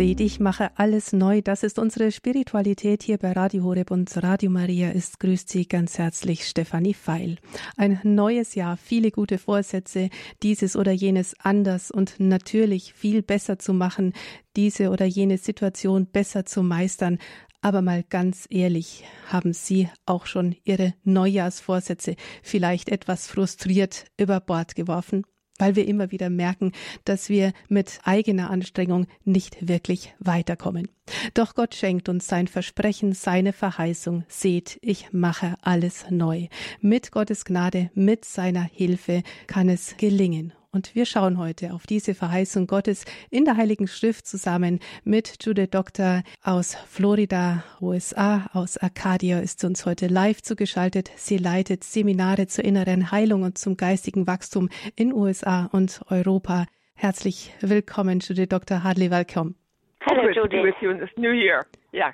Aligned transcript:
Seht, 0.00 0.20
ich 0.20 0.40
mache 0.40 0.70
alles 0.78 1.12
neu. 1.12 1.42
Das 1.42 1.62
ist 1.62 1.78
unsere 1.78 2.10
Spiritualität 2.10 3.02
hier 3.02 3.18
bei 3.18 3.32
Radio 3.32 3.64
Horeb 3.64 3.90
und 3.90 4.10
Radio 4.22 4.50
Maria 4.50 4.92
ist, 4.92 5.20
grüßt 5.20 5.46
Sie 5.50 5.68
ganz 5.68 5.98
herzlich 5.98 6.48
Stefanie 6.48 6.94
Feil. 6.94 7.36
Ein 7.76 8.00
neues 8.02 8.54
Jahr, 8.54 8.78
viele 8.78 9.10
gute 9.10 9.36
Vorsätze, 9.36 10.08
dieses 10.42 10.74
oder 10.74 10.90
jenes 10.90 11.34
anders 11.40 11.90
und 11.90 12.14
natürlich 12.18 12.94
viel 12.94 13.20
besser 13.20 13.58
zu 13.58 13.74
machen, 13.74 14.14
diese 14.56 14.88
oder 14.88 15.04
jene 15.04 15.36
Situation 15.36 16.06
besser 16.06 16.46
zu 16.46 16.62
meistern. 16.62 17.18
Aber 17.60 17.82
mal 17.82 18.02
ganz 18.02 18.46
ehrlich, 18.48 19.04
haben 19.26 19.52
Sie 19.52 19.90
auch 20.06 20.24
schon 20.24 20.56
Ihre 20.64 20.94
Neujahrsvorsätze 21.04 22.16
vielleicht 22.42 22.88
etwas 22.88 23.26
frustriert 23.26 24.06
über 24.16 24.40
Bord 24.40 24.76
geworfen? 24.76 25.26
Weil 25.60 25.76
wir 25.76 25.86
immer 25.86 26.10
wieder 26.10 26.30
merken, 26.30 26.72
dass 27.04 27.28
wir 27.28 27.52
mit 27.68 28.00
eigener 28.02 28.50
Anstrengung 28.50 29.06
nicht 29.24 29.68
wirklich 29.68 30.14
weiterkommen. 30.18 30.88
Doch 31.34 31.54
Gott 31.54 31.74
schenkt 31.74 32.08
uns 32.08 32.26
sein 32.26 32.48
Versprechen, 32.48 33.12
seine 33.12 33.52
Verheißung. 33.52 34.24
Seht, 34.28 34.78
ich 34.82 35.12
mache 35.12 35.54
alles 35.62 36.06
neu. 36.10 36.48
Mit 36.80 37.12
Gottes 37.12 37.44
Gnade, 37.44 37.90
mit 37.94 38.24
seiner 38.24 38.62
Hilfe 38.62 39.22
kann 39.46 39.68
es 39.68 39.96
gelingen. 39.96 40.52
Und 40.72 40.94
wir 40.94 41.04
schauen 41.04 41.36
heute 41.38 41.72
auf 41.72 41.84
diese 41.84 42.14
Verheißung 42.14 42.68
Gottes 42.68 43.04
in 43.28 43.44
der 43.44 43.56
Heiligen 43.56 43.88
Schrift 43.88 44.26
zusammen 44.26 44.78
mit 45.02 45.44
Judith 45.44 45.70
Doktor 45.70 46.22
aus 46.44 46.76
Florida, 46.88 47.64
USA, 47.80 48.48
aus 48.52 48.78
Arcadia 48.78 49.40
ist 49.40 49.64
uns 49.64 49.84
heute 49.84 50.06
live 50.06 50.42
zugeschaltet. 50.42 51.10
Sie 51.16 51.38
leitet 51.38 51.82
Seminare 51.82 52.46
zur 52.46 52.64
inneren 52.64 53.10
Heilung 53.10 53.42
und 53.42 53.58
zum 53.58 53.76
geistigen 53.76 54.28
Wachstum 54.28 54.68
in 54.94 55.12
USA 55.12 55.68
und 55.72 56.02
Europa. 56.08 56.66
Herzlich 56.94 57.52
willkommen, 57.60 58.20
Judith 58.20 58.50
Dr. 58.50 58.84
Hadley, 58.84 59.10
welcome. 59.10 59.54
Hello, 60.02 60.30
Judith. 60.30 60.62
With 60.62 60.74
you 60.80 60.90
in 60.90 61.00
this 61.00 61.10
new 61.16 61.32
year. 61.32 61.66
Yeah. 61.92 62.12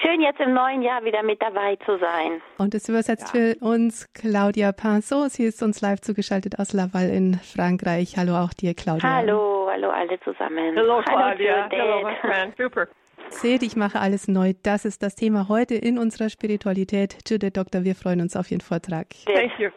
Schön, 0.00 0.20
jetzt 0.20 0.40
im 0.40 0.54
neuen 0.54 0.82
Jahr 0.82 1.04
wieder 1.04 1.22
mit 1.22 1.40
dabei 1.42 1.76
zu 1.84 1.98
sein. 1.98 2.40
Und 2.58 2.74
es 2.74 2.88
übersetzt 2.88 3.34
ja. 3.34 3.40
für 3.40 3.64
uns 3.64 4.12
Claudia 4.14 4.72
Pinceau. 4.72 5.28
Sie 5.28 5.44
ist 5.44 5.62
uns 5.62 5.80
live 5.80 6.00
zugeschaltet 6.00 6.58
aus 6.58 6.72
Laval 6.72 7.08
in 7.08 7.34
Frankreich. 7.34 8.16
Hallo 8.16 8.36
auch 8.36 8.52
dir, 8.52 8.74
Claudia. 8.74 9.08
Hallo, 9.08 9.68
hallo 9.70 9.90
alle 9.90 10.18
zusammen. 10.20 10.74
Hallo, 10.76 11.02
Claudia. 11.04 11.68
Hallo, 11.70 12.08
my 12.08 12.16
friend. 12.20 12.56
Super. 12.56 12.88
Seht, 13.28 13.62
ich 13.62 13.76
mache 13.76 14.00
alles 14.00 14.28
neu. 14.28 14.52
Das 14.62 14.84
ist 14.84 15.02
das 15.02 15.14
Thema 15.14 15.48
heute 15.48 15.74
in 15.74 15.98
unserer 15.98 16.30
Spiritualität. 16.30 17.18
Judith 17.28 17.52
Doktor, 17.52 17.84
wir 17.84 17.94
freuen 17.94 18.20
uns 18.20 18.36
auf 18.36 18.50
Ihren 18.50 18.60
Vortrag. 18.60 19.08
Thank 19.26 19.58
you. 19.58 19.70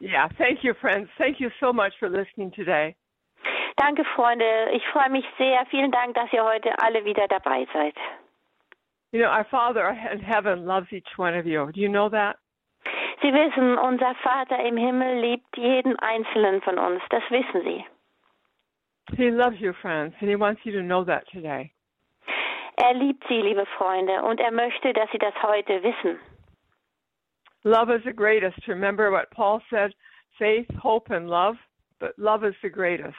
Yeah, 0.00 0.28
thank 0.38 0.62
you, 0.62 0.74
friends. 0.74 1.10
Thank 1.16 1.40
you 1.40 1.50
so 1.60 1.72
much 1.72 1.92
for 1.98 2.08
listening 2.08 2.52
today. 2.52 2.94
Danke, 3.76 4.04
Freunde. 4.14 4.44
Ich 4.72 4.86
freue 4.88 5.10
mich 5.10 5.24
sehr. 5.38 5.66
Vielen 5.70 5.90
Dank, 5.90 6.14
dass 6.14 6.32
ihr 6.32 6.44
heute 6.44 6.70
alle 6.78 7.04
wieder 7.04 7.26
dabei 7.28 7.66
seid. 7.72 7.94
You 9.14 9.20
know, 9.20 9.26
our 9.26 9.46
Father 9.48 9.96
in 10.12 10.18
heaven 10.18 10.66
loves 10.66 10.88
each 10.90 11.06
one 11.14 11.36
of 11.36 11.46
you. 11.46 11.70
Do 11.72 11.80
you 11.80 11.88
know 11.88 12.08
that? 12.08 12.34
Sie 13.22 13.28
wissen, 13.28 13.78
unser 13.78 14.12
Vater 14.24 14.58
im 14.66 14.76
Himmel 14.76 15.20
liebt 15.20 15.56
jeden 15.56 15.96
einzelnen 16.00 16.60
von 16.64 16.80
uns. 16.80 17.00
Das 17.10 17.22
wissen 17.30 17.62
Sie. 17.62 17.84
He 19.16 19.30
loves 19.30 19.60
you, 19.60 19.72
friends, 19.80 20.16
and 20.20 20.28
he 20.28 20.34
wants 20.34 20.62
you 20.64 20.72
to 20.72 20.82
know 20.82 21.04
that 21.04 21.22
today. 21.32 21.72
Er 22.82 22.94
liebt 22.94 23.22
Sie, 23.28 23.40
liebe 23.40 23.64
Freunde, 23.78 24.20
und 24.24 24.40
er 24.40 24.50
möchte, 24.50 24.92
dass 24.92 25.08
Sie 25.12 25.18
das 25.18 25.34
heute 25.44 25.80
wissen. 25.84 26.18
Love 27.62 27.94
is 27.94 28.02
the 28.02 28.12
greatest. 28.12 28.66
Remember 28.66 29.12
what 29.12 29.30
Paul 29.30 29.62
said: 29.70 29.94
faith, 30.40 30.66
hope, 30.82 31.14
and 31.14 31.30
love. 31.30 31.56
But 32.00 32.18
love 32.18 32.42
is 32.42 32.56
the 32.62 32.68
greatest. 32.68 33.14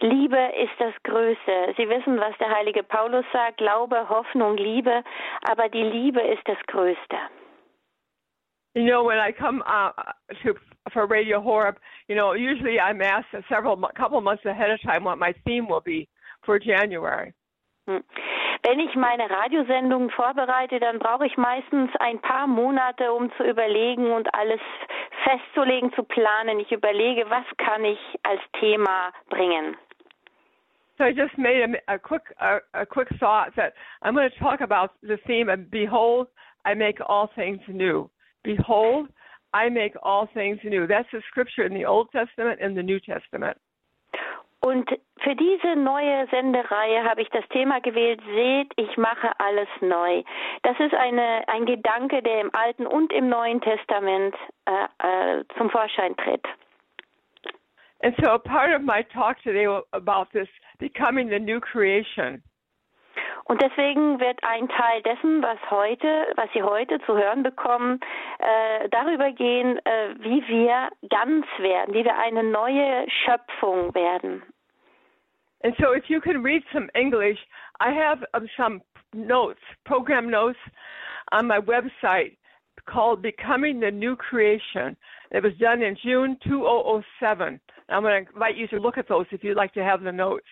Liebe 0.00 0.52
ist 0.62 0.72
das 0.78 0.94
Größte. 1.02 1.74
Sie 1.76 1.88
wissen, 1.88 2.18
was 2.18 2.36
der 2.38 2.50
heilige 2.50 2.82
Paulus 2.82 3.24
sagt, 3.32 3.58
Glaube, 3.58 4.08
Hoffnung, 4.08 4.56
Liebe, 4.56 5.02
aber 5.48 5.68
die 5.68 5.82
Liebe 5.82 6.20
ist 6.20 6.46
das 6.46 6.58
Größte. 6.66 7.16
You 8.74 8.84
know, 8.84 9.04
when 9.04 9.18
I 9.18 9.30
come 9.30 9.62
uh, 9.66 9.92
to 10.42 10.54
for 10.92 11.06
Radio 11.06 11.40
Horeb, 11.40 11.78
you 12.08 12.16
know, 12.16 12.34
usually 12.34 12.80
I'm 12.80 13.00
asked 13.00 13.28
several 13.48 13.76
couple 13.96 14.20
months 14.20 14.44
ahead 14.44 14.70
of 14.70 14.80
time 14.82 15.04
what 15.04 15.16
my 15.16 15.32
theme 15.44 15.68
will 15.68 15.80
be 15.80 16.08
for 16.44 16.58
January. 16.58 17.32
Hm. 17.86 18.02
Wenn 18.62 18.80
ich 18.80 18.94
meine 18.94 19.28
Radiosendungen 19.28 20.10
vorbereite, 20.10 20.80
dann 20.80 20.98
brauche 20.98 21.26
ich 21.26 21.36
meistens 21.36 21.90
ein 22.00 22.18
paar 22.20 22.46
Monate, 22.46 23.12
um 23.12 23.30
zu 23.36 23.44
überlegen 23.44 24.10
und 24.10 24.34
alles 24.34 24.60
festzulegen, 25.22 25.92
zu 25.92 26.02
planen. 26.02 26.60
Ich 26.60 26.72
überlege, 26.72 27.28
was 27.28 27.44
kann 27.58 27.84
ich 27.84 27.98
als 28.22 28.40
Thema 28.58 29.12
bringen. 29.28 29.76
So 30.96 31.04
I 31.04 31.10
just 31.10 31.36
made 31.36 31.60
a, 31.60 31.92
a 31.92 31.98
quick 31.98 32.22
a, 32.38 32.60
a, 32.72 32.86
quick 32.86 33.08
thought 33.18 33.52
that 33.56 33.74
I'm 34.02 34.14
going 34.14 34.30
to 34.30 34.38
talk 34.38 34.60
about 34.60 34.92
the 35.02 35.18
theme 35.26 35.48
of 35.48 35.68
behold, 35.68 36.28
I 36.64 36.74
make 36.74 37.00
all 37.00 37.28
things 37.34 37.60
new. 37.66 38.08
Behold, 38.44 39.08
I 39.52 39.70
make 39.70 39.96
all 40.04 40.28
things 40.32 40.60
new. 40.62 40.86
That's 40.86 41.08
the 41.12 41.20
scripture 41.28 41.64
in 41.64 41.74
the 41.74 41.84
Old 41.84 42.12
Testament 42.12 42.60
and 42.62 42.76
the 42.76 42.82
New 42.82 43.00
Testament. 43.00 43.58
Und 44.64 44.88
für 45.18 45.36
diese 45.36 45.76
neue 45.76 46.26
Sendereihe 46.28 47.04
habe 47.04 47.20
ich 47.20 47.28
das 47.28 47.46
Thema 47.50 47.80
gewählt, 47.80 48.22
seht, 48.34 48.72
ich 48.76 48.96
mache 48.96 49.30
alles 49.38 49.68
neu. 49.82 50.22
Das 50.62 50.80
ist 50.80 50.94
eine, 50.94 51.46
ein 51.48 51.66
Gedanke, 51.66 52.22
der 52.22 52.40
im 52.40 52.54
Alten 52.54 52.86
und 52.86 53.12
im 53.12 53.28
Neuen 53.28 53.60
Testament 53.60 54.34
äh, 54.64 55.40
äh, 55.40 55.44
zum 55.58 55.68
Vorschein 55.68 56.16
tritt. 56.16 56.46
And 58.02 58.16
so 58.22 58.30
a 58.30 58.38
part 58.38 58.74
of 58.74 58.80
my 58.80 59.04
talk 59.12 59.36
today 59.42 59.66
about 59.92 60.28
this 60.32 60.48
becoming 60.78 61.28
the 61.28 61.38
new 61.38 61.60
creation. 61.60 62.42
Und 63.44 63.60
deswegen 63.60 64.18
wird 64.18 64.42
ein 64.44 64.68
Teil 64.70 65.02
dessen, 65.02 65.42
was 65.42 65.58
heute, 65.70 66.32
was 66.36 66.50
Sie 66.54 66.62
heute 66.62 66.98
zu 67.00 67.14
hören 67.14 67.42
bekommen, 67.42 68.00
äh, 68.38 68.88
darüber 68.88 69.30
gehen, 69.30 69.78
äh, 69.84 70.14
wie 70.20 70.42
wir 70.48 70.88
ganz 71.10 71.46
werden, 71.58 71.92
wie 71.92 72.04
wir 72.04 72.16
eine 72.16 72.42
neue 72.42 73.04
Schöpfung 73.10 73.94
werden. 73.94 74.42
And 75.64 75.72
so, 75.80 75.92
if 75.92 76.04
you 76.08 76.20
can 76.20 76.42
read 76.42 76.62
some 76.72 76.88
English, 76.94 77.38
I 77.80 77.90
have 77.90 78.18
um, 78.34 78.46
some 78.56 78.82
notes, 79.14 79.60
program 79.86 80.30
notes 80.30 80.58
on 81.32 81.46
my 81.46 81.58
website 81.58 82.36
called 82.86 83.22
Becoming 83.22 83.80
the 83.80 83.90
New 83.90 84.14
Creation. 84.14 84.94
It 85.30 85.42
was 85.42 85.52
done 85.58 85.82
in 85.82 85.96
June 86.04 86.36
2007. 86.46 87.60
I'm 87.88 88.02
going 88.02 88.24
to 88.24 88.30
invite 88.30 88.56
you 88.56 88.68
to 88.68 88.78
look 88.78 88.98
at 88.98 89.08
those 89.08 89.24
if 89.30 89.42
you'd 89.42 89.56
like 89.56 89.72
to 89.74 89.82
have 89.82 90.02
the 90.02 90.12
notes. 90.12 90.44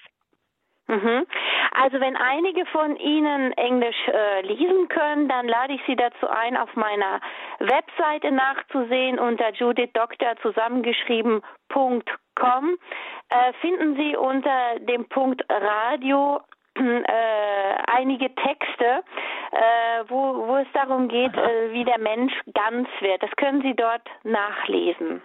Mhm. 0.88 1.26
Also 1.72 2.00
wenn 2.00 2.16
einige 2.16 2.64
von 2.66 2.96
Ihnen 2.96 3.52
Englisch 3.52 4.08
äh, 4.08 4.40
lesen 4.42 4.88
können, 4.88 5.28
dann 5.28 5.46
lade 5.48 5.74
ich 5.74 5.80
Sie 5.86 5.96
dazu 5.96 6.28
ein, 6.28 6.56
auf 6.56 6.74
meiner 6.74 7.20
Webseite 7.60 8.32
nachzusehen 8.32 9.18
unter 9.18 9.52
Judith 9.52 9.90
Doktor 9.94 10.34
zusammengeschrieben.com. 10.42 12.78
Äh, 13.28 13.52
finden 13.60 13.96
Sie 13.96 14.16
unter 14.16 14.78
dem 14.80 15.08
Punkt 15.08 15.44
Radio 15.48 16.40
äh, 16.74 17.74
einige 17.86 18.34
Texte, 18.34 19.04
äh, 19.52 20.04
wo, 20.08 20.46
wo 20.46 20.56
es 20.56 20.66
darum 20.72 21.08
geht, 21.08 21.36
äh, 21.36 21.72
wie 21.72 21.84
der 21.84 21.98
Mensch 21.98 22.32
ganz 22.54 22.88
wird. 23.00 23.22
Das 23.22 23.30
können 23.36 23.62
Sie 23.62 23.74
dort 23.74 24.08
nachlesen. 24.24 25.22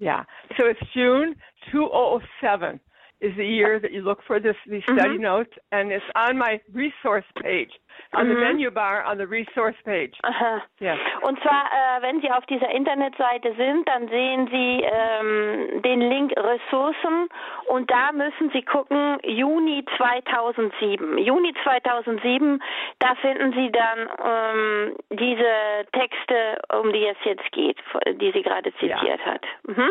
Yeah, 0.00 0.24
so 0.58 0.66
it's 0.66 0.80
June 0.94 1.36
2007 1.70 2.80
is 3.22 3.32
the 3.36 3.46
year 3.46 3.78
that 3.80 3.92
you 3.92 4.02
look 4.02 4.18
for 4.26 4.40
this 4.40 4.56
these 4.68 4.82
study 4.84 5.16
mm-hmm. 5.16 5.22
notes, 5.22 5.52
and 5.70 5.92
it's 5.92 6.04
on 6.14 6.36
my 6.36 6.60
resource 6.72 7.24
page, 7.40 7.70
on 8.12 8.26
mm-hmm. 8.26 8.34
the 8.34 8.40
menu 8.40 8.70
bar 8.70 9.04
on 9.04 9.16
the 9.16 9.26
resource 9.26 9.76
page. 9.84 10.14
Aha. 10.24 10.62
Yeah. 10.80 10.96
Und 11.22 11.40
zwar, 11.40 11.64
äh, 11.70 12.02
wenn 12.02 12.20
Sie 12.20 12.30
auf 12.30 12.44
dieser 12.46 12.68
Internetseite 12.70 13.54
sind, 13.56 13.88
dann 13.88 14.08
sehen 14.08 14.48
Sie 14.50 14.82
ähm, 14.82 15.82
den 15.82 16.00
Link 16.00 16.32
Ressourcen 16.36 17.28
und 17.68 17.90
da 17.90 18.12
müssen 18.12 18.50
Sie 18.52 18.62
gucken 18.62 19.18
Juni 19.22 19.84
2007. 19.96 21.18
Juni 21.18 21.54
2007, 21.62 22.60
da 22.98 23.14
finden 23.16 23.52
Sie 23.52 23.70
dann 23.70 24.08
ähm, 24.24 24.96
diese 25.10 25.86
Texte, 25.92 26.58
um 26.80 26.92
die 26.92 27.06
es 27.06 27.16
jetzt 27.24 27.50
geht, 27.52 27.78
die 28.20 28.32
sie 28.32 28.42
gerade 28.42 28.72
zitiert 28.74 29.20
yeah. 29.20 29.26
hat. 29.26 29.44
Mhm. 29.66 29.90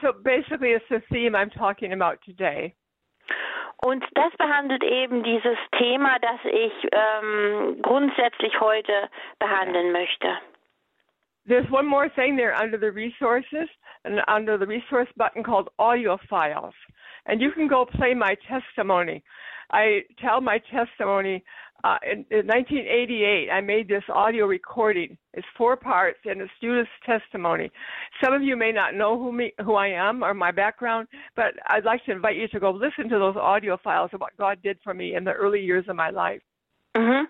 So 0.00 0.12
basically, 0.12 0.70
it's 0.70 0.84
the 0.88 1.02
theme 1.12 1.34
I'm 1.34 1.50
talking 1.50 1.92
about 1.92 2.18
today. 2.24 2.74
Und 3.84 4.04
das 4.14 4.32
behandelt 4.36 4.84
eben 4.84 5.24
dieses 5.24 5.58
Thema, 5.76 6.16
das 6.20 6.38
ich 6.44 6.72
ähm, 6.92 7.82
grundsätzlich 7.82 8.60
heute 8.60 9.10
behandeln 9.40 9.90
möchte. 9.90 10.38
There's 11.46 11.68
one 11.72 11.86
more 11.86 12.08
thing 12.08 12.36
there 12.36 12.54
under 12.54 12.78
the 12.78 12.92
resources 12.92 13.68
and 14.04 14.22
under 14.28 14.56
the 14.56 14.66
resource 14.66 15.08
button 15.16 15.42
called 15.42 15.68
audio 15.80 16.16
files. 16.28 16.74
And 17.26 17.40
you 17.40 17.50
can 17.50 17.66
go 17.66 17.84
play 17.84 18.14
my 18.14 18.36
testimony. 18.46 19.24
I 19.72 20.04
tell 20.20 20.40
my 20.40 20.58
testimony. 20.70 21.42
Uh, 21.84 21.98
in, 22.04 22.24
in 22.30 22.46
1988, 22.46 23.50
I 23.50 23.60
made 23.60 23.88
this 23.88 24.04
audio 24.08 24.46
recording. 24.46 25.18
It's 25.34 25.46
four 25.58 25.76
parts, 25.76 26.18
and 26.24 26.40
it's 26.40 26.52
Judith's 26.62 26.88
testimony. 27.04 27.70
Some 28.22 28.32
of 28.32 28.42
you 28.42 28.56
may 28.56 28.70
not 28.70 28.94
know 28.94 29.18
who 29.18 29.32
me, 29.32 29.52
who 29.64 29.74
I 29.74 29.88
am 29.88 30.22
or 30.22 30.32
my 30.32 30.52
background, 30.52 31.08
but 31.34 31.54
I'd 31.68 31.84
like 31.84 32.04
to 32.04 32.12
invite 32.12 32.36
you 32.36 32.46
to 32.48 32.60
go 32.60 32.70
listen 32.70 33.08
to 33.08 33.18
those 33.18 33.36
audio 33.36 33.76
files 33.82 34.10
of 34.12 34.20
what 34.20 34.36
God 34.36 34.58
did 34.62 34.78
for 34.84 34.94
me 34.94 35.16
in 35.16 35.24
the 35.24 35.32
early 35.32 35.60
years 35.60 35.84
of 35.88 35.96
my 35.96 36.10
life. 36.10 36.42
Mhm. 36.94 37.26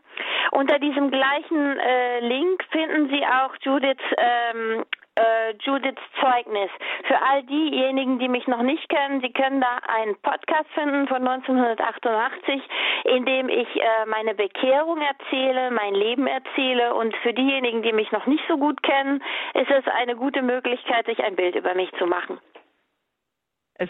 Unter 0.50 0.78
diesem 0.78 1.10
gleichen 1.10 1.78
äh, 1.78 2.20
Link 2.20 2.62
finden 2.72 3.08
Sie 3.08 3.24
auch 3.24 3.54
Judiths 3.62 4.02
ähm, 4.18 4.84
äh, 5.16 5.54
Judiths 5.60 6.00
Zeugnis. 6.20 6.70
Für 7.04 7.20
all 7.20 7.42
diejenigen, 7.44 8.18
die 8.18 8.28
mich 8.28 8.46
noch 8.46 8.62
nicht 8.62 8.88
kennen, 8.88 9.20
Sie 9.20 9.32
können 9.32 9.60
da 9.60 9.78
einen 9.88 10.16
Podcast 10.22 10.68
finden 10.74 11.06
von 11.08 11.26
1988, 11.26 12.62
in 13.04 13.26
dem 13.26 13.48
ich 13.48 13.68
äh, 13.76 14.06
meine 14.06 14.34
Bekehrung 14.34 15.00
erzähle, 15.00 15.70
mein 15.70 15.94
Leben 15.94 16.26
erzähle. 16.26 16.94
Und 16.94 17.14
für 17.18 17.32
diejenigen, 17.32 17.82
die 17.82 17.92
mich 17.92 18.10
noch 18.12 18.26
nicht 18.26 18.44
so 18.48 18.56
gut 18.56 18.82
kennen, 18.82 19.22
ist 19.54 19.70
es 19.70 19.86
eine 19.88 20.16
gute 20.16 20.42
Möglichkeit, 20.42 21.06
sich 21.06 21.22
ein 21.22 21.36
Bild 21.36 21.54
über 21.54 21.74
mich 21.74 21.92
zu 21.98 22.06
machen. 22.06 22.38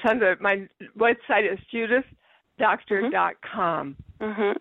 Under 0.05 0.37
my 0.41 0.69
website 0.95 1.45
is 1.45 1.61
judithdoctor.com. 1.71 3.97
Mhm. 4.21 4.55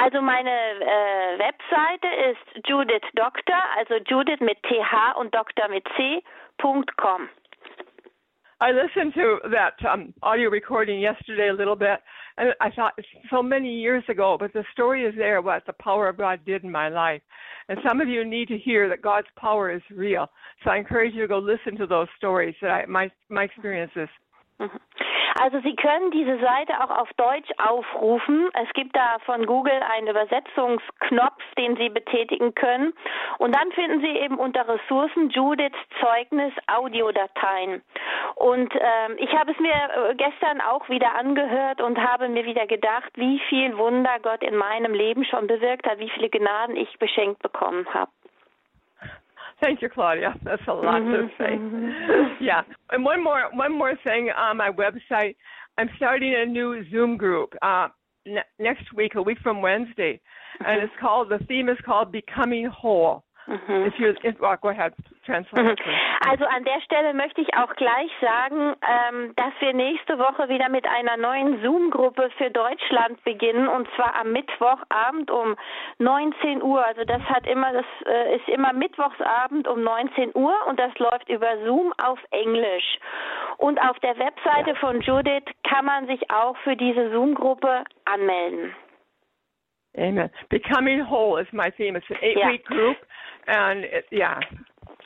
Also 0.00 0.20
meine 0.20 0.50
äh, 0.50 1.38
Webseite 1.38 2.08
ist 2.30 2.68
Judith 2.68 3.06
Doctor, 3.14 3.56
also 3.78 3.94
Judith 4.06 4.40
mit 4.40 4.62
TH 4.62 5.16
und 5.16 5.34
Doktor 5.34 5.68
mit 5.68 5.86
C.com. 5.96 7.28
I 8.60 8.72
listened 8.72 9.14
to 9.14 9.38
that 9.50 9.74
um, 9.88 10.12
audio 10.20 10.50
recording 10.50 11.00
yesterday 11.00 11.48
a 11.48 11.52
little 11.52 11.76
bit, 11.76 12.00
and 12.38 12.54
I 12.60 12.70
thought 12.70 12.92
it's 12.98 13.06
so 13.30 13.40
many 13.40 13.72
years 13.72 14.02
ago, 14.08 14.36
but 14.38 14.52
the 14.52 14.64
story 14.72 15.04
is 15.04 15.14
there 15.16 15.40
what 15.40 15.64
the 15.64 15.74
power 15.74 16.08
of 16.08 16.16
God 16.16 16.40
did 16.44 16.64
in 16.64 16.72
my 16.72 16.88
life. 16.88 17.22
And 17.68 17.78
some 17.86 18.00
of 18.00 18.08
you 18.08 18.24
need 18.24 18.48
to 18.48 18.58
hear 18.58 18.88
that 18.88 19.00
God's 19.00 19.28
power 19.36 19.70
is 19.70 19.82
real. 19.94 20.26
So 20.64 20.70
I 20.70 20.76
encourage 20.76 21.14
you 21.14 21.22
to 21.22 21.28
go 21.28 21.38
listen 21.38 21.76
to 21.78 21.86
those 21.86 22.08
stories 22.16 22.56
that 22.60 22.70
I, 22.70 22.86
my 22.86 23.10
my 23.28 23.44
experiences. 23.44 24.08
Mhm. 24.58 24.80
Also 25.40 25.60
Sie 25.60 25.76
können 25.76 26.10
diese 26.10 26.38
Seite 26.38 26.72
auch 26.82 26.90
auf 26.90 27.12
Deutsch 27.14 27.50
aufrufen. 27.58 28.50
Es 28.54 28.72
gibt 28.74 28.96
da 28.96 29.18
von 29.24 29.46
Google 29.46 29.80
einen 29.94 30.08
Übersetzungsknopf, 30.08 31.42
den 31.56 31.76
Sie 31.76 31.88
betätigen 31.88 32.54
können. 32.54 32.92
Und 33.38 33.54
dann 33.54 33.70
finden 33.72 34.00
Sie 34.00 34.18
eben 34.18 34.38
unter 34.38 34.66
Ressourcen 34.68 35.30
Judiths 35.30 35.78
Zeugnis 36.00 36.52
Audiodateien. 36.66 37.82
Und 38.36 38.72
ähm, 38.74 39.16
ich 39.18 39.32
habe 39.32 39.52
es 39.52 39.58
mir 39.58 39.72
äh, 39.72 40.14
gestern 40.14 40.60
auch 40.60 40.88
wieder 40.88 41.14
angehört 41.14 41.80
und 41.80 41.98
habe 41.98 42.28
mir 42.28 42.44
wieder 42.44 42.66
gedacht, 42.66 43.10
wie 43.14 43.40
viel 43.48 43.76
Wunder 43.76 44.18
Gott 44.22 44.42
in 44.42 44.56
meinem 44.56 44.94
Leben 44.94 45.24
schon 45.24 45.46
bewirkt 45.46 45.86
hat, 45.86 45.98
wie 45.98 46.10
viele 46.10 46.28
Gnaden 46.28 46.76
ich 46.76 46.98
beschenkt 46.98 47.42
bekommen 47.42 47.86
habe. 47.92 48.10
Thank 49.62 49.82
you, 49.82 49.88
Claudia. 49.88 50.34
That's 50.44 50.62
a 50.68 50.72
lot 50.72 50.98
to 50.98 51.04
mm-hmm. 51.04 51.42
say. 51.42 51.50
Mm-hmm. 51.56 52.44
yeah. 52.44 52.62
And 52.90 53.04
one 53.04 53.22
more 53.22 53.48
one 53.52 53.76
more 53.76 53.94
thing 54.04 54.30
on 54.36 54.56
my 54.56 54.70
website. 54.70 55.36
I'm 55.76 55.88
starting 55.96 56.34
a 56.36 56.46
new 56.46 56.84
Zoom 56.90 57.16
group 57.16 57.54
uh, 57.62 57.88
ne- 58.26 58.42
next 58.58 58.92
week, 58.94 59.14
a 59.14 59.22
week 59.22 59.38
from 59.42 59.60
Wednesday, 59.62 60.20
and 60.60 60.66
mm-hmm. 60.66 60.84
it's 60.84 60.94
called 61.00 61.28
the 61.30 61.44
theme 61.46 61.68
is 61.68 61.78
called 61.84 62.12
Becoming 62.12 62.66
Whole. 62.66 63.24
Mhm. 63.48 63.92
Translate. 65.24 65.62
Mhm. 65.62 65.76
Also 66.28 66.44
an 66.44 66.64
der 66.64 66.80
Stelle 66.82 67.14
möchte 67.14 67.40
ich 67.40 67.54
auch 67.56 67.74
gleich 67.76 68.10
sagen, 68.20 68.74
ähm, 68.82 69.34
dass 69.36 69.52
wir 69.60 69.72
nächste 69.72 70.18
Woche 70.18 70.48
wieder 70.48 70.68
mit 70.68 70.86
einer 70.86 71.16
neuen 71.16 71.62
Zoom-Gruppe 71.62 72.30
für 72.36 72.50
Deutschland 72.50 73.22
beginnen 73.24 73.68
und 73.68 73.88
zwar 73.96 74.14
am 74.16 74.32
Mittwochabend 74.32 75.30
um 75.30 75.56
19 75.98 76.62
Uhr. 76.62 76.84
Also 76.84 77.04
das 77.04 77.22
hat 77.22 77.46
immer, 77.46 77.72
das 77.72 77.86
äh, 78.06 78.36
ist 78.36 78.48
immer 78.48 78.72
Mittwochsabend 78.74 79.66
um 79.66 79.82
19 79.82 80.32
Uhr 80.34 80.54
und 80.66 80.78
das 80.78 80.96
läuft 80.98 81.28
über 81.28 81.48
Zoom 81.64 81.94
auf 82.02 82.18
Englisch. 82.30 82.98
Und 83.56 83.80
auf 83.80 83.98
der 84.00 84.18
Webseite 84.18 84.74
von 84.76 85.00
Judith 85.00 85.44
kann 85.64 85.86
man 85.86 86.06
sich 86.06 86.30
auch 86.30 86.56
für 86.58 86.76
diese 86.76 87.10
Zoom-Gruppe 87.12 87.84
anmelden. 88.04 88.74
Amen. 89.98 90.30
Becoming 90.50 91.00
Whole 91.00 91.38
is 91.38 91.46
my 91.52 91.70
theme. 91.70 91.96
It's 91.96 92.06
an 92.10 92.16
eight 92.22 92.36
week 92.46 92.64
group, 92.64 92.96
and 93.46 93.84
it, 93.84 94.04
yeah, 94.10 94.40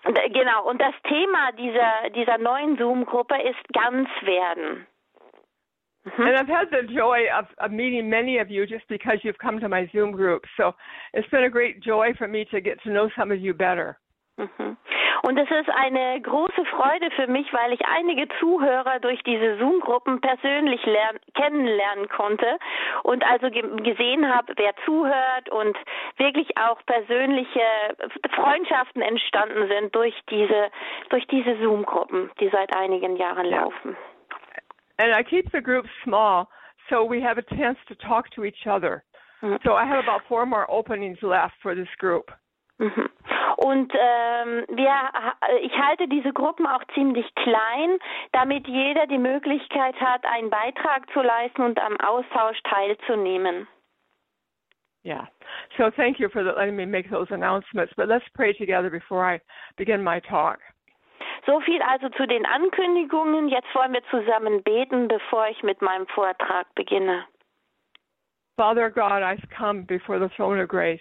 Genau, 0.04 0.68
und 0.68 0.80
das 0.80 0.94
Thema 1.08 1.52
dieser, 1.52 2.10
dieser 2.10 2.38
neuen 2.38 2.76
Zoom-Gruppe 2.76 3.36
ist 3.42 3.72
ganz 3.72 4.08
werden. 4.22 4.86
Mhm. 6.04 6.26
And 6.26 6.36
I've 6.36 6.48
had 6.48 6.68
the 6.70 6.82
joy 6.92 7.28
of, 7.32 7.46
of 7.58 7.70
meeting 7.70 8.10
many 8.10 8.38
of 8.38 8.50
you 8.50 8.66
just 8.66 8.86
because 8.88 9.18
you've 9.22 9.38
come 9.38 9.60
to 9.60 9.68
my 9.68 9.88
Zoom 9.92 10.10
group. 10.10 10.44
So 10.56 10.74
it's 11.14 11.28
been 11.28 11.44
a 11.44 11.50
great 11.50 11.80
joy 11.80 12.12
for 12.18 12.26
me 12.26 12.44
to 12.46 12.60
get 12.60 12.82
to 12.82 12.90
know 12.90 13.08
some 13.16 13.30
of 13.30 13.40
you 13.40 13.54
better. 13.54 14.00
Mhm. 14.36 14.76
Und 15.22 15.38
es 15.38 15.50
ist 15.50 15.68
eine 15.70 16.20
große 16.20 16.64
Freude 16.64 17.10
für 17.12 17.26
mich, 17.26 17.52
weil 17.52 17.72
ich 17.72 17.80
einige 17.86 18.26
Zuhörer 18.40 18.98
durch 19.00 19.22
diese 19.22 19.58
Zoom-Gruppen 19.58 20.20
persönlich 20.20 20.84
lern 20.86 21.18
kennenlernen 21.34 22.08
konnte 22.08 22.58
und 23.04 23.24
also 23.24 23.50
ge 23.50 23.62
gesehen 23.82 24.34
habe, 24.34 24.54
wer 24.56 24.74
zuhört 24.84 25.48
und 25.50 25.76
wirklich 26.16 26.56
auch 26.56 26.80
persönliche 26.86 27.60
Freundschaften 28.34 29.02
entstanden 29.02 29.68
sind 29.68 29.94
durch 29.94 30.18
diese 30.30 30.70
durch 31.10 31.26
diese 31.28 31.56
Zoom-Gruppen, 31.58 32.30
die 32.40 32.48
seit 32.48 32.74
einigen 32.74 33.16
Jahren 33.16 33.46
Ja. 33.46 33.60
laufen. 33.60 33.96
And 34.98 35.12
I 35.12 35.22
keep 35.22 35.50
the 35.52 35.60
group 35.62 35.86
small 36.04 36.46
so 36.88 37.04
we 37.04 37.20
have 37.20 37.38
a 37.38 37.54
chance 37.56 37.78
to 37.88 37.94
talk 37.94 38.30
to 38.30 38.44
each 38.44 38.66
other. 38.66 39.02
Mhm. 39.40 39.58
So 39.64 39.74
I 39.74 39.84
have 39.84 39.98
about 39.98 40.22
four 40.26 40.46
more 40.46 40.66
openings 40.70 41.20
left 41.22 41.54
for 41.60 41.74
this 41.74 41.88
group. 41.98 42.32
Und 43.62 43.92
ähm, 43.94 44.64
wir, 44.70 44.92
ich 45.60 45.72
halte 45.78 46.08
diese 46.08 46.32
Gruppen 46.32 46.66
auch 46.66 46.82
ziemlich 46.94 47.32
klein, 47.36 47.98
damit 48.32 48.66
jeder 48.66 49.06
die 49.06 49.18
Möglichkeit 49.18 49.94
hat, 50.00 50.24
einen 50.24 50.50
Beitrag 50.50 51.08
zu 51.12 51.22
leisten 51.22 51.62
und 51.62 51.80
am 51.80 51.96
Austausch 52.00 52.60
teilzunehmen. 52.64 53.68
Yeah. 55.04 55.28
So 55.78 55.90
thank 55.90 56.18
you 56.18 56.28
for 56.28 56.42
the, 56.42 56.50
letting 56.56 56.74
me 56.74 56.86
make 56.86 57.08
those 57.08 57.32
announcements. 57.32 57.92
But 57.96 58.08
let's 58.08 58.24
pray 58.34 58.52
together 58.52 58.90
before 58.90 59.24
I 59.24 59.40
begin 59.76 60.02
my 60.02 60.20
talk. 60.20 60.58
So 61.46 61.60
viel 61.60 61.82
also 61.82 62.08
zu 62.08 62.26
den 62.26 62.44
Ankündigungen. 62.46 63.48
Jetzt 63.48 63.72
wollen 63.74 63.92
wir 63.92 64.02
zusammen 64.10 64.64
beten, 64.64 65.06
bevor 65.06 65.46
ich 65.48 65.62
mit 65.62 65.80
meinem 65.82 66.08
Vortrag 66.08 66.66
beginne. 66.74 67.24
Father 68.56 68.90
God, 68.90 69.22
I 69.22 69.36
come 69.56 69.84
before 69.84 70.18
the 70.18 70.28
throne 70.34 70.60
of 70.60 70.68
grace 70.68 71.00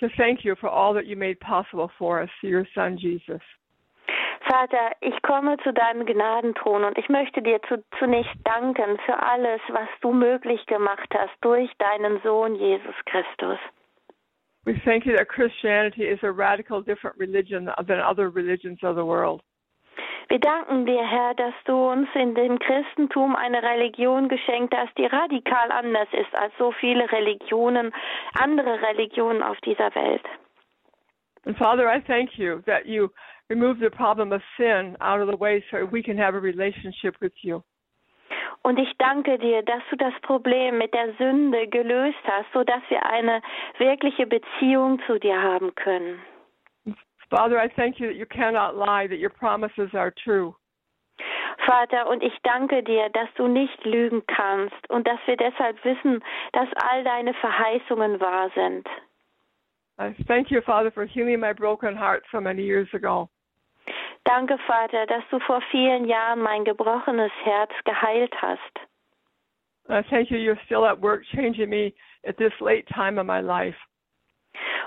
to 0.00 0.08
thank 0.16 0.44
you 0.44 0.54
for 0.60 0.68
all 0.68 0.94
that 0.94 1.06
you 1.06 1.16
made 1.16 1.38
possible 1.40 1.90
for 1.98 2.22
us 2.22 2.30
through 2.40 2.50
your 2.50 2.66
Son 2.74 2.98
Jesus. 2.98 3.40
Vater, 4.48 4.92
ich 5.00 5.20
komme 5.22 5.58
zu 5.58 5.72
deinem 5.72 6.06
Gnadenthron 6.06 6.84
und 6.84 6.96
ich 6.96 7.08
möchte 7.08 7.42
dir 7.42 7.60
zu, 7.68 7.84
zunächst 7.98 8.34
danken 8.44 8.98
für 9.04 9.22
alles, 9.22 9.60
was 9.68 9.88
du 10.00 10.12
möglich 10.12 10.64
gemacht 10.66 11.12
hast 11.12 11.34
durch 11.42 11.70
deinen 11.78 12.20
Sohn 12.22 12.54
Jesus 12.54 12.94
Christus. 13.06 13.58
We 14.64 14.74
thank 14.84 15.06
you 15.06 15.16
that 15.16 15.28
Christianity 15.28 16.04
is 16.04 16.18
a 16.22 16.30
radical 16.30 16.82
different 16.82 17.18
religion 17.18 17.70
than 17.86 18.00
other 18.00 18.30
religions 18.30 18.78
of 18.82 18.96
the 18.96 19.04
world. 19.04 19.42
Wir 20.28 20.38
danken 20.38 20.86
dir, 20.86 21.02
Herr, 21.02 21.34
dass 21.34 21.54
du 21.64 21.90
uns 21.90 22.08
in 22.14 22.34
dem 22.34 22.58
Christentum 22.58 23.34
eine 23.34 23.62
Religion 23.62 24.28
geschenkt 24.28 24.74
hast, 24.76 24.96
die 24.98 25.06
radikal 25.06 25.70
anders 25.70 26.08
ist 26.12 26.34
als 26.34 26.52
so 26.58 26.72
viele 26.72 27.10
Religionen, 27.10 27.92
andere 28.38 28.80
Religionen 28.82 29.42
auf 29.42 29.58
dieser 29.60 29.94
Welt. 29.94 30.24
And 31.46 31.56
Father, 31.56 31.88
I 31.88 32.00
thank 32.00 32.36
you 32.36 32.60
that 32.66 32.84
you 32.86 33.08
remove 33.48 33.78
the 33.80 33.90
problem 33.90 34.32
of 34.32 34.42
sin 34.56 34.96
out 35.00 35.20
of 35.20 35.28
the 35.28 35.38
way 35.38 35.64
so 35.70 35.86
we 35.90 36.02
can 36.02 36.18
have 36.18 36.34
a 36.34 36.40
relationship 36.40 37.16
with 37.20 37.32
you. 37.42 37.62
Und 38.62 38.78
ich 38.78 38.92
danke 38.98 39.38
dir, 39.38 39.62
dass 39.62 39.82
du 39.88 39.96
das 39.96 40.12
Problem 40.22 40.78
mit 40.78 40.92
der 40.92 41.14
Sünde 41.14 41.68
gelöst 41.68 42.18
hast, 42.24 42.52
so 42.52 42.64
dass 42.64 42.82
wir 42.88 43.06
eine 43.06 43.40
wirkliche 43.78 44.26
Beziehung 44.26 45.00
zu 45.06 45.18
dir 45.18 45.40
haben 45.40 45.74
können. 45.74 46.20
Father, 47.30 47.58
I 47.58 47.68
thank 47.76 48.00
you 48.00 48.06
that 48.08 48.16
you 48.16 48.26
cannot 48.26 48.76
lie, 48.76 49.06
that 49.06 49.18
your 49.18 49.30
promises 49.30 49.90
are 49.94 50.12
true. 50.24 50.54
Vater, 51.66 52.08
und 52.08 52.22
ich 52.22 52.32
danke 52.42 52.82
dir, 52.82 53.10
dass 53.10 53.28
du 53.36 53.46
nicht 53.48 53.84
lügen 53.84 54.22
kannst 54.26 54.88
und 54.88 55.06
dass 55.06 55.18
wir 55.26 55.36
deshalb 55.36 55.84
wissen, 55.84 56.24
dass 56.52 56.68
all 56.90 57.04
deine 57.04 57.34
Verheißungen 57.34 58.20
wahr 58.20 58.50
sind. 58.54 58.86
I 59.98 60.14
thank 60.26 60.50
you, 60.50 60.62
Father, 60.62 60.90
for 60.90 61.04
healing 61.04 61.40
my 61.40 61.52
broken 61.52 61.96
heart 61.96 62.22
so 62.30 62.40
many 62.40 62.62
years 62.62 62.88
ago. 62.94 63.28
Danke, 64.24 64.56
Vater, 64.66 65.06
dass 65.06 65.24
du 65.30 65.40
vor 65.40 65.60
vielen 65.70 66.06
Jahren 66.06 66.40
mein 66.40 66.64
gebrochenes 66.64 67.32
Herz 67.42 67.72
geheilt 67.84 68.34
hast. 68.40 68.78
I 69.90 70.02
thank 70.08 70.30
you, 70.30 70.38
you're 70.38 70.60
still 70.66 70.84
at 70.84 71.00
work 71.00 71.22
changing 71.34 71.68
me 71.68 71.94
at 72.26 72.36
this 72.36 72.52
late 72.60 72.86
time 72.94 73.18
of 73.18 73.26
my 73.26 73.40
life. 73.40 73.76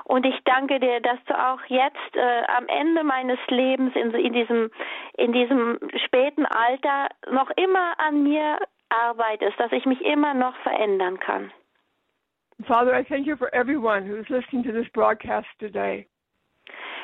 Und 0.06 0.26
ich 0.26 0.38
danke 0.46 0.80
dir, 0.80 1.00
dass 1.00 1.24
du 1.26 1.34
auch 1.34 1.62
jetzt 1.68 2.16
äh, 2.16 2.42
am 2.58 2.68
Ende 2.68 3.04
meines 3.04 3.40
Lebens 3.48 3.96
in, 3.96 4.12
in, 4.12 4.34
diesem, 4.34 4.72
in 5.18 5.32
diesem 5.32 5.80
späten 6.06 6.46
Alter 6.46 7.10
noch 7.32 7.50
immer 7.52 8.00
an 8.00 8.24
mir 8.24 8.58
arbeitest, 8.90 9.60
dass 9.60 9.72
ich 9.72 9.86
mich 9.86 10.02
immer 10.02 10.34
noch 10.34 10.56
verändern 10.58 11.20
kann. 11.20 11.52
Father, 12.68 12.94
I 12.94 13.04
thank 13.04 13.26
you 13.26 13.36
for 13.36 13.54
everyone 13.56 14.06
who's 14.06 14.28
listening 14.30 14.64
to 14.64 14.72
this 14.72 14.88
broadcast 14.94 15.48
today. 15.60 16.08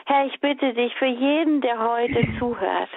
Herr, 0.06 0.26
ich 0.26 0.40
bitte 0.40 0.74
dich 0.74 0.94
für 0.96 1.06
jeden, 1.06 1.62
der 1.62 1.80
heute 1.80 2.28
zuhört. 2.40 2.90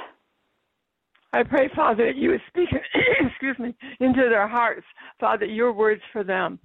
I 1.32 1.44
pray, 1.44 1.68
Father, 1.74 2.06
that 2.06 2.16
you 2.16 2.30
would 2.30 2.42
speak, 2.48 2.68
excuse 3.20 3.58
me, 3.58 3.74
into 4.00 4.28
their 4.28 4.48
hearts, 4.48 4.84
Father, 5.20 5.46
your 5.46 5.72
words 5.72 6.02
for 6.12 6.24
them. 6.24 6.58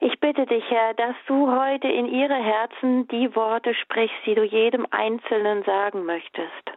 Ich 0.00 0.18
bitte 0.20 0.46
dich, 0.46 0.64
Herr, 0.70 0.94
dass 0.94 1.16
du 1.26 1.50
heute 1.50 1.88
in 1.88 2.06
ihre 2.06 2.34
Herzen 2.34 3.08
die 3.08 3.34
Worte 3.34 3.74
sprichst, 3.74 4.16
die 4.26 4.34
du 4.34 4.42
jedem 4.42 4.86
Einzelnen 4.90 5.62
sagen 5.64 6.04
möchtest. 6.04 6.72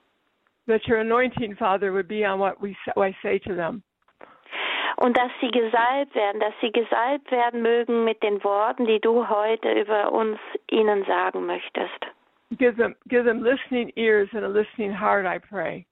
That 0.67 0.87
your 0.87 0.99
anointing, 0.99 1.55
Father, 1.55 1.91
would 1.91 2.07
be 2.07 2.25
on 2.25 2.39
what 2.39 2.61
we 2.61 2.75
what 2.95 3.09
I 3.09 3.15
say 3.21 3.39
to 3.39 3.55
them. 3.55 3.83
Und 4.97 5.17
dass 5.17 5.31
sie 5.39 5.49
gesalbt 5.49 6.13
werden, 6.13 6.39
dass 6.41 6.53
sie 6.61 6.71
gesalbt 6.71 7.31
werden 7.31 7.61
mögen 7.61 8.03
mit 8.03 8.21
den 8.21 8.43
Worten, 8.43 8.85
die 8.85 8.99
du 8.99 9.27
heute 9.29 9.71
über 9.71 10.11
uns 10.11 10.37
ihnen 10.69 11.05
sagen 11.05 11.45
möchtest. 11.45 12.05
Give 12.57 12.75
them, 12.75 12.95
give 13.07 13.23
them 13.23 13.43
listening 13.43 13.91
ears 13.95 14.27
and 14.33 14.43
a 14.43 14.47
listening 14.47 14.91
heart, 14.91 15.25
I 15.25 15.39
pray. 15.39 15.85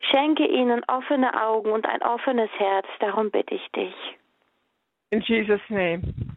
Schenke 0.00 0.46
ihnen 0.46 0.82
offene 0.88 1.32
Augen 1.42 1.72
und 1.72 1.86
ein 1.86 2.02
offenes 2.02 2.50
Herz, 2.58 2.86
darum 3.00 3.30
bitte 3.30 3.54
ich 3.54 3.72
dich. 3.72 3.94
In 5.12 5.22
Jesus' 5.26 5.60
name. 5.70 6.36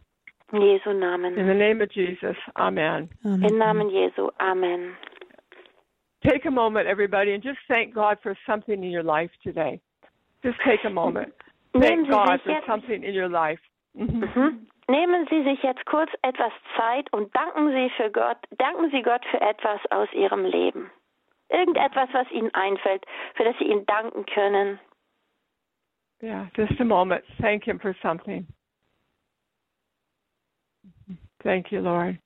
In 0.52 0.60
Jesu 0.60 0.92
Namen. 0.92 1.36
In 1.38 1.46
the 1.46 1.54
name 1.54 1.80
of 1.80 1.90
Jesus. 1.90 2.36
Amen. 2.56 3.08
Im 3.24 3.58
Namen 3.58 3.90
Jesu. 3.90 4.30
Amen. 4.40 4.94
Take 6.26 6.44
a 6.46 6.50
moment, 6.50 6.86
everybody, 6.86 7.32
and 7.32 7.42
just 7.42 7.58
thank 7.68 7.94
God 7.94 8.18
for 8.22 8.36
something 8.46 8.82
in 8.82 8.90
your 8.90 9.02
life 9.02 9.30
today. 9.42 9.80
Just 10.42 10.56
take 10.64 10.80
a 10.84 10.90
moment. 10.90 11.32
Thank 11.78 12.08
God 12.08 12.40
for 12.44 12.60
something 12.66 13.02
in 13.02 13.14
your 13.14 13.28
life. 13.28 13.60
Mhm. 13.96 14.24
Mhm. 14.24 14.66
Nehmen 14.88 15.26
Sie 15.30 15.42
sich 15.44 15.62
jetzt 15.62 15.84
kurz 15.86 16.10
etwas 16.22 16.52
Zeit 16.76 17.10
und 17.12 17.34
danken 17.34 17.70
Sie 17.72 17.90
für 17.96 18.10
Gott, 18.10 18.36
danken 18.58 18.90
Sie 18.90 19.02
Gott 19.02 19.24
für 19.30 19.40
etwas 19.40 19.80
aus 19.90 20.08
Ihrem 20.12 20.44
Leben. 20.44 20.90
Irgendetwas, 21.48 22.08
was 22.12 22.30
Ihnen 22.30 22.52
einfällt, 22.54 23.04
für 23.34 23.44
das 23.44 23.56
Sie 23.58 23.64
ihm 23.64 23.86
danken 23.86 24.26
können. 24.26 24.78
Yeah, 26.22 26.48
just 26.56 26.80
a 26.80 26.84
moment. 26.84 27.24
Thank 27.40 27.64
Him 27.64 27.78
for 27.78 27.94
something. 28.02 28.46
Thank 31.44 31.70
you, 31.70 31.80
Lord. 31.80 32.18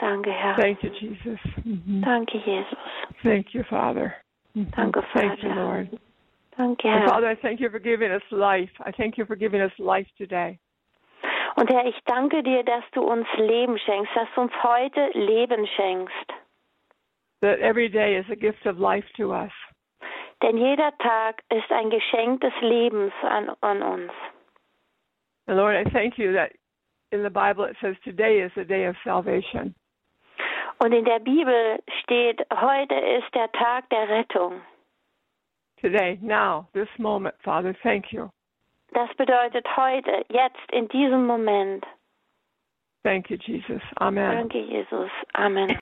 Danke, 0.00 0.32
Herr. 0.32 0.56
Thank 0.56 0.82
you, 0.82 0.90
Jesus. 0.98 1.38
Mhm. 1.64 2.02
Danke, 2.04 2.40
Jesus. 2.40 2.78
Thank 3.22 3.54
you, 3.54 3.62
Father. 3.64 4.16
Mhm. 4.56 4.70
Danke, 4.74 5.02
Thank 5.12 5.42
you, 5.42 5.54
Lord. 5.54 5.88
Danke, 6.56 6.88
And 6.88 7.00
Herr. 7.00 7.08
Father, 7.08 7.28
I 7.28 7.34
thank 7.36 7.60
you 7.60 7.70
for 7.70 7.78
giving 7.78 8.10
us 8.10 8.22
life. 8.30 8.70
I 8.80 8.90
thank 8.90 9.18
you 9.18 9.26
for 9.26 9.36
giving 9.36 9.60
us 9.60 9.72
life 9.78 10.08
today. 10.16 10.58
Und 11.56 11.70
Herr, 11.70 11.86
ich 11.86 11.98
danke 12.06 12.42
dir, 12.42 12.64
dass 12.64 12.82
du 12.92 13.02
uns 13.02 13.26
Leben 13.36 13.78
schenkst, 13.78 14.10
dass 14.16 14.28
du 14.34 14.40
uns 14.40 14.52
heute 14.62 15.10
Leben 15.14 15.66
schenkst. 15.76 16.32
That 17.42 17.60
every 17.60 17.88
day 17.88 18.16
is 18.16 18.28
a 18.30 18.34
gift 18.34 18.66
of 18.66 18.78
life 18.78 19.06
to 19.16 19.32
us. 19.32 19.52
Denn 20.42 20.56
jeder 20.56 20.96
Tag 20.98 21.42
ist 21.50 21.70
ein 21.70 21.90
Geschenk 21.90 22.40
des 22.40 22.52
Lebens 22.60 23.12
an, 23.22 23.50
an 23.60 23.82
uns. 23.82 24.12
And 25.46 25.58
Lord, 25.58 25.76
I 25.76 25.88
thank 25.90 26.18
you 26.18 26.32
that 26.32 26.52
in 27.14 27.22
the 27.22 27.30
Bible 27.30 27.64
it 27.64 27.76
says 27.80 27.94
today 28.04 28.40
is 28.40 28.50
the 28.56 28.64
day 28.64 28.84
of 28.84 28.96
salvation. 29.04 29.74
Und 30.80 30.92
in 30.92 31.04
der 31.04 31.20
Bibel 31.20 31.78
steht, 32.02 32.40
heute 32.52 32.94
ist 32.94 33.32
der 33.34 33.50
Tag 33.52 33.88
der 33.90 34.08
Rettung. 34.08 34.60
Today, 35.80 36.18
now, 36.20 36.66
this 36.74 36.88
moment, 36.98 37.34
Father, 37.44 37.74
thank 37.82 38.12
you. 38.12 38.28
Das 38.92 39.08
bedeutet 39.16 39.64
heute, 39.76 40.24
jetzt, 40.30 40.72
in 40.72 40.88
diesem 40.88 41.26
Moment. 41.26 41.84
Thank 43.04 43.30
you, 43.30 43.36
Jesus. 43.36 43.82
Amen. 44.00 44.34
Danke, 44.34 44.58
Jesus. 44.58 45.10
Amen. 45.34 45.78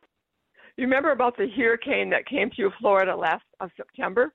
You 0.76 0.84
remember 0.84 1.12
about 1.12 1.36
the 1.36 1.46
hurricane 1.48 2.10
that 2.10 2.26
came 2.26 2.50
through 2.50 2.72
Florida 2.78 3.14
last 3.14 3.44
of 3.60 3.70
September? 3.76 4.32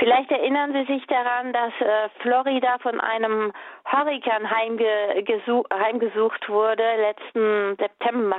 Vielleicht 0.00 0.30
erinnern 0.30 0.72
Sie 0.72 0.90
sich 0.90 1.06
daran, 1.08 1.52
dass 1.52 1.72
äh, 1.78 2.08
Florida 2.20 2.78
von 2.78 2.98
einem 3.00 3.52
Hurrikan 3.84 4.50
heimge 4.50 5.22
gesu 5.24 5.62
heimgesucht 5.70 6.48
wurde 6.48 6.82
letzten 6.96 7.76
September. 7.76 8.38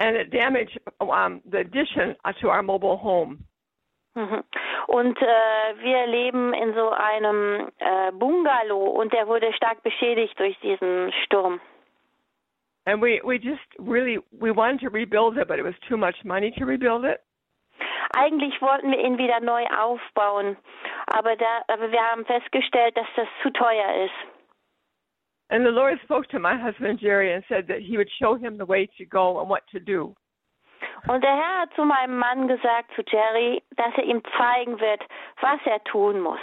And 0.00 0.16
it 0.16 0.34
damaged 0.34 0.78
um, 0.98 1.40
the 1.48 1.58
addition 1.58 2.16
to 2.40 2.48
our 2.48 2.62
mobile 2.62 3.00
home. 3.00 3.38
Mhm. 4.14 4.42
Und 4.88 5.16
äh, 5.22 5.74
wir 5.78 6.06
leben 6.08 6.52
in 6.54 6.74
so 6.74 6.90
einem 6.90 7.70
äh, 7.78 8.10
Bungalow 8.10 9.00
und 9.00 9.12
der 9.12 9.28
wurde 9.28 9.52
stark 9.52 9.82
beschädigt 9.84 10.36
durch 10.40 10.58
diesen 10.58 11.12
Sturm. 11.24 11.60
And 12.84 13.00
we, 13.00 13.20
we 13.22 13.36
just 13.36 13.62
really 13.78 14.18
we 14.32 14.50
wanted 14.50 14.80
to 14.80 14.90
rebuild 14.90 15.36
it, 15.36 15.46
but 15.46 15.58
it 15.58 15.64
was 15.64 15.74
too 15.88 15.96
much 15.96 16.24
money 16.24 16.50
to 16.58 16.64
rebuild 16.64 17.04
it. 17.04 17.20
Eigentlich 18.16 18.60
wollten 18.62 18.90
wir 18.90 18.98
ihn 18.98 19.18
wieder 19.18 19.40
neu 19.40 19.64
aufbauen, 19.66 20.56
aber, 21.06 21.36
da, 21.36 21.62
aber 21.68 21.90
wir 21.90 22.00
haben 22.00 22.24
festgestellt, 22.24 22.96
dass 22.96 23.06
das 23.16 23.28
zu 23.42 23.50
teuer 23.50 24.04
ist. 24.04 24.14
And 25.48 25.64
the 25.64 25.70
Lord 25.70 26.00
spoke 26.02 26.26
to 26.28 26.40
my 26.40 26.56
husband 26.56 27.00
Jerry 27.00 27.32
and 27.32 27.44
said 27.48 27.68
that 27.68 27.78
he 27.78 27.96
would 27.96 28.10
show 28.18 28.34
him 28.34 28.58
the 28.58 28.66
way 28.66 28.88
to 28.98 29.04
go 29.04 29.38
and 29.38 29.48
what 29.48 29.62
to 29.70 29.78
do. 29.78 30.14
Und 31.06 31.22
der 31.22 31.30
Herr 31.30 31.60
hat 31.62 31.74
zu 31.74 31.84
meinem 31.84 32.18
Mann 32.18 32.48
gesagt, 32.48 32.90
zu 32.96 33.02
Jerry, 33.06 33.62
dass 33.76 33.96
er 33.96 34.04
ihm 34.04 34.22
zeigen 34.36 34.80
wird, 34.80 35.04
was 35.40 35.60
er 35.64 35.82
tun 35.84 36.20
muss. 36.20 36.40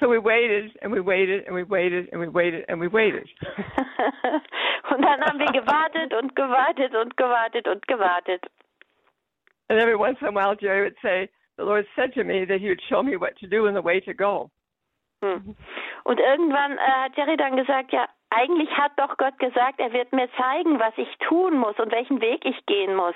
So 0.00 0.08
we 0.08 0.18
waited 0.18 0.76
and 0.82 0.92
we 0.92 1.04
waited 1.04 1.46
and 1.46 1.54
we 1.54 1.62
waited 1.62 2.10
and 2.10 2.20
we 2.20 2.26
waited 2.26 2.64
and 2.68 2.80
we 2.80 2.88
waited. 2.88 3.28
und 4.90 5.02
dann 5.04 5.20
haben 5.20 5.38
wir 5.38 5.52
gewartet 5.52 6.14
und 6.14 6.34
gewartet 6.34 6.94
und 6.94 7.16
gewartet 7.18 7.68
und 7.68 7.86
gewartet. 7.86 8.46
And 9.70 9.78
every 9.78 9.96
once 9.96 10.18
in 10.20 10.26
a 10.26 10.32
while 10.32 10.54
Jerry 10.54 10.82
would 10.82 10.96
say, 11.00 11.30
The 11.56 11.64
Lord 11.64 11.86
said 11.94 12.12
to 12.14 12.24
me 12.24 12.44
that 12.46 12.60
he 12.60 12.68
would 12.68 12.80
show 12.88 13.02
me 13.02 13.16
what 13.16 13.38
to 13.38 13.46
do 13.46 13.66
and 13.66 13.76
the 13.76 13.82
way 13.82 14.00
to 14.00 14.12
go. 14.12 14.50
Hm. 15.22 15.54
Und 16.04 16.18
irgendwann 16.18 16.78
äh, 16.78 16.80
hat 16.80 17.16
Jerry 17.16 17.36
dann 17.36 17.56
gesagt, 17.56 17.92
ja, 17.92 18.08
eigentlich 18.30 18.70
hat 18.70 18.92
doch 18.96 19.16
Gott 19.18 19.38
gesagt, 19.38 19.78
er 19.78 19.92
wird 19.92 20.12
mir 20.12 20.28
zeigen, 20.38 20.80
was 20.80 20.94
ich 20.96 21.08
tun 21.28 21.58
muss 21.58 21.78
und 21.78 21.92
welchen 21.92 22.20
Weg 22.20 22.44
ich 22.44 22.64
gehen 22.66 22.94
muss. 22.94 23.14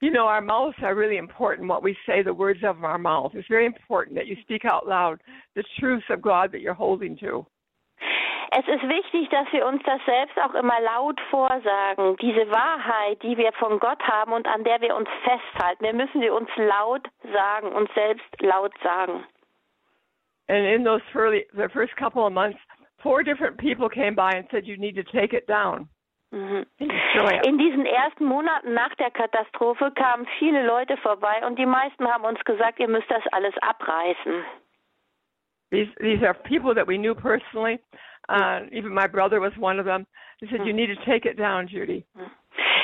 You 0.00 0.10
know, 0.10 0.28
our 0.28 0.40
mouths 0.40 0.76
are 0.82 0.94
really 0.94 1.16
important, 1.16 1.68
what 1.68 1.82
we 1.82 1.96
say, 2.06 2.22
the 2.22 2.34
words 2.34 2.62
of 2.62 2.84
our 2.84 2.98
mouth. 2.98 3.34
It's 3.34 3.48
very 3.48 3.66
important 3.66 4.14
that 4.16 4.26
you 4.26 4.36
speak 4.42 4.64
out 4.64 4.86
loud 4.86 5.20
the 5.56 5.64
truths 5.80 6.08
of 6.10 6.22
God 6.22 6.52
that 6.52 6.60
you're 6.60 6.74
holding 6.74 7.16
to. 7.18 7.44
Es 8.50 8.66
ist 8.66 8.88
wichtig, 8.88 9.28
dass 9.28 9.46
wir 9.52 9.66
uns 9.66 9.82
das 9.84 10.00
selbst 10.06 10.38
auch 10.40 10.54
immer 10.54 10.80
laut 10.80 11.20
vorsagen, 11.30 12.16
diese 12.16 12.50
Wahrheit, 12.50 13.22
die 13.22 13.36
wir 13.36 13.52
von 13.52 13.78
Gott 13.78 14.02
haben 14.02 14.32
und 14.32 14.46
an 14.46 14.64
der 14.64 14.80
wir 14.80 14.96
uns 14.96 15.08
festhalten. 15.22 15.84
Wir 15.84 15.92
müssen 15.92 16.22
sie 16.22 16.30
uns 16.30 16.48
laut 16.56 17.06
sagen, 17.32 17.68
uns 17.72 17.92
selbst 17.94 18.40
laut 18.40 18.72
sagen. 18.82 19.24
And 20.48 20.64
in 20.64 20.82
those 20.82 21.02
early, 21.14 21.46
the 21.52 21.68
first 21.68 21.94
couple 21.96 22.24
of 22.24 22.32
months, 22.32 22.58
four 23.02 23.22
different 23.22 23.58
people 23.58 23.88
came 23.90 24.14
by 24.14 24.32
and 24.34 24.46
said, 24.50 24.66
You 24.66 24.78
need 24.78 24.96
to 24.96 25.02
take 25.02 25.36
it 25.36 25.46
down. 25.46 25.88
Mhm. 26.30 26.66
In 26.78 27.58
diesen 27.58 27.86
ersten 27.86 28.24
Monaten 28.24 28.74
nach 28.74 28.94
der 28.96 29.10
Katastrophe 29.10 29.90
kamen 29.92 30.26
viele 30.38 30.66
Leute 30.66 30.96
vorbei 30.98 31.46
und 31.46 31.58
die 31.58 31.66
meisten 31.66 32.06
haben 32.06 32.24
uns 32.24 32.42
gesagt, 32.44 32.78
ihr 32.80 32.88
müsst 32.88 33.10
das 33.10 33.26
alles 33.32 33.56
abreißen. 33.58 34.44
These, 35.70 35.90
these 36.00 36.22
are 36.26 36.34
people 36.34 36.74
that 36.74 36.86
we 36.86 36.96
knew 36.96 37.14
personally. 37.14 37.78
Uh, 38.28 38.60
even 38.72 38.92
my 38.92 39.06
brother 39.06 39.40
was 39.40 39.52
one 39.58 39.78
of 39.78 39.86
them. 39.86 40.06
He 40.40 40.46
said, 40.50 40.66
You 40.66 40.72
need 40.72 40.88
to 40.88 41.04
take 41.06 41.24
it 41.24 41.36
down, 41.38 41.66
Judy. 41.66 42.04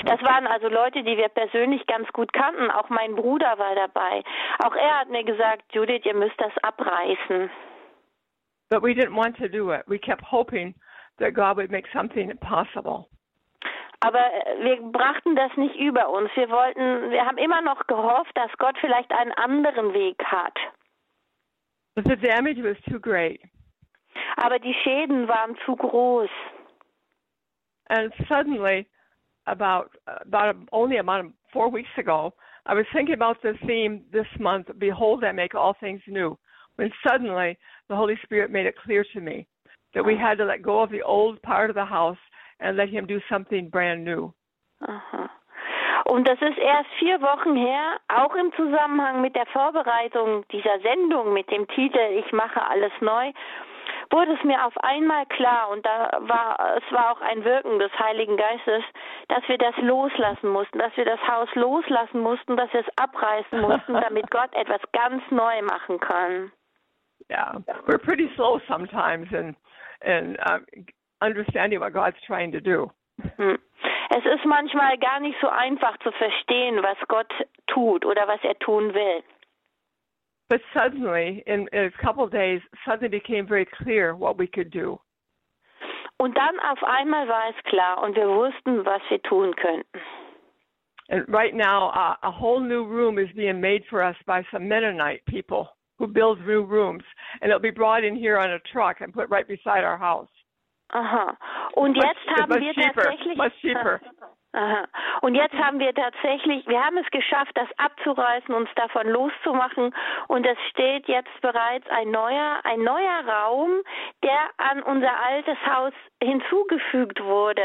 Das 0.05 0.21
waren 0.23 0.47
also 0.47 0.69
Leute, 0.69 1.03
die 1.03 1.17
wir 1.17 1.29
persönlich 1.29 1.87
ganz 1.87 2.07
gut 2.13 2.33
kannten. 2.33 2.71
Auch 2.71 2.89
mein 2.91 3.15
Bruder 3.15 3.59
war 3.59 3.75
dabei. 3.75 4.23
Auch 4.65 4.75
er 4.75 5.01
hat 5.01 5.09
mir 5.09 5.25
gesagt, 5.25 5.63
Judith, 5.73 6.03
ihr 6.05 6.15
müsst 6.15 6.39
das 6.39 6.53
abreißen. 6.63 7.51
But 8.71 8.83
we 8.83 8.93
didn't 8.95 9.17
want 9.17 9.37
to 9.39 9.49
do 9.49 9.73
it. 9.73 9.83
We 9.87 9.99
kept 9.99 10.23
hoping 10.23 10.75
that 11.19 11.35
God 11.35 11.57
would 11.57 11.71
make 11.71 11.87
something 11.93 12.37
possible. 12.39 13.07
Aber 14.01 14.19
äh, 14.19 14.65
wir 14.65 14.77
brachten 14.83 15.37
das 15.37 15.57
nicht 15.57 15.77
über 15.77 16.11
uns. 16.11 16.31
Wir 16.35 16.51
wollten, 16.51 17.11
wir 17.11 17.25
haben 17.25 17.39
immer 17.39 17.63
noch 17.63 17.87
gehofft, 17.87 18.37
dass 18.37 18.51
Gott 18.59 18.77
vielleicht 18.81 19.11
einen 19.13 19.33
anderen 19.33 19.95
Weg 19.95 20.23
hat. 20.25 20.57
But 21.95 22.07
the 22.09 22.17
damage 22.17 22.63
was 22.63 22.77
too 22.91 22.99
great. 22.99 23.41
Aber 24.37 24.59
die 24.59 24.75
Schäden 24.75 25.29
waren 25.29 25.57
zu 25.65 25.77
groß. 25.77 26.31
And 27.89 28.13
suddenly, 28.29 28.87
about 29.47 29.91
about 30.07 30.57
only 30.73 30.97
about 30.99 31.27
four 31.53 31.71
weeks 31.71 31.91
ago, 31.99 32.33
I 32.67 32.75
was 32.75 32.87
thinking 32.93 33.15
about 33.15 33.43
the 33.43 33.55
theme 33.67 34.05
this 34.11 34.27
month. 34.39 34.69
Behold, 34.79 35.25
I 35.25 35.33
make 35.33 35.55
all 35.55 35.75
things 35.81 36.01
new. 36.07 36.39
When 36.77 36.91
suddenly 37.07 37.59
the 37.89 37.97
Holy 37.97 38.19
Spirit 38.25 38.51
made 38.51 38.67
it 38.67 38.75
clear 38.77 39.05
to 39.13 39.21
me 39.21 39.47
that 39.95 40.05
we 40.05 40.17
had 40.17 40.39
to 40.39 40.45
let 40.45 40.63
go 40.63 40.83
of 40.83 40.91
the 40.91 41.03
old 41.03 41.41
part 41.43 41.71
of 41.71 41.77
the 41.77 41.85
house 41.85 42.19
and 42.59 42.77
let 42.77 42.89
Him 42.89 43.07
do 43.07 43.21
something 43.29 43.69
brand 43.69 44.05
new. 44.05 44.33
Aha. 44.81 45.31
Und 46.07 46.29
das 46.29 46.41
ist 46.43 46.59
erst 46.59 46.91
vier 46.99 47.21
Wochen 47.23 47.57
her, 47.57 47.99
auch 48.09 48.35
im 48.35 48.53
Zusammenhang 48.53 49.23
mit 49.23 49.35
der 49.35 49.47
Vorbereitung 49.47 50.45
dieser 50.49 50.79
Sendung 50.81 51.33
mit 51.33 51.51
dem 51.51 51.67
Titel 51.69 51.99
Ich 52.19 52.31
mache 52.33 52.63
alles 52.67 52.93
neu, 53.01 53.33
wurde 54.15 54.33
es 54.33 54.45
mir 54.45 54.65
auf 54.65 54.77
einmal 54.79 55.27
klar 55.27 55.71
und 55.71 55.85
da 55.85 56.11
war 56.21 56.79
es 56.79 56.93
war 56.93 57.13
auch 57.13 57.21
ein 57.21 57.45
Wirken 57.45 57.79
des 57.81 57.91
Heiligen 57.99 58.37
Geistes, 58.37 58.85
dass 59.29 59.47
wir 59.49 59.59
das 59.59 59.77
loslassen 59.79 60.51
mussten, 60.51 60.79
dass 60.79 60.97
wir 60.97 61.05
das 61.05 61.21
Haus 61.27 61.49
loslassen 61.55 62.21
mussten, 62.21 62.57
dass 62.57 62.73
wir 62.73 62.81
es 62.81 62.93
abreißen 62.97 63.61
mussten, 63.61 63.95
damit 64.07 64.31
Gott 64.31 64.55
etwas 64.55 64.81
ganz 64.93 65.23
neu 65.31 65.63
machen 65.63 65.99
kann. 65.99 66.53
Yeah, 67.31 67.59
we're 67.87 67.99
pretty 67.99 68.31
slow 68.37 68.61
sometimes 68.69 69.33
in 69.33 69.57
in 70.05 70.37
uh, 70.47 70.61
understanding 71.21 71.81
what 71.81 71.93
God's 71.93 72.21
trying 72.27 72.53
to 72.53 72.61
do. 72.61 72.91
Hm. 73.37 73.59
Es 74.11 74.25
ist 74.25 74.45
manchmal 74.45 74.99
gar 74.99 75.19
nicht 75.21 75.39
so 75.41 75.49
einfach 75.49 75.97
zu 75.99 76.13
verstehen, 76.13 76.83
was 76.83 76.99
Gott 77.09 77.33
tut 77.67 78.05
oder 78.05 78.29
was 78.29 78.39
er 78.45 78.57
tun 78.59 78.95
will. 78.95 79.23
But 80.51 80.61
suddenly, 80.75 81.43
in, 81.47 81.67
in 81.73 81.85
a 81.85 82.03
couple 82.03 82.23
of 82.25 82.31
days, 82.31 82.61
suddenly 82.87 83.09
became 83.09 83.47
very 83.47 83.67
clear 83.83 84.15
what 84.15 84.39
we 84.39 84.47
could 84.47 84.71
do. 84.71 85.01
Und 86.19 86.37
dann 86.37 86.59
auf 86.61 86.79
einmal 86.85 87.27
war 87.29 87.49
es 87.49 87.57
klar 87.65 88.03
und 88.03 88.15
wir 88.15 88.29
wussten, 88.29 88.85
was 88.85 89.01
wir 89.11 89.21
tun 89.23 89.55
könnten. 89.57 90.01
And 91.11 91.25
right 91.29 91.55
now, 91.55 91.89
uh, 91.91 92.17
a 92.23 92.31
whole 92.31 92.61
new 92.61 92.85
room 92.85 93.19
is 93.19 93.29
being 93.37 93.61
made 93.61 93.83
for 93.91 94.03
us 94.03 94.17
by 94.27 94.43
some 94.51 94.67
Mennonite 94.69 95.25
people 95.27 95.69
who 95.99 96.07
build 96.07 96.41
new 96.47 96.63
rooms, 96.65 97.03
and 97.41 97.51
it'll 97.51 97.61
be 97.61 97.71
brought 97.71 98.05
in 98.05 98.17
here 98.17 98.39
on 98.39 98.51
a 98.51 98.59
truck 98.73 99.01
and 99.01 99.13
put 99.13 99.29
right 99.29 99.47
beside 99.47 99.85
our 99.85 99.99
house. 99.99 100.29
Aha. 100.93 101.37
Und 101.77 101.97
Much- 101.97 102.05
jetzt 102.05 102.39
haben 102.41 102.49
much 102.49 102.61
wir 102.61 102.75
cheaper, 102.75 103.03
tatsächlich. 103.03 103.37
much 103.37 103.53
cheaper. 103.61 104.01
Aha. 104.55 104.85
Und 105.23 105.35
jetzt 105.35 105.55
haben 105.55 105.81
wir 105.81 105.93
tatsächlich, 105.93 106.65
wir 106.69 106.81
haben 106.83 106.97
es 106.97 107.11
geschafft, 107.11 107.51
das 107.55 107.69
abzureißen, 107.77 108.55
uns 108.55 108.69
davon 108.77 109.09
loszumachen. 109.09 109.93
Und 110.29 110.47
es 110.47 110.57
steht 110.71 111.09
jetzt 111.09 111.41
bereits 111.41 111.85
ein 111.91 112.13
neuer, 112.13 112.61
ein 112.63 112.85
neuer 112.85 113.25
Raum, 113.27 113.83
der 114.23 114.39
an 114.59 114.81
unser 114.85 115.11
altes 115.25 115.57
Haus 115.67 115.93
hinzugefügt 116.23 117.23
wurde, 117.25 117.65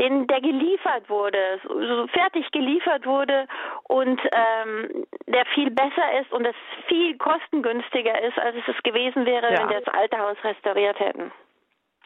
den, 0.00 0.26
der 0.26 0.40
geliefert 0.40 1.08
wurde, 1.08 1.60
so, 1.62 2.06
fertig 2.08 2.50
geliefert 2.50 3.06
wurde 3.06 3.46
und 3.84 4.20
ähm, 4.34 5.06
der 5.26 5.46
viel 5.54 5.70
besser 5.70 6.20
ist 6.20 6.32
und 6.32 6.44
es 6.46 6.56
viel 6.88 7.16
kostengünstiger 7.16 8.20
ist, 8.22 8.38
als 8.40 8.56
es 8.66 8.82
gewesen 8.82 9.24
wäre, 9.24 9.52
Ja. 9.52 9.60
wenn 9.60 9.68
wir 9.70 9.80
das 9.80 9.94
alte 9.94 10.18
Haus 10.18 10.36
restauriert 10.42 10.98
hätten, 10.98 11.30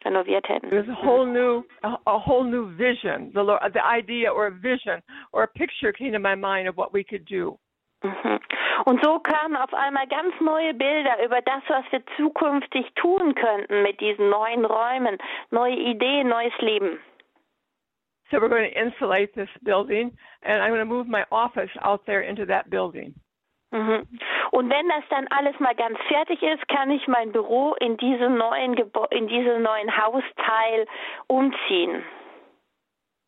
renoviert 0.05 0.49
hätten. 0.49 0.71
There's 0.71 0.88
a 0.88 0.95
whole 0.95 1.26
new, 1.26 1.64
a, 1.83 1.97
a 2.07 2.19
whole 2.19 2.45
new 2.45 2.75
vision. 2.76 3.31
The 3.35 3.43
Lord, 3.43 3.61
the 3.73 3.85
idea 3.85 4.31
or 4.31 4.47
a 4.47 4.50
vision 4.50 5.02
or 5.33 5.43
a 5.45 5.49
picture 5.49 5.93
came 5.93 6.12
to 6.12 6.19
my 6.19 6.35
mind 6.35 6.69
of 6.69 6.76
what 6.76 6.93
we 6.93 7.05
could 7.05 7.25
do. 7.25 7.59
Mhm. 8.02 8.38
Und 8.85 9.02
so 9.02 9.19
kamen 9.19 9.57
auf 9.57 9.75
einmal 9.75 10.07
ganz 10.07 10.33
neue 10.40 10.73
Bilder 10.73 11.25
über 11.25 11.43
das, 11.43 11.62
was 11.69 11.85
wir 11.90 12.02
zukünftig 12.17 12.87
tun 12.95 13.35
könnten 13.35 13.83
mit 13.83 14.00
diesen 14.00 14.31
neuen 14.31 14.64
Räumen, 14.64 15.19
neue 15.50 15.75
Ideen, 15.75 16.28
neues 16.28 16.57
Leben. 16.61 17.00
So 18.31 18.38
we're 18.38 18.49
going 18.49 18.71
to 18.71 18.78
insulate 18.78 19.35
this 19.35 19.49
building, 19.62 20.12
and 20.43 20.62
I'm 20.62 20.71
going 20.71 20.81
to 20.81 20.85
move 20.85 21.09
my 21.09 21.25
office 21.33 21.71
out 21.81 22.05
there 22.07 22.21
into 22.21 22.45
that 22.47 22.69
building. 22.69 23.14
Mhm. 23.70 24.06
Und 24.50 24.70
wenn 24.70 24.88
das 24.88 25.04
dann 25.10 25.26
alles 25.28 25.58
mal 25.60 25.75
ganz 25.75 25.98
fertig 26.08 26.42
ist, 26.42 26.66
kann 26.68 26.90
ich 26.90 27.06
mein 27.06 27.32
Büro 27.32 27.75
in 27.80 27.96
diesen 27.98 28.37
neuen 28.38 28.75
Gebo 28.75 29.04
in 29.10 29.28
diesen 29.28 29.62
neuen 29.62 29.94
Hausteil 29.96 30.87
umziehen. 31.26 32.02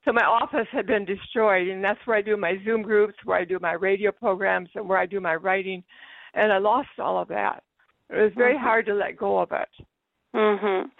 So 0.04 0.12
my 0.14 0.24
office 0.24 0.66
had 0.72 0.86
been 0.86 1.04
destroyed, 1.04 1.68
and 1.68 1.84
that's 1.84 2.00
where 2.06 2.18
I 2.18 2.22
do 2.22 2.36
my 2.38 2.58
Zoom 2.64 2.82
groups, 2.82 3.14
where 3.24 3.38
I 3.38 3.44
do 3.44 3.58
my 3.60 3.74
radio 3.74 4.10
programs, 4.12 4.70
and 4.74 4.88
where 4.88 4.98
I 4.98 5.06
do 5.06 5.20
my 5.20 5.34
writing. 5.34 5.84
And 6.32 6.50
I 6.50 6.58
lost 6.58 6.98
all 6.98 7.18
of 7.18 7.28
that. 7.28 7.62
It 8.08 8.16
was 8.16 8.32
very 8.34 8.54
Mhm. 8.54 8.62
hard 8.62 8.86
to 8.86 8.94
let 8.94 9.16
go 9.16 9.38
of 9.38 9.52
it. 9.52 9.68
Mhm. 10.32 10.90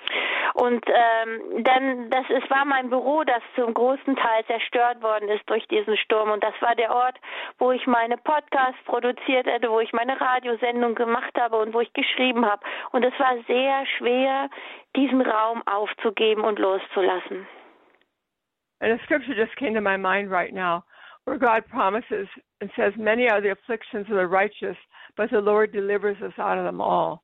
Und 0.60 0.84
ähm, 0.88 1.64
dann, 1.64 2.10
das 2.10 2.26
es 2.28 2.50
war 2.50 2.66
mein 2.66 2.90
Büro, 2.90 3.24
das 3.24 3.42
zum 3.54 3.72
großen 3.72 4.14
Teil 4.14 4.44
zerstört 4.44 5.02
worden 5.02 5.30
ist 5.30 5.48
durch 5.48 5.66
diesen 5.68 5.96
Sturm. 5.96 6.30
Und 6.30 6.44
das 6.44 6.52
war 6.60 6.74
der 6.74 6.94
Ort, 6.94 7.16
wo 7.58 7.72
ich 7.72 7.86
meine 7.86 8.18
Podcasts 8.18 8.82
produziert 8.84 9.46
hätte, 9.46 9.70
wo 9.70 9.80
ich 9.80 9.94
meine 9.94 10.20
Radiosendung 10.20 10.94
gemacht 10.94 11.32
habe 11.40 11.56
und 11.56 11.72
wo 11.72 11.80
ich 11.80 11.90
geschrieben 11.94 12.44
habe. 12.44 12.62
Und 12.92 13.06
es 13.06 13.18
war 13.18 13.36
sehr 13.46 13.86
schwer, 13.96 14.50
diesen 14.94 15.22
Raum 15.22 15.62
aufzugeben 15.66 16.44
und 16.44 16.58
loszulassen. 16.58 17.46
And 18.82 18.92
a 18.92 19.02
scripture 19.04 19.34
just 19.34 19.56
came 19.56 19.72
to 19.72 19.80
my 19.80 19.96
mind 19.96 20.30
right 20.30 20.52
now, 20.52 20.84
where 21.24 21.38
God 21.38 21.66
promises 21.70 22.28
and 22.60 22.70
says, 22.76 22.94
"Many 22.96 23.30
are 23.30 23.40
the 23.40 23.52
afflictions 23.52 24.10
of 24.10 24.16
the 24.16 24.26
righteous, 24.26 24.76
but 25.16 25.30
the 25.30 25.40
Lord 25.40 25.72
delivers 25.72 26.20
us 26.20 26.38
out 26.38 26.58
of 26.58 26.64
them 26.64 26.82
all." 26.82 27.22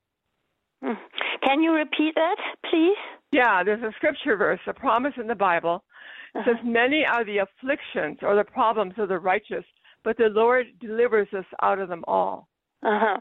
Hm. 0.81 0.97
Can 1.45 1.61
you 1.61 1.73
repeat 1.73 2.15
that, 2.15 2.37
please? 2.65 2.97
Yeah, 3.31 3.63
there's 3.63 3.83
a 3.83 3.91
scripture 3.97 4.37
verse, 4.37 4.59
a 4.67 4.73
promise 4.73 5.13
in 5.19 5.27
the 5.27 5.35
Bible. 5.35 5.83
It 6.35 6.43
says, 6.45 6.57
Many 6.63 7.05
are 7.05 7.25
the 7.25 7.39
afflictions 7.39 8.19
or 8.21 8.35
the 8.35 8.43
problems 8.43 8.93
of 8.97 9.09
the 9.09 9.19
righteous, 9.19 9.65
but 10.03 10.17
the 10.17 10.29
Lord 10.29 10.67
delivers 10.79 11.27
us 11.33 11.45
out 11.61 11.79
of 11.79 11.89
them 11.89 12.03
all. 12.07 12.47
Aha. 12.83 13.19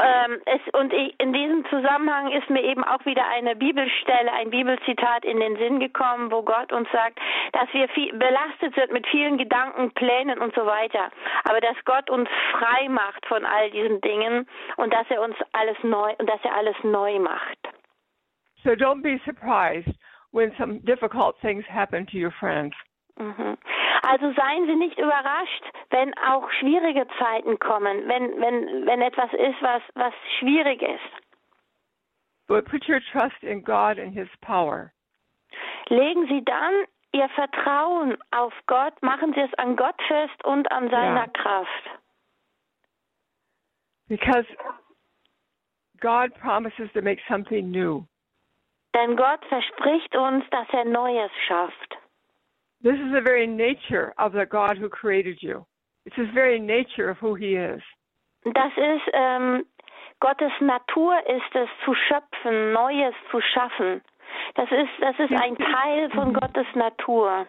Ähm, 0.00 0.40
es, 0.46 0.60
und 0.72 0.92
ich, 0.92 1.14
in 1.18 1.32
diesem 1.32 1.64
Zusammenhang 1.68 2.30
ist 2.30 2.48
mir 2.48 2.62
eben 2.62 2.84
auch 2.84 3.04
wieder 3.04 3.26
eine 3.26 3.56
Bibelstelle, 3.56 4.32
ein 4.32 4.50
Bibelzitat 4.50 5.24
in 5.24 5.40
den 5.40 5.56
Sinn 5.56 5.80
gekommen, 5.80 6.30
wo 6.30 6.42
Gott 6.42 6.72
uns 6.72 6.88
sagt, 6.92 7.18
dass 7.52 7.68
wir 7.72 7.88
viel, 7.88 8.12
belastet 8.16 8.74
sind 8.74 8.92
mit 8.92 9.06
vielen 9.08 9.36
Gedanken, 9.36 9.92
Plänen 9.92 10.38
und 10.38 10.54
so 10.54 10.64
weiter, 10.64 11.10
aber 11.44 11.60
dass 11.60 11.76
Gott 11.84 12.08
uns 12.08 12.28
frei 12.52 12.88
macht 12.88 13.26
von 13.26 13.44
all 13.44 13.70
diesen 13.70 14.00
Dingen 14.00 14.48
und 14.76 14.94
dass 14.94 15.10
er 15.10 15.20
uns 15.20 15.36
alles 15.52 15.76
neu 15.82 16.12
und 16.18 16.30
dass 16.30 16.42
er 16.44 16.54
alles 16.54 16.76
neu 16.84 17.18
macht. 17.18 17.58
So 18.64 18.74
don't 18.74 19.02
be 19.02 19.20
surprised 19.24 19.92
when 20.32 20.52
some 20.58 20.80
difficult 20.80 21.36
things 21.40 21.64
happen 21.68 22.06
to 22.06 22.18
your 22.18 22.32
friends. 22.40 22.74
Mhm. 23.18 23.56
Also 24.02 24.32
seien 24.32 24.66
Sie 24.66 24.74
nicht 24.74 24.98
überrascht, 24.98 25.64
wenn 25.90 26.12
auch 26.18 26.50
schwierige 26.58 27.06
Zeiten 27.18 27.58
kommen, 27.58 28.08
wenn 28.08 28.40
wenn 28.40 28.86
wenn 28.86 29.02
etwas 29.02 29.32
ist, 29.32 29.62
was 29.62 29.82
was 29.94 30.12
schwierig 30.40 30.82
ist. 30.82 31.22
But 32.46 32.66
put 32.66 32.88
your 32.88 33.00
trust 33.12 33.42
in 33.42 33.62
God 33.62 33.98
and 33.98 34.12
His 34.12 34.28
power. 34.40 34.92
Legen 35.88 36.26
Sie 36.26 36.44
dann 36.44 36.74
Ihr 37.12 37.28
Vertrauen 37.30 38.18
auf 38.32 38.52
Gott, 38.66 39.00
machen 39.00 39.32
Sie 39.34 39.40
es 39.40 39.54
an 39.54 39.76
Gott 39.76 40.00
fest 40.08 40.44
und 40.44 40.70
an 40.72 40.90
seiner 40.90 41.26
Ja. 41.26 41.26
Kraft. 41.28 41.90
Because 44.08 44.46
God 46.00 46.34
promises 46.40 46.92
to 46.92 47.00
make 47.00 47.20
something 47.28 47.70
new. 47.70 48.04
Denn 48.94 49.16
Gott 49.16 49.44
verspricht 49.46 50.14
uns, 50.16 50.44
dass 50.50 50.68
er 50.72 50.84
Neues 50.84 51.30
schafft. 51.46 51.98
This 52.82 52.94
is 52.94 53.12
the 53.12 53.22
very 53.22 53.46
nature 53.46 54.12
of 54.18 54.32
the 54.32 54.46
God 54.46 54.78
who 54.78 54.88
created 54.88 55.42
you. 55.42 55.64
It's 56.04 56.16
His 56.16 56.28
very 56.34 56.60
nature 56.60 57.10
of 57.10 57.18
who 57.20 57.34
He 57.34 57.56
is. 57.56 57.82
Das 58.44 58.72
ist 58.76 59.10
ähm, 59.12 59.64
Gottes 60.20 60.52
Natur 60.60 61.18
ist 61.26 61.54
es 61.54 61.68
zu 61.84 61.94
schöpfen, 61.94 62.72
Neues 62.72 63.14
zu 63.30 63.40
schaffen. 63.40 64.02
Das 64.54 64.70
ist 64.70 64.90
das 65.00 65.18
ist 65.18 65.32
ein 65.32 65.56
Teil 65.56 66.10
von 66.10 66.34
Gottes 66.34 66.66
Natur. 66.74 67.46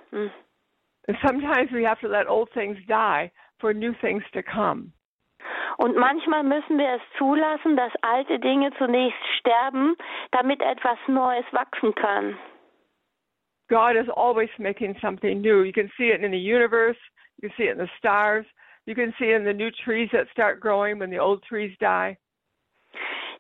Sometimes 1.22 1.72
we 1.72 1.86
have 1.86 2.00
to 2.00 2.08
let 2.08 2.28
old 2.28 2.52
things 2.54 2.78
die 2.88 3.32
for 3.60 3.74
new 3.74 3.94
things 4.02 4.24
to 4.34 4.42
come. 4.42 4.94
Und 5.78 5.96
manchmal 5.96 6.44
müssen 6.44 6.78
wir 6.78 6.96
es 6.96 7.02
zulassen, 7.18 7.76
dass 7.76 7.92
alte 8.02 8.40
Dinge 8.40 8.72
zunächst 8.78 9.20
sterben, 9.40 9.96
damit 10.32 10.62
etwas 10.62 10.98
Neues 11.08 11.46
wachsen 11.52 11.94
kann. 11.96 12.38
God 13.68 13.96
is 13.96 14.08
always 14.10 14.50
making 14.60 14.96
something 15.02 15.42
new. 15.42 15.64
You 15.64 15.74
can 15.74 15.92
see 15.98 16.12
it 16.12 16.22
in 16.22 16.32
the 16.32 16.38
universe, 16.38 16.98
you 17.42 17.50
can 17.50 17.58
see 17.58 17.68
it 17.68 17.72
in 17.72 17.80
the 17.80 17.90
stars, 17.98 18.46
you 18.86 18.94
can 18.94 19.14
see 19.18 19.32
it 19.32 19.38
in 19.38 19.44
the 19.44 19.54
new 19.54 19.72
trees 19.72 20.10
that 20.12 20.28
start 20.32 20.60
growing 20.60 21.00
when 21.00 21.10
the 21.10 21.18
old 21.18 21.42
trees 21.44 21.76
die. 21.80 22.18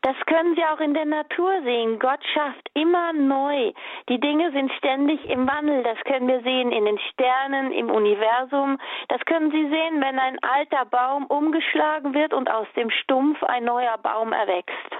Das 0.05 0.15
können 0.27 0.53
Sie 0.53 0.63
auch 0.63 0.79
in 0.81 0.93
der 0.93 1.05
Natur 1.05 1.63
sehen. 1.63 1.97
Gott 1.97 2.23
schafft 2.35 2.69
immer 2.75 3.11
neu. 3.11 3.73
Die 4.07 4.19
Dinge 4.19 4.51
sind 4.51 4.71
ständig 4.73 5.25
im 5.27 5.47
Wandel. 5.47 5.81
Das 5.81 5.97
können 6.03 6.27
wir 6.27 6.43
sehen 6.43 6.71
in 6.71 6.85
den 6.85 6.99
Sternen, 7.11 7.71
im 7.71 7.89
Universum. 7.89 8.77
Das 9.09 9.19
können 9.25 9.49
Sie 9.49 9.67
sehen, 9.67 9.99
wenn 10.01 10.19
ein 10.19 10.37
alter 10.43 10.85
Baum 10.85 11.25
umgeschlagen 11.25 12.13
wird 12.13 12.35
und 12.35 12.51
aus 12.51 12.67
dem 12.75 12.91
Stumpf 12.91 13.41
ein 13.45 13.63
neuer 13.63 13.97
Baum 13.97 14.31
erwächst. 14.31 14.91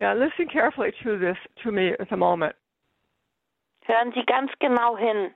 Now 0.00 0.14
listen 0.14 0.48
carefully 0.48 0.92
to 1.02 1.18
this 1.18 1.36
to 1.62 1.70
me 1.70 1.94
at 2.00 2.08
the 2.08 2.16
moment. 2.16 2.54
Hören 3.82 4.12
Sie 4.14 4.24
ganz 4.24 4.50
genau 4.60 4.96
hin. 4.96 5.34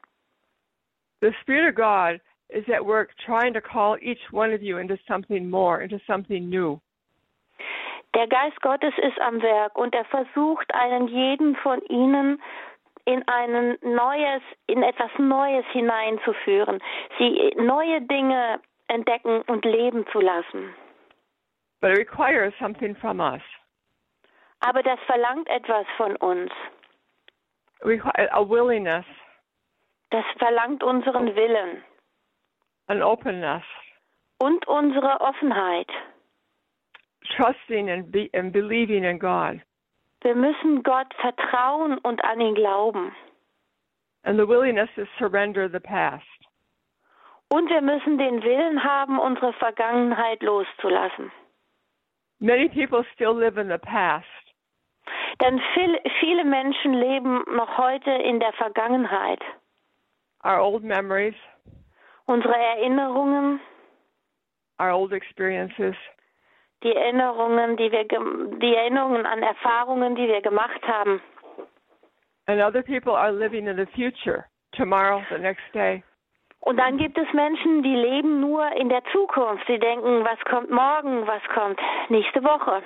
The 1.21 1.35
Spirit 1.43 1.69
of 1.69 1.75
God 1.75 2.19
is 2.49 2.67
at 2.71 2.83
work 2.83 3.11
trying 3.19 3.53
to 3.53 3.61
call 3.61 3.99
each 4.01 4.33
one 4.33 4.55
of 4.55 4.63
you 4.63 4.79
into 4.79 4.97
something 5.07 5.51
more, 5.51 5.83
into 5.83 6.01
something 6.07 6.49
new. 6.49 6.81
Der 8.19 8.27
Geist 8.27 8.61
Gottes 8.63 8.93
ist 8.97 9.21
am 9.21 9.41
Werk 9.43 9.79
und 9.79 9.95
er 9.95 10.05
versucht, 10.07 10.75
einen 10.75 11.07
jeden 11.07 11.55
von 11.55 11.81
Ihnen 11.83 12.43
in 13.05 13.23
ein 13.29 13.79
neues, 13.81 14.43
in 14.67 14.83
etwas 14.83 15.13
Neues 15.19 15.65
hineinzuführen, 15.71 16.83
sie 17.17 17.55
neue 17.57 18.03
Dinge 18.03 18.59
entdecken 18.89 19.43
und 19.43 19.65
leben 19.65 20.05
zu 20.11 20.19
lassen. 20.19 20.75
But 21.81 21.93
it 21.93 21.99
requires 21.99 22.53
something 22.59 22.97
from 22.97 23.21
us. 23.21 23.41
Aber 24.59 24.83
das 24.83 24.99
verlangt 25.07 25.49
etwas 25.49 25.87
von 25.97 26.17
uns. 26.17 26.51
A 27.85 28.49
willingness. 28.49 29.07
Das 30.11 30.25
verlangt 30.39 30.83
unseren 30.83 31.37
Willen. 31.37 31.85
An 32.89 33.01
openness. 33.01 33.63
Und 34.41 34.67
unsere 34.67 35.21
Offenheit. 35.21 35.89
Trusting 37.37 37.91
and, 37.91 38.11
be, 38.11 38.31
and 38.33 38.53
believing 38.53 39.05
in 39.05 39.19
God. 39.19 39.61
Wir 40.23 40.35
müssen 40.35 40.83
Gott 40.83 41.13
vertrauen 41.21 41.99
und 41.99 42.25
an 42.25 42.41
ihn 42.41 42.55
glauben. 42.55 43.13
And 44.25 44.39
the 44.39 44.47
willingness 44.47 44.89
to 44.97 45.05
surrender 45.19 45.69
the 45.69 45.81
past. 45.81 46.25
Und 47.51 47.71
wir 47.71 47.81
müssen 47.81 48.19
den 48.19 48.43
Willen 48.43 48.85
haben, 48.85 49.19
unsere 49.19 49.53
Vergangenheit 49.55 50.43
loszulassen. 50.43 51.31
Many 52.41 52.69
people 52.69 53.05
still 53.15 53.35
live 53.35 53.57
in 53.57 53.69
the 53.69 53.79
past. 53.79 54.27
Denn 55.41 55.61
viel, 55.75 55.99
viele 56.21 56.45
Menschen 56.45 56.93
leben 56.95 57.45
noch 57.55 57.79
heute 57.79 58.11
in 58.11 58.41
der 58.41 58.53
Vergangenheit. 58.55 59.41
Our 60.45 60.61
old 60.61 60.83
memories. 60.83 61.35
Unsere 62.27 62.55
Erinnerungen. 62.55 63.61
Our 64.79 64.93
old 64.93 65.13
experiences. 65.13 65.95
Die 66.83 66.95
Erinnerungen, 66.95 67.77
die 67.77 67.91
wir 67.91 68.05
die 68.05 68.75
Erinnerungen 68.75 69.27
an 69.27 69.43
Erfahrungen, 69.43 70.15
die 70.15 70.29
wir 70.29 70.41
gemacht 70.41 70.81
haben. 70.87 71.21
And 72.47 72.63
other 72.63 72.83
people 72.83 73.15
are 73.15 73.33
living 73.33 73.67
in 73.67 73.77
the 73.77 73.87
future, 73.95 74.47
tomorrow, 74.73 75.23
the 75.31 75.39
next 75.39 75.65
day. 75.75 76.03
Und 76.61 76.77
dann 76.77 76.99
gibt 76.99 77.17
es 77.19 77.33
Menschen, 77.33 77.83
die 77.83 77.95
leben 77.95 78.41
nur 78.41 78.71
in 78.73 78.89
der 78.89 79.03
Zukunft. 79.13 79.67
Sie 79.67 79.79
denken, 79.79 80.25
was 80.25 80.39
kommt 80.45 80.71
morgen, 80.71 81.27
was 81.27 81.43
kommt 81.55 81.81
nächste 82.09 82.43
Woche. 82.43 82.83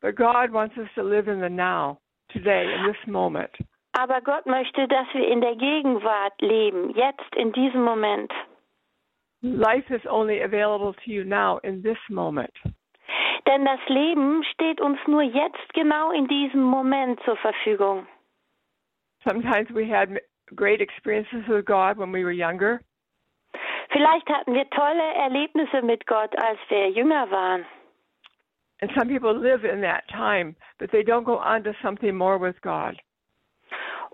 But 0.00 0.16
God 0.16 0.52
wants 0.52 0.76
us 0.76 0.88
to 0.96 1.02
live 1.02 1.28
in 1.28 1.40
the 1.40 1.48
now, 1.48 1.98
today, 2.28 2.74
in 2.74 2.92
this 2.92 3.06
moment. 3.06 3.50
Aber 3.92 4.20
Gott 4.20 4.44
möchte, 4.44 4.86
dass 4.88 5.06
wir 5.14 5.26
in 5.26 5.40
der 5.40 5.56
Gegenwart 5.56 6.34
leben, 6.40 6.90
jetzt 6.90 7.34
in 7.36 7.52
diesem 7.52 7.82
Moment. 7.82 8.32
Life 9.44 9.90
is 9.90 10.00
only 10.08 10.40
available 10.40 10.94
to 11.04 11.10
you 11.10 11.22
now 11.22 11.58
in 11.64 11.82
this 11.82 11.98
moment. 12.08 12.54
Denn 13.46 13.66
das 13.66 13.80
Leben 13.88 14.42
steht 14.54 14.80
uns 14.80 14.98
nur 15.06 15.20
jetzt 15.20 15.74
genau 15.74 16.12
in 16.12 16.26
diesem 16.28 16.62
Moment 16.62 17.20
zur 17.26 17.36
Verfügung. 17.36 18.06
Sometimes 19.22 19.68
we 19.74 19.86
had 19.86 20.08
great 20.56 20.80
experiences 20.80 21.46
with 21.46 21.66
God 21.66 21.98
when 21.98 22.10
we 22.10 22.24
were 22.24 22.32
younger. 22.32 22.80
Vielleicht 23.90 24.26
hatten 24.30 24.54
wir 24.54 24.68
tolle 24.70 25.14
Erlebnisse 25.14 25.82
mit 25.82 26.06
Gott, 26.06 26.34
als 26.42 26.58
wir 26.70 26.90
jünger 26.90 27.30
waren. 27.30 27.66
And 28.80 28.90
some 28.96 29.08
people 29.08 29.38
live 29.38 29.64
in 29.64 29.82
that 29.82 30.08
time, 30.08 30.56
but 30.78 30.90
they 30.90 31.02
don't 31.02 31.24
go 31.24 31.38
on 31.38 31.62
to 31.64 31.74
something 31.82 32.16
more 32.16 32.38
with 32.38 32.60
God. 32.62 32.98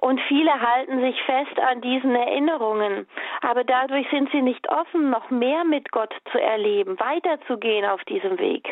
Und 0.01 0.21
viele 0.29 0.51
halten 0.61 1.01
sich 1.01 1.23
fest 1.25 1.59
an 1.61 1.83
diesen 1.83 2.15
Erinnerungen, 2.15 3.07
aber 3.43 3.65
dadurch 3.65 4.09
sind 4.11 4.31
sie 4.33 4.41
nicht 4.41 4.69
offen, 4.71 5.11
noch 5.11 5.29
mehr 5.31 5.65
mit 5.65 5.93
Gott 5.93 6.15
zu 6.33 6.41
erleben, 6.41 6.99
weiterzugehen 6.99 7.85
auf 7.85 8.03
diesem 8.05 8.39
Weg. 8.39 8.69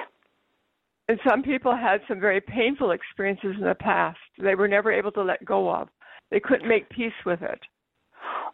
And 1.10 1.20
some 1.22 1.42
people 1.42 1.74
had 1.74 2.02
some 2.06 2.20
very 2.20 2.40
painful 2.40 2.90
experiences 2.90 3.56
in 3.56 3.64
the 3.64 3.74
past 3.74 4.18
they 4.36 4.54
were 4.54 4.68
never 4.68 4.92
able 4.92 5.10
to 5.12 5.22
let 5.22 5.44
go 5.44 5.68
of. 5.70 5.88
They 6.30 6.40
couldn't 6.40 6.68
make 6.68 6.90
peace 6.90 7.16
with 7.24 7.40
it. 7.40 7.60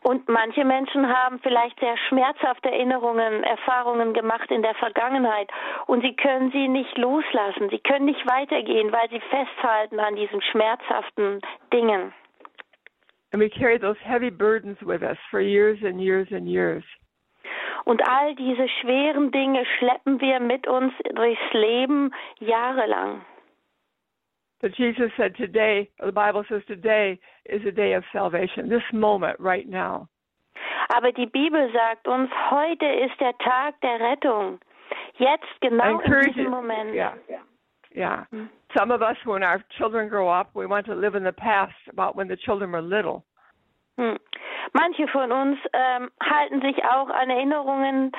Und 0.02 0.28
manche 0.28 0.64
Menschen 0.64 1.08
haben 1.08 1.40
vielleicht 1.40 1.80
sehr 1.80 1.96
schmerzhafte 2.08 2.70
Erinnerungen, 2.70 3.42
Erfahrungen 3.42 4.12
gemacht 4.12 4.50
in 4.50 4.62
der 4.62 4.74
Vergangenheit 4.74 5.50
und 5.86 6.02
sie 6.02 6.14
können 6.14 6.50
sie 6.52 6.68
nicht 6.68 6.96
loslassen. 6.98 7.70
Sie 7.70 7.78
können 7.78 8.04
nicht 8.04 8.24
weitergehen, 8.26 8.92
weil 8.92 9.08
sie 9.08 9.20
festhalten 9.20 9.98
an 10.00 10.14
diesen 10.14 10.42
schmerzhaften 10.42 11.40
Dingen. 11.72 12.12
And 13.34 13.40
we 13.40 13.50
carry 13.50 13.78
those 13.78 13.96
heavy 14.04 14.30
burdens 14.30 14.76
with 14.80 15.02
us 15.02 15.16
for 15.28 15.40
years 15.40 15.80
and 15.82 16.00
years 16.00 16.28
and 16.30 16.48
years. 16.48 16.84
Und 17.84 18.00
all 18.08 18.32
diese 18.32 18.68
schweren 18.80 19.32
Dinge 19.32 19.64
schleppen 19.76 20.20
wir 20.20 20.38
mit 20.38 20.68
uns 20.68 20.92
durchs 21.16 21.52
Leben 21.52 22.12
jahrelang. 22.38 23.22
But 24.60 24.78
Jesus 24.78 25.10
said 25.16 25.34
today, 25.34 25.90
the 25.98 26.12
Bible 26.12 26.44
says 26.48 26.62
today 26.68 27.18
is 27.46 27.60
a 27.66 27.72
day 27.72 27.94
of 27.94 28.04
salvation, 28.12 28.68
this 28.68 28.86
moment 28.92 29.40
right 29.40 29.68
now. 29.68 30.06
Aber 30.94 31.10
die 31.10 31.26
Bibel 31.26 31.72
sagt 31.72 32.06
uns, 32.06 32.30
heute 32.52 32.86
ist 32.86 33.18
der 33.18 33.36
Tag 33.38 33.80
der 33.80 33.98
Rettung. 33.98 34.60
Jetzt 35.18 35.60
genau 35.60 35.98
in 35.98 36.22
diesem 36.22 36.50
Moment. 36.52 36.94
Yeah. 36.94 37.14
Yeah. 37.94 38.24
Hmm. 38.30 38.46
Some 38.76 38.90
of 38.90 39.02
us, 39.02 39.16
when 39.24 39.42
our 39.42 39.62
children 39.78 40.08
grow 40.08 40.28
up, 40.28 40.50
we 40.54 40.66
want 40.66 40.86
to 40.86 40.94
live 40.94 41.14
in 41.14 41.22
the 41.22 41.32
past 41.32 41.74
about 41.88 42.16
when 42.16 42.28
the 42.28 42.36
children 42.36 42.72
were 42.72 42.82
little. 42.82 43.24
Hm. 43.96 44.18
Manche 44.72 45.06
von 45.12 45.30
uns 45.30 45.58
ähm, 45.72 46.10
halten 46.20 46.60
sich 46.60 46.84
auch 46.84 47.08
an 47.08 47.30
Erinnerungen, 47.30 48.10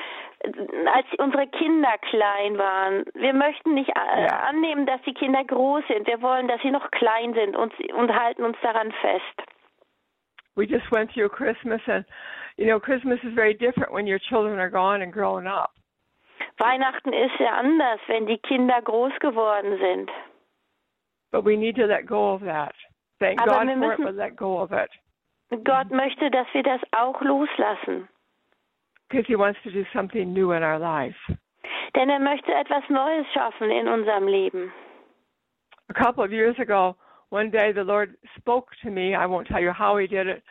als 0.94 1.06
unsere 1.18 1.46
Kinder 1.48 1.92
klein 2.08 2.56
waren. 2.56 3.04
Wir 3.14 3.34
möchten 3.34 3.74
nicht 3.74 3.90
äh, 3.90 4.22
ja. 4.22 4.40
annehmen, 4.48 4.86
dass 4.86 5.02
die 5.02 5.12
Kinder 5.12 5.44
groß 5.44 5.84
sind. 5.88 6.06
Wir 6.06 6.22
wollen, 6.22 6.48
dass 6.48 6.62
sie 6.62 6.70
noch 6.70 6.90
klein 6.92 7.34
sind 7.34 7.56
und, 7.56 7.72
und 7.92 8.14
halten 8.14 8.44
uns 8.44 8.56
daran 8.62 8.92
fest. 8.92 9.48
We 10.54 10.64
just 10.64 10.90
went 10.90 11.12
through 11.12 11.28
Christmas 11.28 11.82
and 11.86 12.06
you 12.56 12.64
know 12.64 12.80
Christmas 12.80 13.18
is 13.22 13.34
very 13.34 13.52
different 13.52 13.92
when 13.92 14.06
your 14.06 14.18
children 14.18 14.58
are 14.58 14.70
gone 14.70 15.02
and 15.02 15.12
grown 15.12 15.46
up. 15.46 15.72
Weihnachten 16.58 17.12
ist 17.12 17.38
ja 17.38 17.52
anders, 17.52 18.00
wenn 18.06 18.26
die 18.26 18.38
Kinder 18.38 18.80
groß 18.82 19.12
geworden 19.20 19.78
sind. 19.78 20.10
But 21.30 21.44
we 21.44 21.56
need 21.56 21.76
to 21.76 21.86
let 21.86 22.06
go 22.06 22.32
of 22.32 22.42
that. 22.42 22.74
Thank 23.18 23.40
Aber 23.40 23.64
God 23.64 23.78
for 23.78 23.92
it, 23.92 23.98
but 23.98 24.14
let 24.14 24.36
go 24.36 24.60
of 24.60 24.72
it. 24.72 24.90
Gott 25.64 25.90
möchte, 25.90 26.30
dass 26.30 26.46
wir 26.52 26.62
das 26.62 26.80
auch 26.92 27.20
loslassen. 27.20 28.08
Because 29.08 29.26
he 29.26 29.36
wants 29.36 29.60
to 29.62 29.70
do 29.70 29.84
something 29.92 30.32
new 30.32 30.52
in 30.52 30.62
our 30.62 30.78
life. 30.78 31.16
Denn 31.94 32.10
er 32.10 32.18
möchte 32.18 32.52
etwas 32.52 32.82
Neues 32.88 33.26
schaffen 33.32 33.70
in 33.70 33.88
unserem 33.88 34.26
Leben. 34.26 34.72
A 35.88 35.94
couple 35.94 36.24
of 36.24 36.32
years 36.32 36.58
ago, 36.58 36.96
one 37.30 37.50
day 37.50 37.72
the 37.72 37.84
Lord 37.84 38.16
spoke 38.36 38.74
to 38.82 38.90
me. 38.90 39.14
I 39.14 39.26
won't 39.26 39.46
tell 39.46 39.60
you 39.60 39.72
how 39.72 39.96
he 39.96 40.06
did 40.06 40.26
it, 40.26 40.42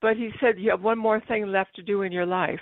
but 0.00 0.16
he 0.16 0.32
said, 0.40 0.58
You 0.58 0.70
have 0.70 0.82
one 0.82 0.98
more 0.98 1.20
thing 1.20 1.46
left 1.46 1.74
to 1.76 1.82
do 1.82 2.02
in 2.02 2.12
your 2.12 2.26
life. 2.26 2.60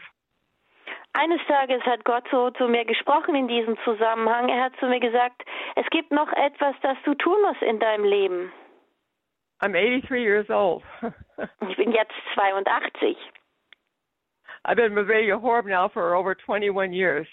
Eines 1.14 1.40
Tages 1.46 1.82
hat 1.82 2.04
Gott 2.04 2.24
so 2.30 2.50
zu 2.50 2.68
mir 2.68 2.84
gesprochen 2.84 3.34
in 3.34 3.46
diesem 3.46 3.76
Zusammenhang. 3.84 4.48
Er 4.48 4.64
hat 4.64 4.76
zu 4.80 4.86
mir 4.86 5.00
gesagt, 5.00 5.42
es 5.76 5.86
gibt 5.90 6.10
noch 6.10 6.32
etwas, 6.32 6.74
das 6.80 6.96
du 7.04 7.14
tun 7.14 7.36
musst 7.42 7.62
in 7.62 7.78
deinem 7.78 8.04
Leben. 8.04 8.52
I'm 9.60 9.72
83 9.72 10.20
years 10.20 10.48
old. 10.50 10.82
ich 11.68 11.76
bin 11.76 11.92
jetzt 11.92 12.14
82. 12.34 13.16
I've 14.64 14.76
been 14.76 14.94
with 14.94 15.08
Radio 15.08 15.38
Horeb 15.38 15.66
now 15.66 15.88
for 15.88 16.14
over 16.14 16.34
21 16.34 16.92
years. 16.92 17.28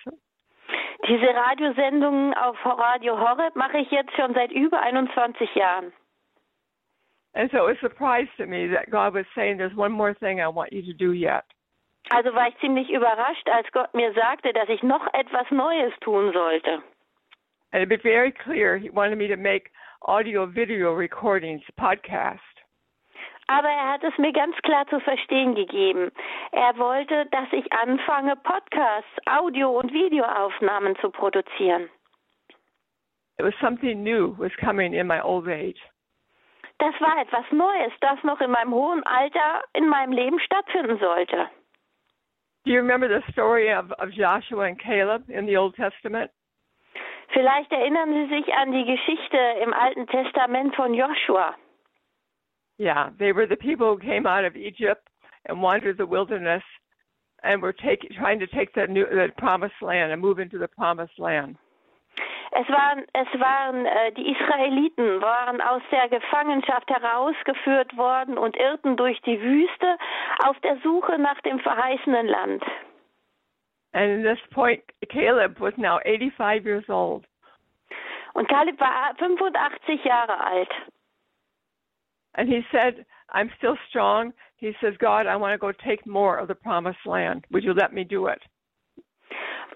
Diese 1.07 1.33
Radiosendungen 1.33 2.33
auf 2.33 2.57
Radio 2.65 3.17
Horeb 3.17 3.55
mache 3.55 3.77
ich 3.79 3.89
jetzt 3.89 4.11
schon 4.15 4.33
seit 4.33 4.51
über 4.51 4.81
21 4.81 5.55
Jahren. 5.55 5.93
And 7.33 7.49
so 7.51 7.67
it 7.67 7.69
was 7.69 7.77
a 7.77 7.89
surprise 7.89 8.27
to 8.37 8.45
me 8.45 8.67
that 8.67 8.89
God 8.89 9.13
was 9.13 9.25
saying, 9.35 9.57
"There's 9.57 9.75
one 9.75 9.91
more 9.91 10.13
thing 10.13 10.39
I 10.41 10.47
want 10.47 10.73
you 10.73 10.81
to 10.81 10.93
do 10.93 11.13
yet." 11.13 11.45
Also 12.09 12.33
war 12.33 12.47
ich 12.47 12.57
ziemlich 12.59 12.89
überrascht, 12.89 13.47
als 13.49 13.71
Gott 13.71 13.93
mir 13.93 14.11
sagte, 14.13 14.51
dass 14.53 14.69
ich 14.69 14.81
noch 14.83 15.05
etwas 15.13 15.49
Neues 15.51 15.93
tun 16.01 16.31
sollte. 16.33 16.81
And 17.71 17.83
to 17.83 17.87
be 17.87 17.97
very 17.97 18.31
clear, 18.31 18.77
He 18.77 18.89
wanted 18.89 19.17
me 19.17 19.27
to 19.27 19.37
make 19.37 19.69
audio 20.01 20.47
video 20.47 20.93
recordings, 20.93 21.61
podcast. 21.75 22.41
Aber 23.47 23.67
er 23.67 23.93
hat 23.93 24.03
es 24.03 24.15
mir 24.17 24.31
ganz 24.31 24.55
klar 24.57 24.87
zu 24.87 24.99
verstehen 24.99 25.55
gegeben. 25.55 26.11
Er 26.51 26.77
wollte, 26.77 27.25
dass 27.27 27.51
ich 27.51 27.71
anfange, 27.73 28.35
Podcasts, 28.37 29.09
Audio- 29.25 29.79
und 29.79 29.91
Videoaufnahmen 29.91 30.95
zu 30.97 31.09
produzieren. 31.09 31.89
It 33.39 33.45
was 33.45 33.53
something 33.59 34.03
new 34.03 34.35
was 34.37 34.51
coming 34.57 34.93
in 34.93 35.07
my 35.07 35.21
old 35.21 35.47
age. 35.47 35.79
Das 36.79 36.93
war 37.01 37.21
etwas 37.21 37.45
Neues, 37.51 37.91
das 38.01 38.21
noch 38.23 38.39
in 38.41 38.51
meinem 38.51 38.73
hohen 38.73 39.03
Alter 39.03 39.63
in 39.73 39.87
meinem 39.87 40.11
Leben 40.11 40.39
stattfinden 40.39 40.97
sollte. 40.99 41.49
Do 42.65 42.71
you 42.71 42.79
remember 42.79 43.07
the 43.07 43.21
story 43.31 43.71
of, 43.71 43.91
of 43.93 44.11
Joshua 44.11 44.67
and 44.67 44.79
Caleb 44.79 45.23
in 45.29 45.45
the 45.45 45.55
Old 45.55 45.75
Testament? 45.75 46.31
Vielleicht 47.33 47.71
erinnern 47.71 48.11
Sie 48.11 48.35
sich 48.35 48.53
an 48.53 48.71
die 48.71 48.85
Geschichte 48.85 49.37
im 49.63 49.73
Alten 49.73 50.07
Testament 50.07 50.75
von 50.75 50.93
Joshua. 50.93 51.55
Yeah, 52.77 53.09
they 53.19 53.31
were 53.31 53.45
the 53.45 53.55
people 53.55 53.93
who 53.93 53.99
came 53.99 54.25
out 54.25 54.45
of 54.45 54.55
Egypt 54.55 55.07
and 55.45 55.61
wandered 55.61 55.97
the 55.97 56.05
wilderness 56.05 56.63
and 57.43 57.61
were 57.61 57.73
take, 57.73 58.01
trying 58.17 58.39
to 58.39 58.47
take 58.47 58.73
the, 58.73 58.87
new, 58.87 59.05
the 59.05 59.27
promised 59.37 59.81
land 59.81 60.11
and 60.11 60.21
move 60.21 60.39
into 60.39 60.57
the 60.57 60.67
promised 60.67 61.19
land. 61.19 61.55
Es 62.51 62.67
waren, 62.69 63.05
es 63.13 63.39
waren 63.39 63.85
äh, 63.85 64.12
die 64.13 64.31
Israeliten 64.31 65.21
waren 65.21 65.62
aus 65.62 65.83
der 65.91 66.09
Gefangenschaft 66.09 66.89
herausgeführt 66.89 67.95
worden 67.95 68.38
und 68.38 68.57
irrten 68.57 68.97
durch 68.97 69.21
die 69.21 69.39
Wüste 69.39 69.97
auf 70.43 70.59
der 70.62 70.77
Suche 70.77 71.19
nach 71.19 71.39
dem 71.41 71.59
verheißenen 71.59 72.27
Land. 72.27 72.63
And 73.93 74.25
at 74.25 74.38
this 74.38 74.47
point, 74.51 74.81
Caleb 75.09 75.59
was 75.59 75.73
now 75.77 75.99
85 76.05 76.65
years 76.65 76.89
old. 76.89 77.25
Und 78.33 78.47
Kaleb 78.47 78.79
war 78.79 79.15
85 79.17 80.03
Jahre 80.03 80.39
alt. 80.39 80.69
And 82.33 82.47
he 82.47 82.63
said, 82.71 83.05
I'm 83.31 83.49
still 83.57 83.77
strong. 83.89 84.33
He 84.57 84.73
says, 84.81 84.95
God, 84.99 85.25
I 85.27 85.35
want 85.35 85.53
to 85.53 85.57
go 85.57 85.71
take 85.71 86.05
more 86.05 86.38
of 86.38 86.47
the 86.47 86.55
promised 86.55 87.05
land. 87.05 87.45
Would 87.51 87.63
you 87.63 87.73
let 87.73 87.93
me 87.93 88.03
do 88.03 88.27
it? 88.27 88.41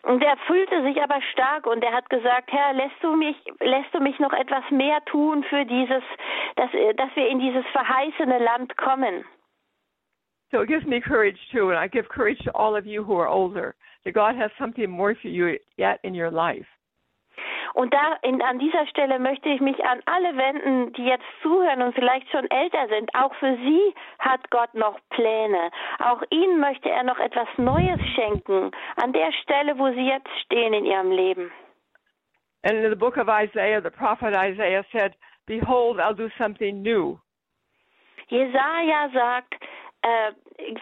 Und 0.02 0.22
er 0.24 0.36
fühlte 0.48 0.82
sich 0.84 1.02
aber 1.02 1.22
stark 1.32 1.66
und 1.66 1.84
er 1.84 1.94
hat 1.94 2.10
gesagt, 2.10 2.52
Herr, 2.52 2.74
lässt 2.74 3.02
du 3.02 3.16
mich, 3.16 3.38
lässt 3.60 3.94
du 3.94 4.00
mich 4.00 4.20
noch 4.20 4.34
etwas 4.34 4.64
mehr 4.72 5.04
tun 5.06 5.44
für 5.44 5.66
dieses, 5.66 6.04
dass, 6.56 6.72
dass 6.98 7.16
wir 7.16 7.28
in 7.28 7.40
dieses 7.40 7.66
verheißene 7.68 8.40
Land 8.40 8.76
kommen. 8.78 9.24
So 10.52 10.62
it 10.62 10.68
gives 10.68 10.86
me 10.86 11.02
courage 11.02 11.40
too, 11.52 11.72
and 11.72 11.80
I 11.80 11.88
give 11.88 12.08
courage 12.10 12.38
to 12.44 12.52
all 12.52 12.76
of 12.76 12.86
you 12.86 13.04
who 13.04 13.18
are 13.18 13.28
older, 13.28 13.76
that 14.06 14.14
God 14.14 14.36
has 14.36 14.52
something 14.60 14.90
more 14.90 15.16
for 15.16 15.30
you 15.30 15.58
yet 15.78 16.00
in 16.04 16.14
your 16.14 16.30
life. 16.30 16.68
Und 17.74 17.94
da 17.94 18.18
in, 18.22 18.42
an 18.42 18.60
dieser 18.60 18.86
Stelle 18.88 19.20
möchte 19.20 19.50
ich 19.50 19.60
mich 19.60 19.84
an 19.84 20.02
alle 20.06 20.38
wenden, 20.38 20.94
die 20.94 21.06
jetzt 21.06 21.26
zuhören 21.42 21.82
und 21.82 21.96
vielleicht 21.96 22.30
schon 22.30 22.50
älter 22.50 22.88
sind. 22.88 23.14
Auch 23.16 23.34
für 23.36 23.56
sie 23.58 23.96
hat 24.20 24.50
Gott 24.52 24.74
noch 24.74 25.00
Pläne. 25.10 25.72
Auch 26.00 26.22
ihnen 26.30 26.60
möchte 26.60 26.90
er 26.90 27.04
noch 27.04 27.20
etwas 27.20 27.48
Neues 27.58 28.00
schenken 28.16 28.72
an 29.02 29.14
der 29.14 29.32
Stelle, 29.42 29.78
wo 29.78 29.90
sie 29.92 30.08
jetzt 30.08 30.30
stehen 30.46 30.74
in 30.74 30.86
ihrem 30.86 31.12
Leben. 31.12 31.52
And 32.66 32.78
in 32.78 32.90
the 32.90 32.96
book 32.96 33.18
of 33.18 33.28
Isaiah, 33.28 33.82
the 33.82 33.92
prophet 33.92 34.34
Isaiah 34.34 34.86
said, 34.92 35.16
Behold, 35.46 36.00
I'll 36.00 36.16
do 36.16 36.30
something 36.38 36.82
new. 36.82 37.20
Jesaja 38.30 39.10
sagt, 39.14 39.54
äh, 40.02 40.32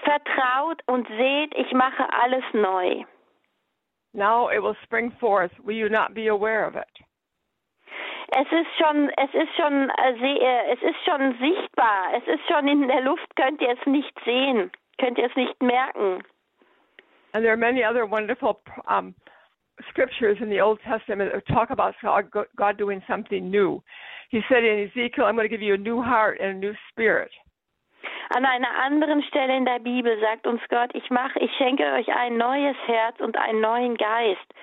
vertraut 0.04 0.82
und 0.86 1.08
seht, 1.08 1.56
ich 1.56 1.72
mache 1.74 2.06
alles 2.22 2.44
neu. 2.54 3.04
Now 4.14 4.50
it 4.50 4.60
will 4.62 4.76
spring 4.84 5.12
forth. 5.20 5.52
Will 5.64 5.76
you 5.76 5.90
not 5.90 6.14
be 6.14 6.28
aware 6.28 6.66
of 6.66 6.76
it? 6.76 6.88
Es 8.34 8.48
ist 8.52 8.70
schon, 8.78 9.10
es 9.18 9.34
ist 9.34 9.56
schon, 9.58 9.90
äh, 9.90 10.14
se- 10.20 10.42
äh, 10.42 10.74
es 10.74 10.82
ist 10.82 11.04
schon 11.06 11.38
sichtbar. 11.40 12.14
Es 12.16 12.26
ist 12.28 12.48
schon 12.48 12.68
in 12.68 12.88
der 12.88 13.02
Luft. 13.02 13.36
Könnt 13.36 13.62
ihr 13.62 13.72
es 13.72 13.86
nicht 13.86 14.14
sehen? 14.24 14.72
Könnt 15.00 15.18
ihr 15.18 15.26
es 15.26 15.36
nicht 15.36 15.62
merken? 15.62 16.24
And 17.34 17.44
there 17.44 17.52
are 17.52 17.58
many 17.58 17.84
other 17.84 18.06
wonderful 18.06 18.62
um, 18.88 19.16
scriptures 19.90 20.38
in 20.42 20.50
the 20.50 20.62
Old 20.62 20.80
Testament 20.82 21.32
that 21.34 21.46
talk 21.48 21.70
about 21.72 21.94
God 22.02 22.30
God 22.56 22.78
doing 22.78 23.02
something 23.08 23.50
new. 23.50 23.82
He 24.30 24.42
said 24.48 24.64
in 24.64 24.88
Ezekiel, 24.90 25.26
I'm 25.26 25.36
going 25.36 25.48
to 25.50 25.50
give 25.50 25.62
you 25.62 25.74
a 25.74 25.78
new 25.78 26.02
heart 26.02 26.40
and 26.40 26.52
a 26.52 26.54
new 26.60 26.74
spirit. 26.90 27.32
An 28.34 28.46
einer 28.46 28.74
anderen 28.78 29.22
Stelle 29.24 29.58
in 29.58 29.66
der 29.66 29.80
Bibel 29.80 30.18
sagt 30.22 30.48
uns 30.48 30.62
Gott, 30.70 30.90
ich 30.94 31.10
mache, 31.10 31.38
ich 31.40 31.52
schenke 31.58 31.84
euch 31.94 32.08
ein 32.16 32.38
neues 32.38 32.78
Herz 32.86 33.20
und 33.20 33.38
einen 33.38 33.60
neuen 33.60 33.98
Geist. 33.98 34.54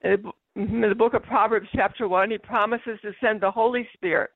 In 0.00 0.32
the- 0.54 0.88
the 0.88 0.94
book 0.94 1.12
of 1.12 1.22
Proverbs, 1.24 1.68
chapter 1.72 2.06
1, 2.06 2.30
he 2.30 2.38
promises 2.38 3.00
to 3.02 3.12
send 3.20 3.42
the 3.42 3.50
Holy 3.54 3.86
Spirit 3.94 4.30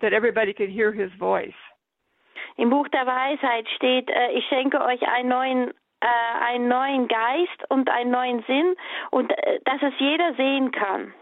that 0.00 0.12
everybody 0.12 0.52
could 0.52 0.70
hear 0.70 0.92
his 0.92 1.12
voice. 1.14 1.54
Im 2.56 2.70
Buch 2.70 2.86
der 2.88 3.06
Weisheit 3.06 3.68
steht, 3.70 4.08
äh, 4.08 4.30
ich 4.32 4.46
schenke 4.46 4.80
euch 4.80 5.02
einen 5.08 5.28
neuen, 5.28 5.70
äh, 6.00 6.44
einen 6.44 6.68
neuen 6.68 7.08
Geist 7.08 7.70
und 7.70 7.90
einen 7.90 8.10
neuen 8.10 8.44
Sinn 8.44 8.76
und 9.10 9.32
äh, 9.32 9.58
dass 9.64 9.82
es 9.82 9.94
jeder 9.98 10.34
sehen 10.34 10.70
kann. 10.70 11.12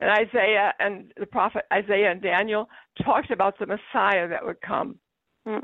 And 0.00 0.18
Isaiah 0.18 0.74
and 0.78 1.12
the 1.16 1.26
prophet 1.26 1.64
Isaiah 1.72 2.10
and 2.10 2.24
Daniel 2.24 2.66
talked 3.04 3.30
about 3.30 3.58
the 3.58 3.66
Messiah 3.66 4.26
that 4.28 4.42
would 4.42 4.60
come. 4.62 4.98
Hm. 5.44 5.62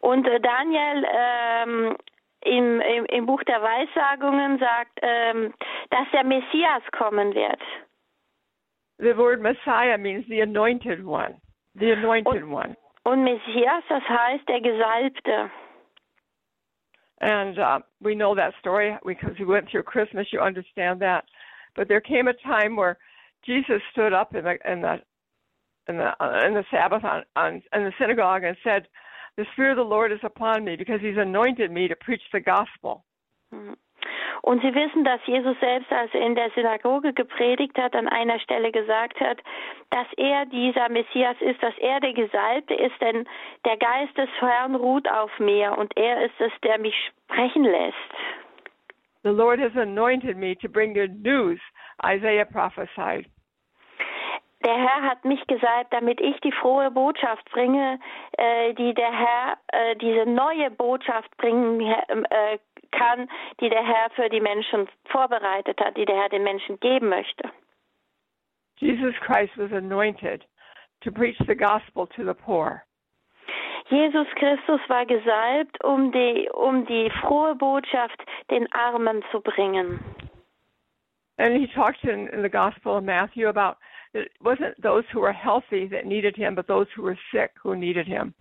Und 0.00 0.26
äh, 0.26 0.40
Daniel 0.40 1.06
ähm, 1.12 1.96
im, 2.44 2.80
im, 2.80 3.04
im 3.06 3.26
Buch 3.26 3.42
der 3.44 3.62
Weissagungen 3.62 4.58
sagt, 4.58 4.98
ähm, 5.02 5.54
dass 5.90 6.10
der 6.12 6.24
Messias 6.24 6.82
kommen 6.92 7.34
wird. 7.34 7.60
The 8.98 9.16
word 9.16 9.40
Messiah 9.40 9.98
means 9.98 10.26
the 10.28 10.40
anointed 10.42 11.04
one. 11.04 11.40
The 11.74 11.92
anointed 11.92 12.44
one. 12.44 12.76
Und 13.04 13.24
Messias, 13.24 13.82
das 13.88 14.02
heißt 14.08 14.48
der 14.48 14.60
Gesalbte. 14.60 15.50
And 17.20 17.58
uh, 17.58 17.80
we 18.00 18.14
know 18.14 18.34
that 18.34 18.52
story 18.58 18.96
because 19.04 19.38
we 19.38 19.44
went 19.44 19.68
through 19.70 19.84
Christmas. 19.84 20.26
You 20.32 20.40
understand 20.40 21.00
that. 21.02 21.24
But 21.76 21.88
there 21.88 22.00
came 22.00 22.26
a 22.26 22.34
time 22.34 22.74
where 22.76 22.98
Jesus 23.44 23.80
stood 23.92 24.12
up 24.12 24.34
in 24.34 24.44
the 24.44 24.58
in 24.70 24.82
the 24.82 25.00
in 25.88 25.96
the 25.96 26.12
in 26.46 26.54
the 26.54 26.64
Sabbath 26.70 27.04
on, 27.04 27.24
on 27.36 27.62
in 27.72 27.84
the 27.84 27.92
synagogue 27.98 28.44
and 28.44 28.56
said, 28.62 28.88
"The 29.36 29.46
Spirit 29.52 29.72
of 29.72 29.76
the 29.78 29.90
Lord 29.90 30.12
is 30.12 30.22
upon 30.22 30.64
me 30.64 30.76
because 30.76 31.00
He's 31.00 31.16
anointed 31.16 31.70
me 31.70 31.88
to 31.88 31.96
preach 31.96 32.22
the 32.32 32.40
gospel." 32.40 33.04
Hm. 33.50 33.76
Und 34.42 34.60
Sie 34.60 34.74
wissen, 34.74 35.04
dass 35.04 35.24
Jesus 35.24 35.56
selbst, 35.60 35.92
als 35.92 36.12
er 36.14 36.22
in 36.22 36.34
der 36.34 36.50
Synagoge 36.50 37.12
gepredigt 37.12 37.78
hat, 37.78 37.94
an 37.94 38.08
einer 38.08 38.40
Stelle 38.40 38.72
gesagt 38.72 39.20
hat, 39.20 39.38
dass 39.90 40.06
er 40.16 40.46
dieser 40.46 40.88
Messias 40.88 41.36
ist, 41.40 41.62
dass 41.62 41.76
er 41.78 42.00
der 42.00 42.12
Gesalbte 42.12 42.74
ist, 42.74 43.00
denn 43.00 43.28
der 43.64 43.76
Geist 43.76 44.18
des 44.18 44.28
Herrn 44.40 44.74
ruht 44.74 45.08
auf 45.08 45.30
mir 45.38 45.78
und 45.78 45.96
er 45.96 46.24
ist 46.24 46.40
es, 46.40 46.52
der 46.64 46.78
mich 46.78 46.94
sprechen 47.26 47.64
lässt. 47.64 47.96
The 49.22 49.30
Lord 49.30 49.60
has 49.60 49.76
anointed 49.76 50.36
me 50.36 50.56
to 50.56 50.68
bring 50.68 50.94
good 50.94 51.22
news. 51.22 51.60
Isaiah 52.04 52.44
prophesied. 52.44 53.26
Der 54.64 54.74
Herr 54.74 55.02
hat 55.02 55.24
mich 55.24 55.44
gesalbt, 55.48 55.92
damit 55.92 56.20
ich 56.20 56.40
die 56.40 56.52
frohe 56.52 56.90
Botschaft 56.90 57.50
bringe, 57.50 57.98
äh, 58.38 58.72
die 58.74 58.94
der 58.94 59.10
Herr, 59.10 59.58
äh, 59.68 59.96
diese 59.96 60.24
neue 60.26 60.70
Botschaft 60.70 61.36
bringen 61.36 61.80
äh, 61.80 62.58
kann, 62.92 63.28
die 63.60 63.68
der 63.68 63.84
Herr 63.84 64.10
für 64.10 64.28
die 64.28 64.40
Menschen 64.40 64.88
vorbereitet 65.06 65.80
hat, 65.80 65.96
die 65.96 66.04
der 66.04 66.16
Herr 66.16 66.28
den 66.28 66.44
Menschen 66.44 66.78
geben 66.78 67.08
möchte. 67.08 67.50
Jesus 68.76 69.14
Christ 69.20 69.56
was 69.56 69.72
anointed 69.72 70.44
to 71.02 71.10
preach 71.10 71.38
the 71.46 71.56
gospel 71.56 72.06
to 72.08 72.24
the 72.24 72.34
poor. 72.34 72.82
Jesus 73.88 74.26
Christus 74.36 74.80
war 74.88 75.06
gesalbt, 75.06 75.82
um 75.84 76.12
die, 76.12 76.48
um 76.52 76.86
die 76.86 77.10
frohe 77.20 77.54
Botschaft 77.56 78.22
den 78.50 78.70
Armen 78.72 79.24
zu 79.30 79.40
bringen. 79.40 79.98
And 81.38 81.56
he 81.56 81.66
talked 81.66 82.04
in, 82.04 82.28
in 82.28 82.42
the 82.42 82.48
Gospel 82.48 82.98
of 82.98 83.04
Matthew 83.04 83.48
about 83.48 83.76
it 84.14 84.30
wasn't 84.42 84.80
those 84.82 85.04
who 85.12 85.20
were 85.20 85.32
healthy 85.32 85.86
that 85.88 86.06
needed 86.06 86.36
him, 86.36 86.54
but 86.54 86.66
those 86.66 86.86
who 86.94 87.02
were 87.02 87.18
sick 87.32 87.52
who 87.62 87.76
needed 87.76 88.06
him. 88.06 88.34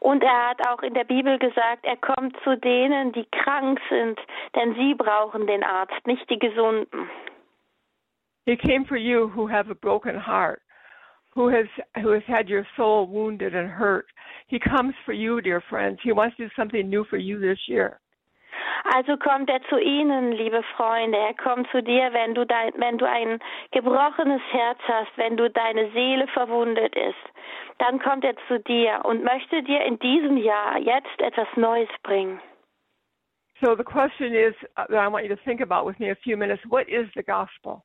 Und 0.00 0.22
er 0.24 0.48
hat 0.48 0.66
auch 0.66 0.82
in 0.82 0.94
der 0.94 1.04
Bibel 1.04 1.38
gesagt, 1.38 1.84
er 1.84 1.96
kommt 1.96 2.36
zu 2.42 2.56
denen, 2.56 3.12
die 3.12 3.26
krank 3.30 3.80
sind, 3.88 4.18
denn 4.56 4.74
sie 4.74 4.94
brauchen 4.94 5.46
den 5.46 5.62
Arzt, 5.62 6.06
nicht 6.06 6.28
die 6.28 6.40
Gesunden. 6.40 7.08
He 8.44 8.56
came 8.56 8.84
for 8.84 8.96
you 8.96 9.28
who 9.28 9.46
have 9.46 9.70
a 9.70 9.74
broken 9.74 10.16
heart, 10.16 10.62
who 11.34 11.48
has 11.48 11.66
who 12.02 12.10
has 12.10 12.24
had 12.26 12.48
your 12.48 12.66
soul 12.76 13.06
wounded 13.06 13.54
and 13.54 13.70
hurt. 13.70 14.06
He 14.48 14.58
comes 14.58 14.94
for 15.04 15.12
you, 15.12 15.40
dear 15.40 15.60
friends. 15.60 16.00
He 16.02 16.10
wants 16.12 16.36
to 16.36 16.48
do 16.48 16.50
something 16.56 16.90
new 16.90 17.04
for 17.04 17.18
you 17.18 17.38
this 17.38 17.68
year. 17.68 18.00
Also 18.94 19.16
kommt 19.16 19.48
er 19.48 19.62
zu 19.68 19.78
Ihnen, 19.78 20.32
liebe 20.32 20.62
Freunde. 20.76 21.18
Er 21.18 21.34
kommt 21.34 21.68
zu 21.70 21.82
dir, 21.82 22.12
wenn 22.12 22.34
du, 22.34 22.44
dein, 22.44 22.72
wenn 22.76 22.98
du 22.98 23.08
ein 23.08 23.38
gebrochenes 23.70 24.42
Herz 24.50 24.78
hast, 24.86 25.16
wenn 25.16 25.36
du 25.36 25.48
deine 25.50 25.90
Seele 25.92 26.26
verwundet 26.28 26.94
ist. 26.96 27.24
Dann 27.78 27.98
kommt 28.00 28.24
er 28.24 28.34
zu 28.48 28.58
dir 28.60 29.00
und 29.04 29.24
möchte 29.24 29.62
dir 29.62 29.84
in 29.84 29.98
diesem 29.98 30.36
Jahr 30.36 30.78
jetzt 30.78 31.20
etwas 31.20 31.48
Neues 31.56 31.88
bringen. 32.02 32.40
So 33.60 33.76
the 33.76 33.84
question 33.84 34.34
is 34.34 34.54
uh, 34.76 34.86
that 34.88 34.98
I 34.98 35.06
want 35.06 35.24
you 35.24 35.34
to 35.34 35.42
think 35.44 35.60
about 35.60 35.86
with 35.86 35.98
me 36.00 36.10
a 36.10 36.16
few 36.16 36.36
minutes. 36.36 36.62
What 36.68 36.88
is 36.88 37.06
the 37.14 37.22
gospel? 37.22 37.84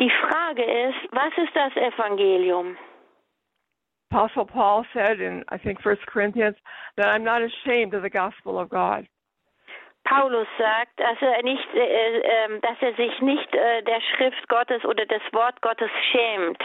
Die 0.00 0.10
Frage 0.10 0.64
ist, 0.64 1.12
was 1.12 1.32
ist 1.36 1.54
das 1.54 1.76
Evangelium? 1.76 2.76
Apostle 4.10 4.46
Paul 4.46 4.86
said 4.94 5.20
in 5.20 5.44
I 5.50 5.58
think 5.58 5.80
First 5.82 6.06
Corinthians 6.06 6.56
that 6.96 7.06
I'm 7.06 7.24
not 7.24 7.42
ashamed 7.42 7.94
of 7.94 8.02
the 8.02 8.10
gospel 8.10 8.58
of 8.58 8.70
God. 8.70 9.06
Paulus 10.04 10.46
sagt, 10.58 10.98
dass 11.00 11.20
er 11.22 11.42
nicht, 11.42 11.66
äh, 11.74 12.18
äh, 12.18 12.60
dass 12.60 12.76
er 12.80 12.94
sich 12.94 13.20
nicht 13.20 13.54
äh, 13.54 13.82
der 13.82 14.00
Schrift 14.00 14.48
Gottes 14.48 14.84
oder 14.84 15.06
des 15.06 15.22
Wort 15.32 15.60
Gottes 15.62 15.90
schämt. 16.12 16.62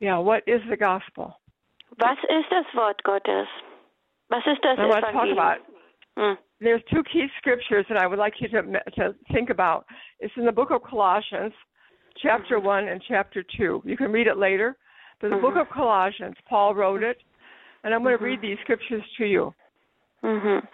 Yeah, 0.00 0.18
what 0.18 0.42
is 0.46 0.60
the 0.68 0.76
gospel? 0.76 1.36
Was 1.98 2.18
ist 2.28 2.50
das 2.50 2.66
Wort 2.74 3.02
Gottes? 3.04 3.46
Was 4.28 4.44
ist 4.46 4.64
das 4.64 4.78
I 4.78 4.82
want 4.82 5.04
to 5.04 5.12
talk 5.12 5.14
Evangelium? 5.26 5.38
about. 5.38 5.60
Hm. 6.16 6.38
There's 6.60 6.82
two 6.90 7.02
key 7.04 7.28
scriptures 7.38 7.84
that 7.88 7.98
I 7.98 8.06
would 8.06 8.18
like 8.18 8.40
you 8.40 8.48
to 8.48 8.62
to 8.96 9.14
think 9.32 9.50
about. 9.50 9.84
It's 10.20 10.34
in 10.36 10.44
the 10.46 10.52
book 10.52 10.70
of 10.70 10.82
Colossians, 10.82 11.52
chapter 12.22 12.58
one 12.58 12.88
and 12.88 13.02
chapter 13.06 13.42
two. 13.42 13.82
You 13.84 13.96
can 13.96 14.10
read 14.10 14.26
it 14.26 14.38
later. 14.38 14.76
But 15.20 15.30
the 15.30 15.36
book 15.36 15.54
Mhm. 15.54 15.60
of 15.60 15.68
Colossians, 15.70 16.36
Paul 16.48 16.74
wrote 16.74 17.02
it, 17.02 17.22
and 17.84 17.94
I'm 17.94 18.02
going 18.02 18.16
to 18.18 18.22
Mhm. 18.22 18.26
read 18.26 18.40
these 18.40 18.58
scriptures 18.60 19.04
to 19.16 19.26
you. 19.26 19.54
Mhm. 20.22 20.66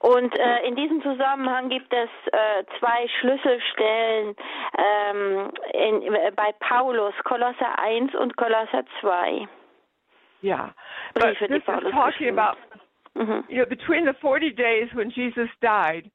Und 0.00 0.34
äh, 0.34 0.66
in 0.66 0.76
diesem 0.76 1.02
Zusammenhang 1.02 1.68
gibt 1.68 1.92
es 1.92 2.08
äh, 2.32 2.64
zwei 2.78 3.06
Schlüsselstellen 3.20 4.34
ähm, 4.78 5.50
in, 5.74 6.14
äh, 6.14 6.32
bei 6.34 6.52
Paulus, 6.58 7.14
Kolosser 7.24 7.78
1 7.78 8.14
und 8.14 8.34
Kolosser 8.36 8.84
2. 9.02 9.46
Yeah. 10.42 10.72
But 11.12 11.36
this 11.38 11.50
is 11.50 11.64
talking 11.90 12.30
about, 12.30 12.56
Mhm. 13.14 13.44
you 13.48 13.56
know, 13.56 13.66
between 13.66 14.06
the 14.06 14.14
40 14.22 14.52
days 14.54 14.88
when 14.94 15.10
Jesus 15.10 15.50
died, 15.60 16.10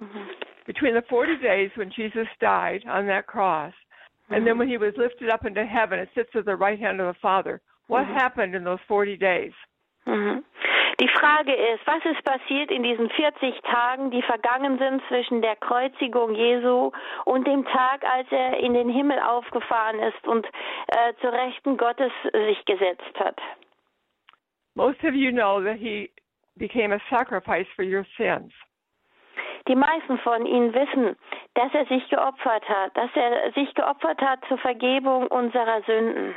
Mhm. 0.00 0.28
between 0.66 0.94
the 0.94 1.02
40 1.02 1.36
days 1.36 1.70
when 1.76 1.90
Jesus 1.90 2.26
died 2.40 2.82
on 2.88 3.06
that 3.06 3.26
cross, 3.28 3.72
and 4.30 4.44
then 4.44 4.58
when 4.58 4.66
he 4.66 4.78
was 4.78 4.96
lifted 4.96 5.30
up 5.30 5.44
into 5.44 5.64
heaven 5.64 6.00
and 6.00 6.08
sits 6.14 6.34
at 6.34 6.44
the 6.44 6.56
right 6.56 6.78
hand 6.80 7.00
of 7.00 7.06
the 7.06 7.20
Father, 7.20 7.60
what 7.86 8.04
Mhm. 8.04 8.14
happened 8.14 8.54
in 8.56 8.64
those 8.64 8.80
40 8.88 9.16
days? 9.16 9.52
Die 11.02 11.08
Frage 11.08 11.52
ist, 11.52 11.84
was 11.84 12.04
ist 12.04 12.22
passiert 12.22 12.70
in 12.70 12.84
diesen 12.84 13.10
40 13.10 13.60
Tagen, 13.62 14.12
die 14.12 14.22
vergangen 14.22 14.78
sind 14.78 15.02
zwischen 15.08 15.42
der 15.42 15.56
Kreuzigung 15.56 16.32
Jesu 16.36 16.92
und 17.24 17.44
dem 17.44 17.64
Tag, 17.64 18.04
als 18.04 18.30
er 18.30 18.58
in 18.58 18.72
den 18.72 18.88
Himmel 18.88 19.18
aufgefahren 19.18 19.98
ist 19.98 20.24
und 20.28 20.46
äh, 20.46 21.12
zur 21.20 21.32
Rechten 21.32 21.76
Gottes 21.76 22.12
sich 22.32 22.64
gesetzt 22.66 23.18
hat? 23.18 23.36
Most 24.76 25.02
of 25.02 25.12
you 25.12 25.32
know 25.32 25.60
that 25.60 25.76
he 25.76 26.08
became 26.54 26.94
a 26.94 27.00
sacrifice 27.10 27.66
for 27.74 27.84
your 27.84 28.04
sins. 28.16 28.52
Die 29.66 29.74
meisten 29.74 30.18
von 30.18 30.46
Ihnen 30.46 30.72
wissen, 30.72 31.16
dass 31.54 31.74
er 31.74 31.86
sich 31.86 32.08
geopfert 32.10 32.68
hat, 32.68 32.96
dass 32.96 33.10
er 33.14 33.50
sich 33.54 33.74
geopfert 33.74 34.22
hat 34.22 34.38
zur 34.46 34.58
Vergebung 34.58 35.26
unserer 35.26 35.82
Sünden. 35.82 36.36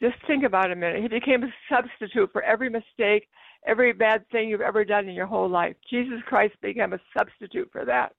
Just 0.00 0.16
think 0.26 0.44
about 0.44 0.66
it 0.66 0.72
a 0.72 0.76
minute. 0.76 1.02
He 1.02 1.08
became 1.08 1.42
a 1.42 1.52
substitute 1.70 2.30
for 2.32 2.42
every 2.42 2.68
mistake, 2.68 3.28
every 3.66 3.92
bad 3.92 4.28
thing 4.30 4.48
you've 4.48 4.60
ever 4.60 4.84
done 4.84 5.08
in 5.08 5.14
your 5.14 5.26
whole 5.26 5.48
life. 5.48 5.76
Jesus 5.88 6.20
Christ 6.26 6.54
became 6.60 6.92
a 6.92 7.00
substitute 7.16 7.68
for 7.72 7.84
that. 7.86 8.12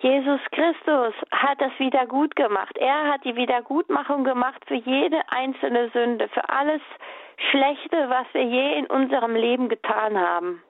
Jesus 0.00 0.40
Christus 0.50 1.14
hat 1.30 1.60
das 1.60 1.70
wieder 1.78 2.06
gut 2.06 2.34
gemacht. 2.34 2.76
Er 2.78 3.12
hat 3.12 3.24
die 3.24 3.36
Wiedergutmachung 3.36 4.24
gemacht 4.24 4.64
für 4.66 4.74
jede 4.74 5.20
einzelne 5.28 5.90
Sünde, 5.90 6.28
für 6.28 6.48
alles 6.48 6.82
Schlechte, 7.50 8.08
was 8.08 8.26
wir 8.32 8.42
je 8.42 8.78
in 8.78 8.86
unserem 8.86 9.36
Leben 9.36 9.68
getan 9.68 10.18
haben. 10.18 10.60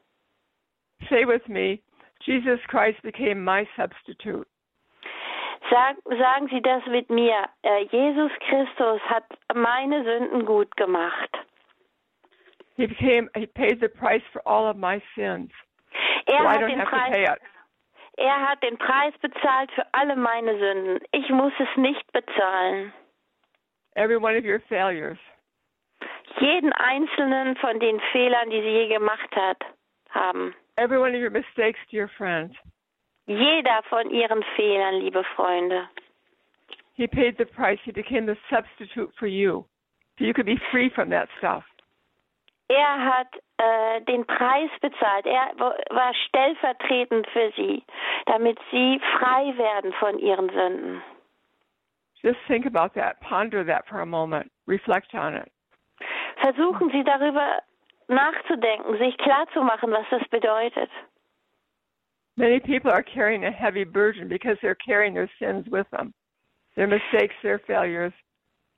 Say 1.08 1.26
with 1.26 1.48
me, 1.48 1.80
Jesus 2.20 2.60
Christ 2.68 3.00
became 3.02 3.42
my 3.42 3.66
substitute. 3.76 4.46
Sag, 5.70 5.96
sagen 6.04 6.48
Sie 6.48 6.60
das 6.60 6.84
mit 6.86 7.08
mir. 7.10 7.48
Äh, 7.62 7.84
Jesus 7.84 8.30
Christus 8.40 9.00
hat 9.02 9.24
meine 9.54 10.02
Sünden 10.04 10.44
gut 10.44 10.76
gemacht. 10.76 11.30
He 12.76 12.86
became 12.86 13.28
he 13.34 13.46
paid 13.46 13.80
the 13.80 13.88
price 13.88 14.22
for 14.32 14.42
all 14.46 14.66
of 14.68 14.76
my 14.76 15.00
sins. 15.14 15.50
Er 16.26 16.38
so 16.38 16.44
I 16.44 16.52
hat, 16.52 16.60
don't 16.60 16.68
den 16.68 16.78
have 16.78 16.90
to 16.90 16.96
pay 17.10 17.24
Preis, 17.24 17.36
it. 17.36 17.42
er 18.16 18.48
hat 18.48 18.62
den 18.62 18.78
Preis 18.78 19.14
bezahlt 19.20 19.70
für 19.72 19.86
alle 19.92 20.16
meine 20.16 20.58
Sünden. 20.58 21.00
Ich 21.12 21.28
muss 21.30 21.52
es 21.58 21.76
nicht 21.76 22.10
bezahlen. 22.12 22.92
Every 23.94 24.16
one 24.16 24.36
of 24.36 24.44
your 24.44 24.60
failures. 24.68 25.18
Jeden 26.40 26.72
einzelnen 26.72 27.56
von 27.56 27.78
den 27.78 28.00
Fehlern, 28.10 28.48
die 28.50 28.60
Sie 28.62 28.68
je 28.68 28.88
gemacht 28.88 29.36
hat, 29.36 29.58
haben. 30.10 30.54
Every 30.76 30.98
one 30.98 31.14
of 31.14 31.20
your 31.22 31.30
mistakes, 31.30 31.78
dear 31.90 32.08
friends. 32.08 32.56
Jeder 33.26 33.82
von 33.88 34.10
Ihren 34.10 34.42
Fehlern, 34.56 34.96
liebe 34.96 35.24
Freunde. 35.36 35.88
He 36.94 37.06
paid 37.06 37.36
the 37.38 37.44
price. 37.44 37.78
He 37.84 37.92
became 37.92 38.26
the 38.26 38.36
substitute 38.50 39.10
for 39.18 39.26
you. 39.26 39.64
So 40.18 40.24
you 40.24 40.34
could 40.34 40.46
be 40.46 40.58
free 40.70 40.90
from 40.90 41.10
that 41.10 41.28
stuff. 41.38 41.64
Er 42.68 43.04
hat 43.04 43.28
äh, 43.58 44.00
den 44.02 44.24
Preis 44.26 44.70
bezahlt. 44.80 45.26
Er 45.26 45.52
war 45.58 46.14
stellvertretend 46.26 47.26
für 47.28 47.52
Sie, 47.56 47.82
damit 48.26 48.58
Sie 48.70 49.00
frei 49.18 49.56
werden 49.56 49.92
von 49.94 50.18
Ihren 50.18 50.48
Sünden. 50.48 51.02
Just 52.22 52.38
think 52.46 52.66
about 52.66 52.94
that. 52.94 53.20
Ponder 53.20 53.64
that 53.64 53.86
for 53.88 54.00
a 54.00 54.06
moment. 54.06 54.50
Reflect 54.66 55.12
on 55.14 55.34
it. 55.34 55.50
Versuchen 56.36 56.90
Sie 56.90 57.04
darüber 57.04 57.62
nachzudenken, 58.08 58.96
sich 58.98 59.16
klarzumachen, 59.18 59.90
was 59.90 60.06
das 60.10 60.26
bedeutet. 60.28 60.90
Many 62.36 62.60
people 62.60 62.90
are 62.90 63.02
carrying 63.02 63.44
a 63.44 63.50
heavy 63.50 63.84
burden 63.84 64.28
because 64.28 64.56
they're 64.62 64.74
carrying 64.74 65.14
their 65.14 65.30
sins 65.38 65.66
with 65.70 65.86
them, 65.90 66.14
their 66.76 66.86
mistakes, 66.86 67.34
their 67.42 67.60
failures. 67.66 68.12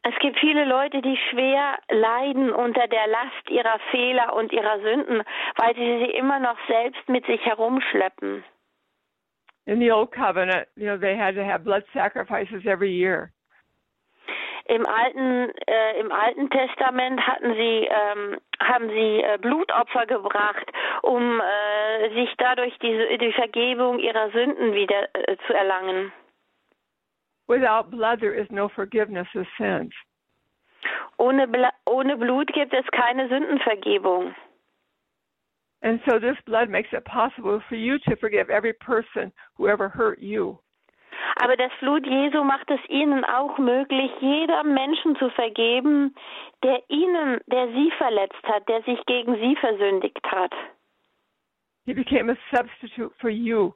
Es 0.06 0.14
gibt 0.20 0.38
viele 0.38 0.66
Leute, 0.66 1.00
die 1.00 1.16
schwer 1.30 1.78
leiden 1.88 2.52
unter 2.52 2.86
der 2.88 3.06
Last 3.06 3.48
ihrer 3.48 3.78
Fehler 3.90 4.34
und 4.36 4.52
ihrer 4.52 4.78
Sünden, 4.80 5.22
weil 5.56 5.74
sie 5.74 6.04
sie 6.04 6.10
immer 6.18 6.40
noch 6.40 6.58
selbst 6.68 7.08
mit 7.08 7.24
sich 7.24 7.42
herumschleppen. 7.46 8.44
In 9.66 9.80
the 9.80 9.90
old 9.90 10.12
covenant, 10.12 10.68
you 10.76 10.84
know, 10.84 10.98
they 10.98 11.16
had 11.16 11.34
to 11.36 11.44
have 11.44 11.64
blood 11.64 11.84
sacrifices 11.94 12.66
every 12.66 12.92
year. 12.92 13.32
Im 14.66 14.86
alten, 14.86 15.50
äh, 15.66 16.00
im 16.00 16.10
alten 16.10 16.48
Testament 16.48 17.20
hatten 17.26 17.52
sie, 17.52 17.88
ähm, 17.90 18.40
haben 18.62 18.88
sie 18.88 19.22
äh, 19.22 19.36
Blutopfer 19.38 20.06
gebracht, 20.06 20.66
um 21.02 21.40
äh, 21.40 22.08
sich 22.14 22.32
dadurch 22.38 22.78
die, 22.78 23.18
die 23.18 23.32
Vergebung 23.32 23.98
ihrer 23.98 24.30
Sünden 24.30 24.72
wieder 24.72 25.08
äh, 25.14 25.36
zu 25.46 25.52
erlangen. 25.52 26.12
Without 27.46 27.90
blood, 27.90 28.20
there 28.20 28.32
is 28.32 28.50
no 28.50 28.68
forgiveness 28.70 29.28
of 29.34 29.46
sins. 29.58 29.92
Ohne, 31.18 31.46
Bla 31.46 31.70
ohne 31.84 32.16
Blut 32.16 32.50
gibt 32.52 32.72
es 32.72 32.86
keine 32.86 33.28
Sündenvergebung. 33.28 34.34
And 35.82 36.00
so 36.08 36.18
this 36.18 36.38
blood 36.46 36.70
makes 36.70 36.88
it 36.94 37.04
possible 37.04 37.60
for 37.68 37.74
you 37.74 37.98
to 38.08 38.16
forgive 38.16 38.48
every 38.48 38.72
person 38.72 39.30
who 39.56 39.68
ever 39.68 39.90
hurt 39.90 40.20
you. 40.20 40.58
Aber 41.36 41.56
das 41.56 41.72
Blut 41.80 42.06
Jesu 42.06 42.44
macht 42.44 42.70
es 42.70 42.80
ihnen 42.88 43.24
auch 43.24 43.58
möglich, 43.58 44.10
jeder 44.20 44.62
Menschen 44.64 45.16
zu 45.16 45.30
vergeben, 45.30 46.14
der 46.62 46.82
ihnen, 46.88 47.40
der 47.46 47.68
sie 47.68 47.90
verletzt 47.98 48.42
hat, 48.44 48.68
der 48.68 48.82
sich 48.82 49.04
gegen 49.06 49.34
sie 49.36 49.56
versündigt 49.56 50.24
hat. 50.24 50.52
He 51.86 51.92
became 51.92 52.30
a 52.30 52.36
substitute 52.50 53.14
for 53.20 53.30
you. 53.30 53.72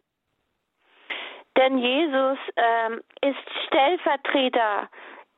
Denn 1.56 1.78
Jesus 1.78 2.38
ähm, 2.56 3.00
ist 3.20 3.66
Stellvertreter 3.66 4.88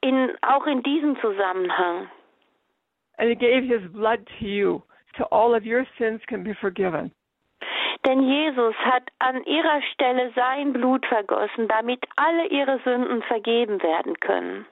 in, 0.02 0.30
auch 0.42 0.66
in 0.66 0.82
diesem 0.82 1.18
Zusammenhang. 1.20 2.08
And 3.18 3.28
he 3.28 3.34
gave 3.34 3.64
his 3.64 3.82
blood 3.92 4.26
to 4.38 4.44
you, 4.46 4.82
so 5.18 5.24
all 5.30 5.54
of 5.54 5.64
your 5.64 5.86
sins 5.98 6.20
can 6.26 6.42
be 6.42 6.54
forgiven. 6.54 7.10
Denn 8.06 8.22
Jesus 8.22 8.74
hat 8.76 9.04
an 9.18 9.44
ihrer 9.44 9.82
Stelle 9.92 10.32
sein 10.34 10.72
Blut 10.72 11.04
vergossen, 11.06 11.68
damit 11.68 12.04
alle 12.16 12.46
ihre 12.46 12.78
Sünden 12.80 13.22
vergeben 13.22 13.82
werden 13.82 14.18
können. 14.20 14.66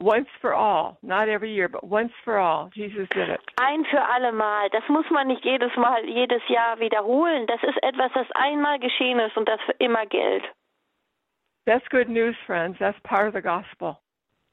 Once 0.00 0.28
for 0.40 0.52
all, 0.52 0.98
not 1.02 1.28
every 1.28 1.50
year, 1.54 1.68
but 1.68 1.84
once 1.84 2.12
for 2.24 2.36
all, 2.36 2.68
Jesus 2.74 3.08
did 3.14 3.28
it. 3.28 3.40
Ein 3.56 3.84
für 3.84 4.02
alle 4.02 4.32
Mal. 4.32 4.68
Das 4.70 4.82
muss 4.88 5.08
man 5.10 5.28
nicht 5.28 5.44
jedes 5.44 5.74
Mal, 5.76 6.04
jedes 6.04 6.42
Jahr 6.48 6.80
wiederholen. 6.80 7.46
Das 7.46 7.62
ist 7.62 7.80
etwas, 7.82 8.10
das 8.12 8.26
einmal 8.32 8.80
geschehen 8.80 9.20
ist 9.20 9.36
und 9.36 9.48
das 9.48 9.60
für 9.62 9.72
immer 9.78 10.04
gilt. 10.04 10.44
That's 11.64 11.88
good 11.90 12.08
news, 12.08 12.34
friends. 12.44 12.78
That's 12.80 12.98
part 13.04 13.28
of 13.28 13.34
the 13.34 13.40
gospel. 13.40 13.96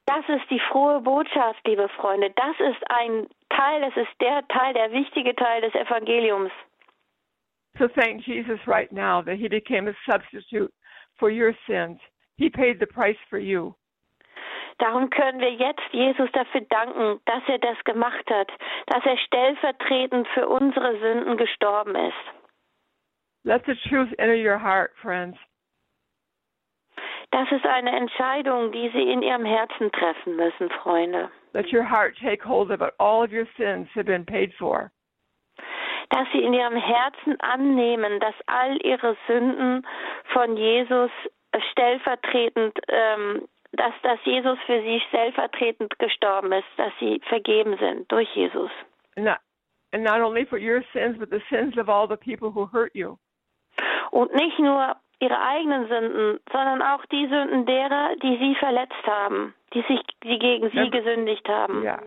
Das 0.06 0.26
ist 0.28 0.48
die 0.48 0.60
frohe 0.60 1.00
Botschaft, 1.00 1.66
liebe 1.66 1.88
Freunde. 1.88 2.30
Das 2.30 2.58
ist 2.60 2.90
ein 2.90 3.26
Teil, 3.50 3.80
das 3.80 3.96
ist 3.96 4.20
der 4.20 4.46
Teil, 4.48 4.74
der 4.74 4.92
wichtige 4.92 5.34
Teil 5.34 5.60
des 5.60 5.74
Evangeliums. 5.74 6.52
So 7.78 7.88
thank 7.96 8.24
Jesus 8.24 8.58
right 8.66 8.92
now 8.92 9.22
that 9.22 9.38
he 9.38 9.48
became 9.48 9.88
a 9.88 9.94
substitute 10.10 10.72
for 11.18 11.30
your 11.30 11.54
sins. 11.66 11.98
He 12.36 12.50
paid 12.50 12.78
the 12.80 12.86
price 12.86 13.16
for 13.30 13.38
you. 13.38 13.74
Darum 14.78 15.10
können 15.10 15.40
wir 15.40 15.52
jetzt 15.52 15.82
Jesus 15.92 16.30
dafür 16.32 16.62
danken, 16.62 17.20
dass 17.26 17.42
er 17.46 17.58
das 17.58 17.82
gemacht 17.84 18.28
hat, 18.30 18.50
dass 18.86 19.04
er 19.04 19.16
stellvertretend 19.18 20.26
für 20.28 20.48
unsere 20.48 20.98
Sünden 20.98 21.36
gestorben 21.36 21.94
ist. 21.94 22.42
Let 23.44 23.64
the 23.66 23.74
truth 23.88 24.12
enter 24.18 24.36
your 24.36 24.58
heart, 24.58 24.92
friends. 25.00 25.38
Das 27.30 27.50
ist 27.50 27.66
eine 27.66 27.96
Entscheidung, 27.96 28.72
die 28.72 28.90
Sie 28.90 29.10
in 29.10 29.22
Ihrem 29.22 29.44
Herzen 29.44 29.90
treffen 29.92 30.36
müssen, 30.36 30.68
Freunde. 30.82 31.30
Let 31.54 31.72
your 31.72 31.84
heart 31.84 32.16
take 32.18 32.42
hold 32.42 32.70
of 32.70 32.80
it. 32.82 32.92
All 32.98 33.24
of 33.24 33.32
your 33.32 33.46
sins 33.56 33.88
have 33.94 34.06
been 34.06 34.24
paid 34.24 34.52
for. 34.58 34.92
Dass 36.12 36.28
Sie 36.32 36.42
in 36.44 36.52
Ihrem 36.52 36.76
Herzen 36.76 37.40
annehmen, 37.40 38.20
dass 38.20 38.34
all 38.46 38.76
Ihre 38.84 39.16
Sünden 39.26 39.86
von 40.32 40.58
Jesus 40.58 41.10
stellvertretend, 41.70 42.78
ähm, 42.88 43.48
dass, 43.72 43.94
dass 44.02 44.18
Jesus 44.24 44.58
für 44.66 44.82
Sie 44.82 45.00
stellvertretend 45.08 45.98
gestorben 45.98 46.52
ist, 46.52 46.68
dass 46.76 46.92
Sie 47.00 47.18
vergeben 47.28 47.78
sind 47.78 48.12
durch 48.12 48.28
Jesus. 48.34 48.70
Not, 49.16 49.38
and 49.92 50.04
not 50.04 50.20
only 50.20 50.44
for 50.44 50.58
your 50.58 50.82
sins, 50.92 51.18
but 51.18 51.30
the 51.30 51.40
sins 51.48 51.78
of 51.78 51.88
all 51.88 52.06
the 52.06 52.16
people 52.16 52.50
who 52.50 52.66
hurt 52.70 52.94
you. 52.94 53.16
Und 54.10 54.34
nicht 54.34 54.58
nur 54.58 54.96
Ihre 55.18 55.40
eigenen 55.40 55.88
Sünden, 55.88 56.40
sondern 56.52 56.82
auch 56.82 57.06
die 57.06 57.26
Sünden 57.26 57.64
derer, 57.64 58.16
die 58.16 58.36
Sie 58.36 58.54
verletzt 58.56 59.06
haben, 59.06 59.54
die 59.72 59.82
sich, 59.82 60.00
die 60.24 60.38
gegen 60.38 60.68
Sie 60.70 60.90
gesündigt 60.90 61.48
haben. 61.48 61.82
Yeah. 61.82 62.02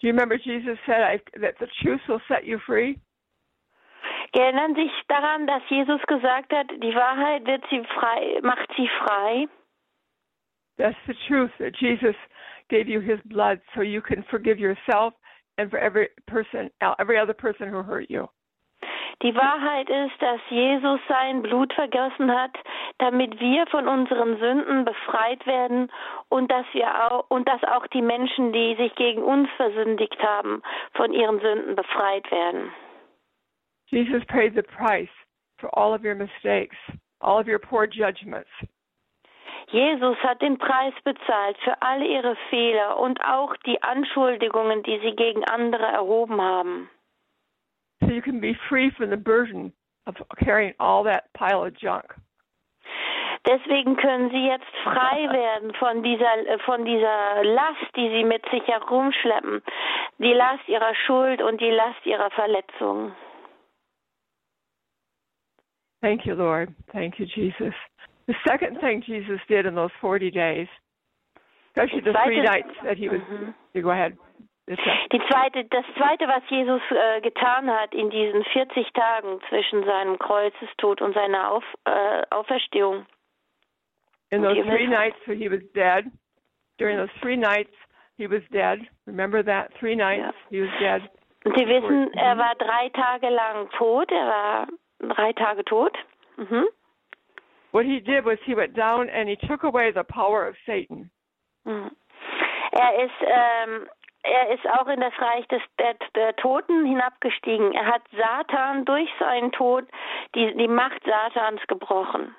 Do 0.00 0.06
you 0.06 0.12
remember 0.12 0.38
Jesus 0.38 0.78
said 0.86 1.02
I, 1.02 1.20
that 1.40 1.54
the 1.58 1.66
truth 1.82 2.00
will 2.08 2.20
set 2.28 2.44
you 2.44 2.58
free? 2.66 2.98
Erinnern 4.36 4.74
sich 4.74 4.92
daran, 5.08 5.46
dass 5.46 5.62
Jesus 5.68 6.00
gesagt 6.06 6.52
hat, 6.52 6.70
die 6.70 6.94
Wahrheit 6.94 7.46
wird 7.46 7.64
sie 7.70 7.82
frei, 7.98 8.38
macht 8.42 8.68
sie 8.76 8.88
frei. 9.00 9.48
That's 10.76 10.96
the 11.06 11.14
truth 11.26 11.50
that 11.58 11.74
Jesus 11.80 12.14
gave 12.68 12.88
you 12.88 13.00
his 13.00 13.18
blood 13.24 13.60
so 13.74 13.80
you 13.80 14.00
can 14.00 14.22
forgive 14.30 14.58
yourself 14.58 15.14
and 15.56 15.70
for 15.70 15.78
every 15.78 16.08
person, 16.28 16.70
every 17.00 17.18
other 17.18 17.34
person 17.34 17.68
who 17.68 17.82
hurt 17.82 18.08
you. 18.08 18.28
Die 19.22 19.34
Wahrheit 19.34 19.90
ist, 19.90 20.22
dass 20.22 20.40
Jesus 20.48 21.00
sein 21.08 21.42
Blut 21.42 21.72
vergossen 21.72 22.32
hat, 22.32 22.56
damit 22.98 23.40
wir 23.40 23.66
von 23.66 23.88
unseren 23.88 24.38
Sünden 24.38 24.84
befreit 24.84 25.44
werden 25.44 25.90
und 26.28 26.48
dass 26.52 26.64
wir 26.72 26.86
auch, 27.10 27.24
und 27.28 27.48
dass 27.48 27.62
auch 27.64 27.88
die 27.88 28.02
Menschen, 28.02 28.52
die 28.52 28.76
sich 28.76 28.94
gegen 28.94 29.22
uns 29.24 29.48
versündigt 29.56 30.22
haben, 30.22 30.62
von 30.92 31.12
ihren 31.12 31.40
Sünden 31.40 31.74
befreit 31.74 32.30
werden. 32.30 32.72
Jesus 33.86 34.24
paid 34.26 34.54
the 34.54 34.62
price 34.62 35.10
for 35.58 35.68
all 35.76 35.92
of 35.92 36.04
your 36.04 36.14
mistakes, 36.14 36.76
all 37.18 37.40
of 37.40 37.48
your 37.48 37.58
poor 37.58 37.86
judgments. 37.86 38.50
Jesus 39.70 40.16
hat 40.22 40.40
den 40.40 40.58
Preis 40.58 40.94
bezahlt 41.02 41.58
für 41.58 41.82
alle 41.82 42.06
ihre 42.06 42.36
Fehler 42.50 42.98
und 42.98 43.20
auch 43.24 43.54
die 43.66 43.82
Anschuldigungen, 43.82 44.82
die 44.84 44.98
sie 45.00 45.16
gegen 45.16 45.44
andere 45.44 45.84
erhoben 45.84 46.40
haben. 46.40 46.88
So 48.00 48.10
you 48.12 48.22
can 48.22 48.40
be 48.40 48.54
free 48.68 48.90
from 48.96 49.10
the 49.10 49.16
burden 49.16 49.72
of 50.06 50.14
carrying 50.42 50.74
all 50.78 51.04
that 51.04 51.32
pile 51.34 51.64
of 51.64 51.76
junk. 51.78 52.04
Deswegen 53.46 53.96
können 53.96 54.30
sie 54.30 54.46
jetzt 54.46 54.68
frei 54.84 55.28
werden 55.32 55.72
von 55.74 56.02
dieser, 56.02 56.58
von 56.64 56.84
dieser 56.84 57.44
Last, 57.44 57.96
die 57.96 58.08
sie 58.10 58.24
mit 58.24 58.44
sich 58.50 58.66
herumschleppen. 58.66 59.62
Die 60.18 60.32
Last 60.32 60.68
ihrer 60.68 60.94
Schuld 61.06 61.40
und 61.40 61.60
die 61.60 61.70
Last 61.70 62.04
ihrer 62.04 62.30
Verletzungen. 62.30 63.14
Thank 66.00 66.26
you, 66.26 66.34
Lord. 66.34 66.70
Thank 66.92 67.18
you, 67.18 67.26
Jesus. 67.26 67.74
The 68.26 68.34
second 68.46 68.80
thing 68.80 69.02
Jesus 69.06 69.40
did 69.48 69.66
in 69.66 69.74
those 69.74 69.90
40 70.00 70.30
days, 70.30 70.68
especially 71.70 72.02
the 72.02 72.14
three 72.24 72.42
nights 72.42 72.68
that 72.84 72.96
he 72.96 73.08
was. 73.08 73.20
Mm-hmm. 73.20 73.50
You 73.72 73.82
go 73.82 73.90
ahead. 73.90 74.16
Die 74.68 75.20
zweite, 75.30 75.64
das 75.64 75.84
zweite, 75.96 76.28
was 76.28 76.42
Jesus 76.50 76.82
äh, 76.90 77.22
getan 77.22 77.70
hat 77.70 77.94
in 77.94 78.10
diesen 78.10 78.44
40 78.44 78.92
Tagen 78.92 79.40
zwischen 79.48 79.82
seinem 79.84 80.18
Kreuzestod 80.18 81.00
und 81.00 81.14
seiner 81.14 81.52
Auf, 81.52 81.64
äh, 81.84 82.22
Auferstehung. 82.30 83.06
In 84.30 84.42
those 84.42 84.60
three 84.62 84.86
nights 84.86 85.16
when 85.26 85.38
he 85.38 85.48
was 85.48 85.62
dead, 85.72 86.04
during 86.76 86.98
those 86.98 87.10
three 87.22 87.36
nights 87.36 87.72
he 88.18 88.26
was 88.26 88.42
dead. 88.50 88.86
Remember 89.06 89.42
that? 89.42 89.72
Three 89.78 89.96
nights 89.96 90.34
ja. 90.50 90.50
he 90.50 90.60
was 90.60 90.70
dead. 90.78 91.02
Und 91.44 91.56
Sie 91.56 91.66
wissen, 91.66 92.12
er 92.12 92.36
war 92.36 92.54
drei 92.56 92.90
Tage 92.90 93.30
lang 93.30 93.70
tot. 93.70 94.10
Er 94.12 94.26
war 94.26 94.68
drei 95.14 95.32
Tage 95.32 95.64
tot. 95.64 95.96
Mhm. 96.36 96.66
What 97.72 97.86
he 97.86 98.00
did 98.00 98.26
was 98.26 98.38
he 98.44 98.54
went 98.54 98.76
down 98.76 99.08
and 99.08 99.30
he 99.30 99.36
took 99.36 99.62
away 99.62 99.92
the 99.92 100.04
power 100.04 100.46
of 100.46 100.56
Satan. 100.66 101.10
Mhm. 101.64 101.90
Er 102.72 103.04
ist 103.04 103.20
ähm, 103.22 103.88
er 104.28 104.50
ist 104.50 104.68
auch 104.68 104.86
in 104.88 105.00
das 105.00 105.12
Reich 105.18 105.46
des, 105.48 105.62
der, 105.78 105.94
der, 106.14 106.36
Toten 106.36 106.84
hinabgestiegen. 106.84 107.72
Er 107.72 107.86
hat 107.86 108.02
Satan 108.16 108.84
durch 108.84 109.08
seinen 109.18 109.52
Tod 109.52 109.86
die, 110.34 110.54
die 110.56 110.68
Macht 110.68 111.02
Satans 111.04 111.60
gebrochen. 111.66 112.34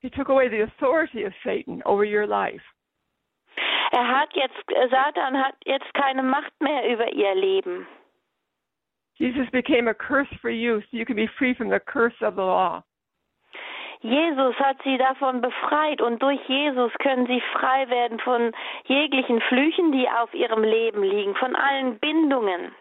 He 0.00 0.10
took 0.10 0.28
away 0.28 0.48
the 0.48 0.62
authority 0.62 1.24
of 1.24 1.32
Satan 1.42 1.82
over 1.84 2.04
your 2.04 2.26
life. 2.26 2.62
Er 3.92 4.06
hat 4.08 4.34
jetzt 4.34 4.62
Satan 4.90 5.42
hat 5.42 5.54
jetzt 5.64 5.92
keine 5.94 6.22
Macht 6.22 6.52
mehr 6.60 6.86
über 6.92 7.12
ihr 7.12 7.34
Leben. 7.34 7.86
Jesus 9.14 9.50
became 9.50 9.88
a 9.88 9.94
curse 9.94 10.28
for 10.40 10.50
you 10.50 10.80
so 10.82 10.96
you 10.96 11.06
can 11.06 11.16
be 11.16 11.28
free 11.38 11.54
from 11.54 11.70
the 11.70 11.80
curse 11.80 12.20
of 12.20 12.34
the 12.34 12.42
law. 12.42 12.82
Jesus 14.00 14.54
hat 14.56 14.76
sie 14.84 14.98
davon 14.98 15.40
befreit 15.40 16.00
und 16.00 16.22
durch 16.22 16.40
Jesus 16.48 16.92
können 16.98 17.26
sie 17.26 17.40
frei 17.52 17.88
werden 17.88 18.18
von 18.20 18.52
jeglichen 18.84 19.40
Flüchen, 19.42 19.92
die 19.92 20.08
auf 20.08 20.32
ihrem 20.34 20.62
Leben 20.62 21.02
liegen, 21.02 21.34
von 21.36 21.56
allen 21.56 21.98
Bindungen. 21.98 22.74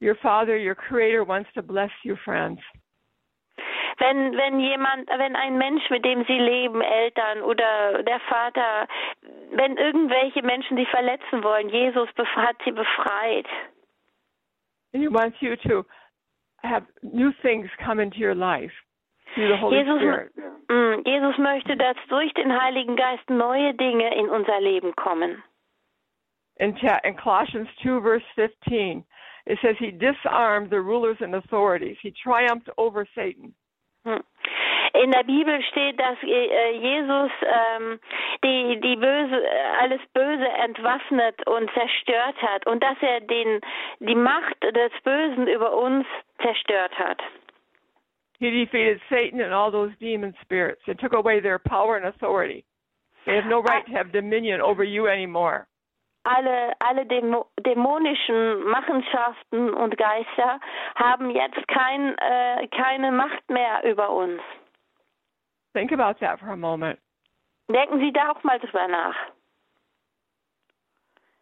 Your 0.00 0.16
Father, 0.16 0.56
your 0.56 0.74
Creator 0.74 1.26
wants 1.26 1.52
to 1.54 1.62
bless 1.62 1.92
you, 2.02 2.16
friends. 2.16 2.60
Wenn, 3.98 4.36
wenn 4.36 4.58
jemand, 4.58 5.08
wenn 5.08 5.36
ein 5.36 5.58
Mensch, 5.58 5.88
mit 5.90 6.04
dem 6.04 6.24
sie 6.24 6.38
leben, 6.38 6.80
Eltern 6.80 7.42
oder 7.42 8.02
der 8.02 8.18
Vater, 8.20 8.88
wenn 9.52 9.76
irgendwelche 9.76 10.42
Menschen 10.42 10.76
sie 10.76 10.86
verletzen 10.86 11.44
wollen, 11.44 11.68
Jesus 11.68 12.08
hat 12.34 12.56
sie 12.64 12.72
befreit. 12.72 13.46
And 14.92 15.02
he 15.02 15.08
wants 15.08 15.40
you 15.40 15.56
to 15.68 15.84
have 16.62 16.84
new 17.02 17.32
things 17.42 17.70
come 17.84 18.02
into 18.02 18.18
your 18.18 18.34
life. 18.34 18.72
Jesus, 19.36 20.02
mm, 20.68 21.02
Jesus 21.04 21.38
möchte, 21.38 21.76
dass 21.76 21.96
durch 22.08 22.32
den 22.34 22.60
Heiligen 22.60 22.96
Geist 22.96 23.28
neue 23.30 23.74
Dinge 23.74 24.14
in 24.16 24.28
unser 24.28 24.60
Leben 24.60 24.94
kommen. 24.96 25.42
In, 26.56 26.76
in 26.76 27.16
Colossians 27.16 27.68
2, 27.82 28.00
verse 28.02 28.24
15, 28.34 29.04
it 29.46 29.58
says 29.62 29.76
he 29.78 29.90
disarmed 29.90 30.70
the 30.70 30.80
rulers 30.80 31.16
and 31.20 31.34
authorities. 31.34 31.96
He 32.00 32.12
triumphed 32.12 32.68
over 32.76 33.06
Satan. 33.14 33.54
Hm. 34.04 34.22
In 34.94 35.10
der 35.10 35.22
Bibel 35.22 35.62
steht, 35.70 35.98
dass 35.98 36.18
äh, 36.22 36.70
Jesus 36.72 37.30
ähm, 37.42 37.98
die, 38.44 38.78
die 38.80 38.96
Böse, 38.96 39.42
alles 39.80 40.00
Böse 40.12 40.48
entwaffnet 40.48 41.46
und 41.46 41.70
zerstört 41.72 42.36
hat 42.42 42.66
und 42.66 42.82
dass 42.82 42.96
er 43.00 43.20
den, 43.20 43.60
die 44.00 44.14
Macht 44.14 44.62
des 44.62 44.92
Bösen 45.02 45.46
über 45.46 45.74
uns 45.74 46.06
zerstört 46.42 46.98
hat. 46.98 47.22
He 48.42 48.50
defeated 48.50 49.00
Satan 49.08 49.40
and 49.40 49.54
all 49.54 49.70
those 49.70 49.92
demon 50.00 50.34
spirits 50.42 50.82
and 50.88 50.98
took 50.98 51.12
away 51.12 51.38
their 51.38 51.60
power 51.60 51.96
and 51.96 52.06
authority. 52.06 52.64
They 53.24 53.36
have 53.36 53.44
no 53.46 53.62
right 53.62 53.86
to 53.86 53.92
have 53.92 54.10
dominion 54.10 54.60
over 54.60 54.82
you 54.82 55.06
anymore. 55.06 55.68
Alle, 56.24 56.72
alle 56.80 57.04
Dämo 57.04 57.46
dämonischen 57.60 58.64
Machenschaften 58.68 59.72
und 59.72 59.96
Geister 59.96 60.58
haben 60.96 61.30
jetzt 61.30 61.68
kein, 61.68 62.16
äh, 62.18 62.66
keine 62.76 63.12
Macht 63.12 63.48
mehr 63.48 63.84
über 63.84 64.10
uns. 64.10 64.40
Think 65.72 65.92
about 65.92 66.18
that 66.18 66.40
for 66.40 66.48
a 66.48 66.56
moment. 66.56 66.98
Denken 67.68 68.00
Sie 68.00 68.12
da 68.12 68.32
auch 68.32 68.42
mal 68.42 68.58
drüber 68.58 68.88
nach. 68.88 69.14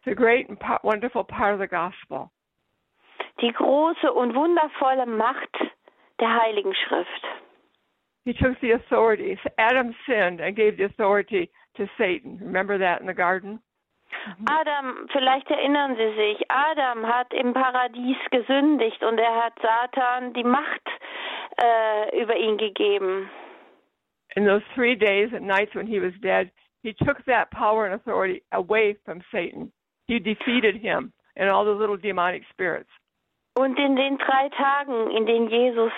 A 0.05 0.13
great 0.13 0.47
and 0.49 0.59
wonderful 0.83 1.23
part 1.23 1.55
of 1.55 1.59
the 1.59 1.67
gospel. 1.67 2.29
Die 3.41 3.51
große 3.51 4.13
und 4.13 4.35
wundervolle 4.35 5.07
Macht 5.07 5.57
der 6.21 6.41
Heiligen 6.41 6.73
Schrift. 6.73 7.25
He 8.23 8.33
took 8.33 8.59
the 8.61 8.71
authority. 8.71 9.37
Adam 9.57 9.95
sinned 10.07 10.39
and 10.39 10.55
gave 10.55 10.77
the 10.77 10.83
authority 10.83 11.49
to 11.75 11.87
Satan. 11.97 12.37
Remember 12.41 12.77
that 12.77 13.01
in 13.01 13.07
the 13.07 13.13
garden? 13.13 13.59
Adam, 14.49 15.07
vielleicht 15.11 15.49
erinnern 15.49 15.95
Sie 15.95 16.15
sich, 16.15 16.51
Adam 16.51 17.07
hat 17.07 17.33
im 17.33 17.53
Paradies 17.53 18.17
gesündigt 18.29 19.01
und 19.03 19.17
er 19.17 19.43
hat 19.43 19.53
Satan 19.61 20.33
die 20.33 20.43
Macht 20.43 20.87
äh, 21.57 22.21
über 22.21 22.35
ihn 22.35 22.57
gegeben. 22.57 23.29
In 24.35 24.45
those 24.45 24.63
three 24.75 24.95
days 24.95 25.33
and 25.33 25.47
nights 25.47 25.73
when 25.73 25.87
he 25.87 25.99
was 25.99 26.13
dead, 26.21 26.51
he 26.83 26.93
took 26.93 27.23
that 27.25 27.49
power 27.51 27.85
and 27.85 27.95
authority 27.95 28.43
away 28.51 28.95
from 29.05 29.21
Satan. 29.31 29.71
He 30.07 30.19
defeated 30.19 30.75
him 30.75 31.11
and 31.35 31.49
all 31.49 31.65
the 31.65 31.71
little 31.71 31.97
demonic 31.97 32.43
spirits. 32.51 32.89
Und 33.55 33.77
in 33.77 33.95
den 33.95 34.17
drei 34.17 34.49
Tagen, 34.49 35.11
in 35.11 35.25
denen 35.25 35.49
Jesus 35.49 35.91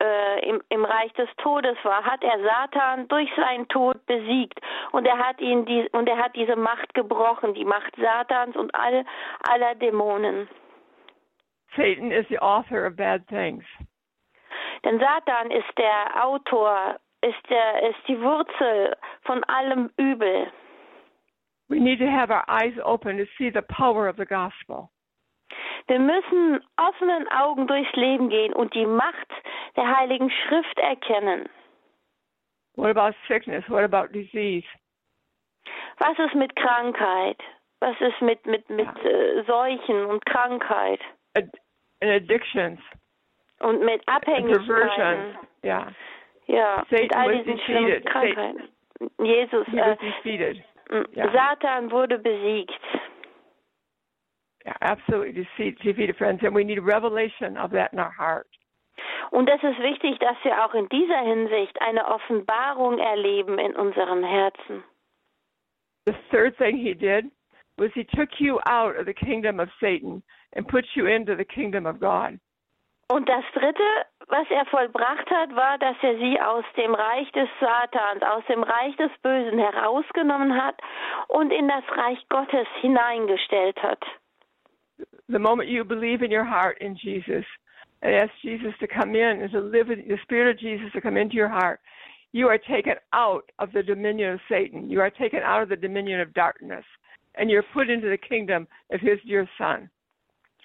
äh, 0.00 0.48
im, 0.48 0.62
im 0.68 0.84
Reich 0.84 1.12
des 1.14 1.28
Todes 1.38 1.76
war, 1.82 2.04
hat 2.04 2.22
er 2.22 2.38
Satan 2.40 3.08
durch 3.08 3.30
seinen 3.36 3.66
Tod 3.68 4.04
besiegt 4.06 4.60
und 4.92 5.06
er 5.06 5.18
hat 5.18 5.40
ihn 5.40 5.64
die, 5.66 5.88
und 5.92 6.08
er 6.08 6.18
hat 6.18 6.36
diese 6.36 6.56
Macht 6.56 6.94
gebrochen, 6.94 7.54
die 7.54 7.64
Macht 7.64 7.94
Satans 7.96 8.56
und 8.56 8.74
all 8.74 9.04
aller 9.48 9.74
Dämonen. 9.76 10.48
Satan 11.76 12.12
is 12.12 12.26
the 12.28 12.38
author 12.38 12.86
of 12.86 12.96
bad 12.96 13.26
things. 13.26 13.64
Denn 14.84 15.00
Satan 15.00 15.50
ist 15.50 15.78
der 15.78 16.24
Autor, 16.24 16.96
ist 17.22 17.50
der 17.50 17.90
ist 17.90 18.06
die 18.06 18.20
Wurzel 18.20 18.96
von 19.22 19.42
allem 19.44 19.90
Übel. 19.96 20.52
We 21.68 21.80
need 21.80 21.98
to 21.98 22.06
have 22.06 22.30
our 22.30 22.44
eyes 22.46 22.74
open 22.84 23.16
to 23.16 23.24
see 23.38 23.50
the 23.50 23.62
power 23.62 24.08
of 24.08 24.16
the 24.16 24.26
gospel. 24.26 24.90
Wir 25.86 25.98
müssen 25.98 26.64
offenen 26.76 27.28
Augen 27.28 27.66
durchs 27.66 27.92
Leben 27.94 28.30
gehen 28.30 28.52
und 28.54 28.74
die 28.74 28.86
Macht 28.86 29.28
der 29.76 29.96
Heiligen 29.96 30.30
Schrift 30.30 30.78
erkennen. 30.78 31.48
What 32.76 32.96
about 32.96 33.14
sickness? 33.28 33.64
What 33.68 33.84
about 33.84 34.12
disease? 34.12 34.66
Was 35.98 36.18
ist 36.18 36.34
mit 36.34 36.56
Krankheit? 36.56 37.38
Was 37.80 38.00
ist 38.00 38.20
mit 38.20 38.44
mit 38.46 38.68
mit 38.70 38.88
äh, 39.04 39.42
Seuchen 39.46 40.06
und 40.06 40.24
Krankheit? 40.26 41.00
Ad 41.36 41.50
and 42.00 42.10
addictions. 42.10 42.80
Und 43.60 43.84
mit 43.84 44.02
Abhängigkeiten. 44.08 45.38
Ja. 45.62 45.88
Ja, 46.46 46.84
Satan 46.90 47.00
mit 47.00 47.16
all 47.16 47.38
diesen 47.42 47.58
schlimmen 47.60 48.04
Krankheiten. 48.04 48.68
Jesus, 49.18 49.66
äh, 49.68 49.96
Satan 51.32 51.90
wurde 51.90 52.18
besiegt. 52.18 52.80
Absolutely 54.80 55.32
defeat, 55.32 55.78
defeated 55.82 56.16
friends, 56.16 56.42
and 56.42 56.54
we 56.54 56.64
need 56.64 56.78
revelation 56.80 57.56
of 57.56 57.70
that 57.72 57.92
in 57.92 57.98
our 57.98 58.12
heart. 58.12 58.46
Und 59.30 59.48
es 59.48 59.62
ist 59.62 59.78
wichtig, 59.80 60.18
dass 60.20 60.36
wir 60.44 60.64
auch 60.64 60.74
in 60.74 60.88
dieser 60.88 61.18
Hinsicht 61.18 61.80
eine 61.80 62.06
Offenbarung 62.06 62.98
erleben 62.98 63.58
in 63.58 63.74
unseren 63.74 64.22
Herzen. 64.22 64.84
The 66.06 66.14
third 66.30 66.56
thing 66.58 66.76
he 66.76 66.94
did 66.94 67.24
was 67.76 67.90
he 67.94 68.04
took 68.04 68.28
you 68.38 68.60
out 68.66 68.96
of 68.96 69.06
the 69.06 69.14
kingdom 69.14 69.58
of 69.60 69.68
Satan 69.80 70.22
and 70.54 70.68
put 70.68 70.84
you 70.94 71.06
into 71.06 71.34
the 71.36 71.44
kingdom 71.44 71.86
of 71.86 72.00
God. 72.00 72.38
Und 73.10 73.28
das 73.28 73.44
Dritte, 73.52 74.06
was 74.28 74.46
er 74.50 74.64
vollbracht 74.66 75.30
hat, 75.30 75.54
war, 75.54 75.76
dass 75.78 75.96
er 76.00 76.16
sie 76.16 76.40
aus 76.40 76.64
dem 76.76 76.94
Reich 76.94 77.30
des 77.32 77.48
Satans, 77.60 78.22
aus 78.22 78.44
dem 78.46 78.62
Reich 78.62 78.96
des 78.96 79.10
Bösen 79.22 79.58
herausgenommen 79.58 80.56
hat 80.56 80.80
und 81.28 81.52
in 81.52 81.68
das 81.68 81.84
Reich 81.90 82.18
Gottes 82.30 82.66
hineingestellt 82.80 83.82
hat. 83.82 84.02
The 85.28 85.38
moment 85.38 85.68
you 85.68 85.84
believe 85.84 86.22
in 86.22 86.30
your 86.30 86.44
heart 86.44 86.78
in 86.80 86.96
Jesus 86.96 87.44
and 88.02 88.14
ask 88.14 88.30
Jesus 88.42 88.72
to 88.80 88.86
come 88.86 89.14
in 89.14 89.42
and 89.42 89.50
to 89.52 89.60
live 89.60 89.90
in 89.90 90.06
the 90.06 90.18
Spirit 90.22 90.54
of 90.54 90.60
Jesus 90.60 90.92
to 90.92 91.00
come 91.00 91.16
into 91.16 91.36
your 91.36 91.48
heart, 91.48 91.80
you 92.32 92.48
are 92.48 92.58
taken 92.58 92.94
out 93.12 93.50
of 93.58 93.72
the 93.72 93.82
dominion 93.82 94.32
of 94.32 94.40
Satan. 94.48 94.90
You 94.90 95.00
are 95.00 95.10
taken 95.10 95.40
out 95.40 95.62
of 95.62 95.68
the 95.68 95.76
dominion 95.76 96.20
of 96.20 96.34
darkness 96.34 96.84
and 97.36 97.50
you're 97.50 97.64
put 97.72 97.90
into 97.90 98.08
the 98.08 98.18
kingdom 98.18 98.66
of 98.92 99.00
his 99.00 99.18
dear 99.26 99.48
Son. 99.58 99.88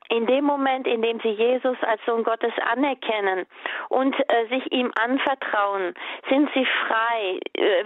In 0.10 0.26
dem 0.26 0.44
Moment, 0.44 0.88
in 0.88 1.02
dem 1.02 1.20
sie 1.20 1.30
Jesus 1.30 1.78
als 1.84 2.04
Sohn 2.06 2.24
Gottes 2.24 2.54
anerkennen 2.72 3.46
und 3.90 4.16
äh, 4.28 4.48
sich 4.48 4.72
ihm 4.72 4.92
anvertrauen, 5.00 5.94
sind 6.30 6.50
sie 6.54 6.66
frei, 6.88 7.40
äh, 7.54 7.86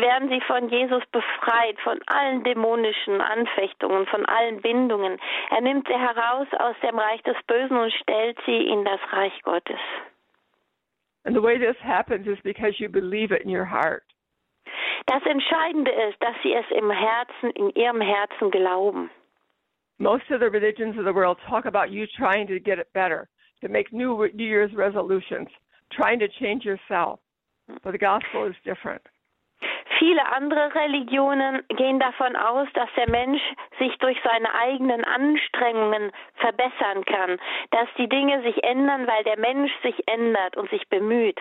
werden 0.00 0.28
sie 0.28 0.40
von 0.42 0.68
Jesus 0.68 1.02
befreit, 1.10 1.80
von 1.80 1.98
allen 2.06 2.44
dämonischen 2.44 3.20
Anfechtungen, 3.20 4.06
von 4.06 4.24
allen 4.26 4.62
Bindungen. 4.62 5.18
Er 5.50 5.60
nimmt 5.62 5.88
sie 5.88 5.98
heraus 5.98 6.46
aus 6.58 6.76
dem 6.82 6.96
Reich 6.96 7.22
des 7.22 7.36
Bösen 7.48 7.76
und 7.76 7.92
stellt 7.92 8.38
sie 8.46 8.68
in 8.68 8.84
das 8.84 9.00
Reich 9.12 9.42
Gottes. 9.42 9.80
And 11.24 11.34
the 11.34 11.42
way 11.42 11.58
this 11.58 11.76
happens 11.82 12.26
is 12.26 12.38
because 12.42 12.80
you 12.80 12.88
believe 12.88 13.32
it 13.32 13.42
in 13.42 13.50
your 13.50 13.66
heart. 13.66 14.04
Das 15.06 15.24
Entscheidende 15.26 15.90
ist, 15.90 16.22
dass 16.22 16.36
sie 16.42 16.54
es 16.54 16.64
im 16.70 16.90
Herzen, 16.90 17.50
in 17.50 17.70
ihrem 17.70 18.00
Herzen 18.00 18.50
glauben. 18.50 19.10
Most 20.02 20.24
of 20.32 20.40
the 20.40 20.50
religions 20.50 20.98
of 20.98 21.04
the 21.04 21.12
world 21.12 21.38
talk 21.48 21.64
about 21.64 21.92
you 21.92 22.08
trying 22.18 22.48
to 22.48 22.58
get 22.58 22.80
it 22.80 22.92
better, 22.92 23.28
to 23.60 23.68
make 23.68 23.92
new 23.92 24.28
New 24.34 24.44
Year's 24.44 24.74
resolutions, 24.74 25.46
trying 25.92 26.18
to 26.18 26.26
change 26.40 26.64
yourself. 26.64 27.20
But 27.84 27.92
the 27.92 27.98
gospel 27.98 28.44
is 28.50 28.56
different. 28.64 29.00
Viele 30.00 30.26
andere 30.34 30.74
Religionen 30.74 31.62
gehen 31.78 32.00
davon 32.00 32.34
aus, 32.34 32.66
dass 32.74 32.88
der 32.96 33.08
Mensch 33.10 33.40
sich 33.78 33.96
durch 33.98 34.18
seine 34.24 34.52
eigenen 34.52 35.04
Anstrengungen 35.04 36.10
verbessern 36.34 37.04
kann, 37.04 37.38
dass 37.70 37.86
die 37.96 38.08
Dinge 38.08 38.42
sich 38.42 38.64
ändern, 38.64 39.06
weil 39.06 39.22
der 39.22 39.38
Mensch 39.38 39.70
sich 39.84 39.94
ändert 40.08 40.56
und 40.56 40.68
sich 40.70 40.88
bemüht. 40.88 41.38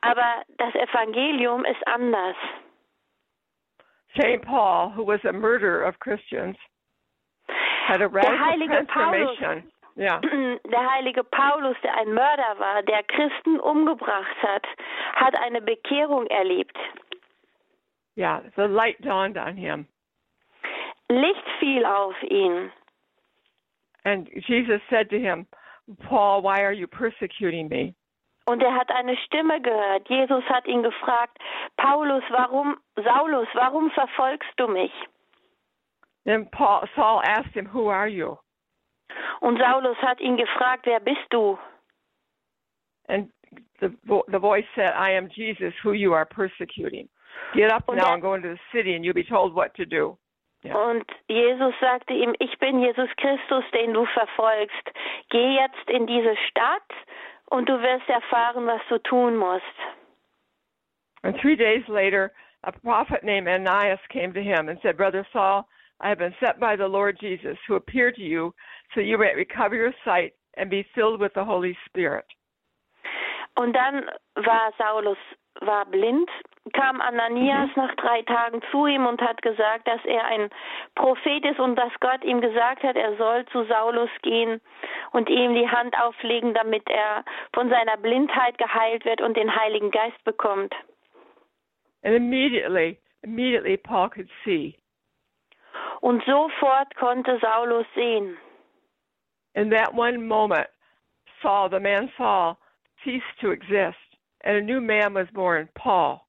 Aber 0.00 0.44
das 0.56 0.74
Evangelium 0.74 1.66
ist 1.66 1.86
anders. 1.86 2.36
St. 4.16 4.40
Paul, 4.46 4.94
who 4.96 5.04
was 5.04 5.22
a 5.26 5.32
murderer 5.32 5.86
of 5.86 5.98
Christians, 5.98 6.56
Der 7.88 8.40
heilige 8.40 8.84
Paulus. 8.84 9.38
Yeah. 9.96 10.20
der 10.70 10.92
heilige 10.92 11.24
Paulus, 11.24 11.76
der 11.82 11.96
ein 11.96 12.12
Mörder 12.12 12.58
war, 12.58 12.82
der 12.84 13.02
Christen 13.02 13.58
umgebracht 13.58 14.36
hat, 14.42 14.64
hat 15.16 15.36
eine 15.40 15.60
Bekehrung 15.60 16.26
erlebt. 16.28 16.76
Yeah, 18.16 18.42
the 18.56 18.62
light 18.62 19.00
dawned 19.00 19.36
on 19.36 19.56
him. 19.56 19.86
Licht 21.08 21.44
fiel 21.58 21.84
auf 21.84 22.14
ihn. 22.22 22.70
And 24.04 24.28
Jesus 24.46 24.80
said 24.88 25.10
to 25.10 25.18
him, 25.18 25.46
Paul, 26.08 26.42
why 26.42 26.62
are 26.62 26.72
you 26.72 26.86
persecuting 26.86 27.68
me? 27.68 27.94
Und 28.46 28.62
er 28.62 28.74
hat 28.74 28.90
eine 28.90 29.16
Stimme 29.16 29.60
gehört. 29.60 30.08
Jesus 30.08 30.44
hat 30.44 30.66
ihn 30.66 30.82
gefragt, 30.82 31.38
Paulus, 31.76 32.22
warum, 32.30 32.76
Saulus, 32.96 33.48
warum 33.52 33.90
verfolgst 33.90 34.50
du 34.56 34.68
mich? 34.68 34.92
Then 36.28 36.46
Paul, 36.52 36.84
Saul 36.94 37.22
asked 37.24 37.54
him, 37.54 37.64
Who 37.64 37.86
are 37.86 38.06
you? 38.06 38.36
Und 39.40 39.58
Saulus 39.58 39.96
hat 40.02 40.20
ihn 40.20 40.36
gefragt, 40.36 40.84
wer 40.84 41.00
bist 41.00 41.24
du? 41.30 41.58
And 43.08 43.30
the, 43.80 43.96
the 44.30 44.38
voice 44.38 44.66
said, 44.74 44.90
I 44.90 45.12
am 45.12 45.30
Jesus, 45.34 45.72
who 45.82 45.94
you 45.94 46.12
are 46.12 46.26
persecuting. 46.26 47.08
Get 47.54 47.72
up 47.72 47.84
now 47.88 48.10
er- 48.10 48.12
and 48.12 48.22
go 48.22 48.34
into 48.34 48.48
the 48.48 48.58
city, 48.76 48.94
and 48.94 49.02
you'll 49.02 49.14
be 49.14 49.24
told 49.24 49.54
what 49.54 49.74
to 49.76 49.86
do. 49.86 50.18
Ja. 50.62 50.76
Und 50.76 51.06
Jesus 51.28 51.72
sagte 51.80 52.12
ihm, 52.12 52.34
ich 52.40 52.58
bin 52.58 52.80
Jesus 52.80 53.08
Christus, 53.16 53.64
den 53.72 53.94
du 53.94 54.04
verfolgst. 54.12 54.90
Geh 55.30 55.54
jetzt 55.54 55.88
in 55.88 56.06
diese 56.06 56.36
Stadt 56.50 56.92
und 57.46 57.70
du 57.70 57.80
wirst 57.80 58.06
erfahren, 58.10 58.66
was 58.66 58.82
du 58.90 58.98
tun 58.98 59.34
musst. 59.34 59.64
And 61.22 61.34
three 61.40 61.56
days 61.56 61.88
later, 61.88 62.32
a 62.64 62.72
prophet 62.72 63.24
named 63.24 63.48
Ananias 63.48 64.00
came 64.10 64.34
to 64.34 64.42
him 64.42 64.68
and 64.68 64.78
said, 64.82 64.98
Brother 64.98 65.26
Saul, 65.32 65.66
I 66.00 66.08
have 66.08 66.18
been 66.18 66.34
sent 66.40 66.60
by 66.60 66.76
the 66.76 66.86
Lord 66.86 67.18
Jesus, 67.20 67.58
who 67.66 67.74
appeared 67.74 68.14
to 68.16 68.22
you, 68.22 68.54
so 68.94 69.00
you 69.00 69.18
may 69.18 69.34
recover 69.34 69.74
your 69.74 69.92
sight 70.04 70.34
and 70.56 70.70
be 70.70 70.86
filled 70.94 71.20
with 71.20 71.32
the 71.34 71.44
Holy 71.44 71.76
Spirit. 71.86 72.24
Und 73.56 73.72
dann 73.72 74.08
war 74.36 74.72
Saulus 74.78 75.18
war 75.60 75.86
blind, 75.86 76.30
kam 76.72 77.00
Ananias 77.00 77.70
nach 77.76 77.94
drei 77.96 78.22
Tagen 78.22 78.62
zu 78.70 78.86
ihm 78.86 79.06
und 79.06 79.20
hat 79.20 79.42
gesagt, 79.42 79.88
dass 79.88 80.04
er 80.04 80.24
ein 80.26 80.50
Prophet 80.94 81.44
ist 81.44 81.58
und 81.58 81.76
dass 81.76 81.92
Gott 82.00 82.22
ihm 82.24 82.40
gesagt 82.40 82.82
hat, 82.82 82.96
er 82.96 83.16
soll 83.16 83.44
zu 83.46 83.64
Saulus 83.64 84.10
gehen 84.22 84.60
und 85.12 85.28
ihm 85.28 85.54
die 85.54 85.68
Hand 85.68 85.98
auflegen, 86.00 86.54
damit 86.54 86.88
er 86.88 87.24
von 87.52 87.68
seiner 87.68 87.96
Blindheit 87.96 88.58
geheilt 88.58 89.04
wird 89.04 89.20
und 89.20 89.36
den 89.36 89.54
Heiligen 89.54 89.90
Geist 89.90 90.22
bekommt. 90.24 90.74
And 92.04 92.14
immediately, 92.14 92.98
immediately 93.22 93.76
Paul 93.76 94.08
could 94.08 94.28
see. 94.44 94.78
Und 96.00 96.22
sofort 96.24 96.94
konnte 96.96 97.38
Saulus 97.40 97.86
sehen. 97.94 98.36
In 99.54 99.70
that 99.70 99.92
one 99.94 100.26
moment, 100.26 100.68
Saul, 101.42 101.68
the 101.70 101.80
man 101.80 102.10
Saul, 102.16 102.56
ceased 103.04 103.40
to 103.40 103.50
exist, 103.50 103.98
and 104.44 104.56
a 104.56 104.60
new 104.60 104.80
man 104.80 105.14
was 105.14 105.26
born, 105.32 105.68
Paul. 105.74 106.20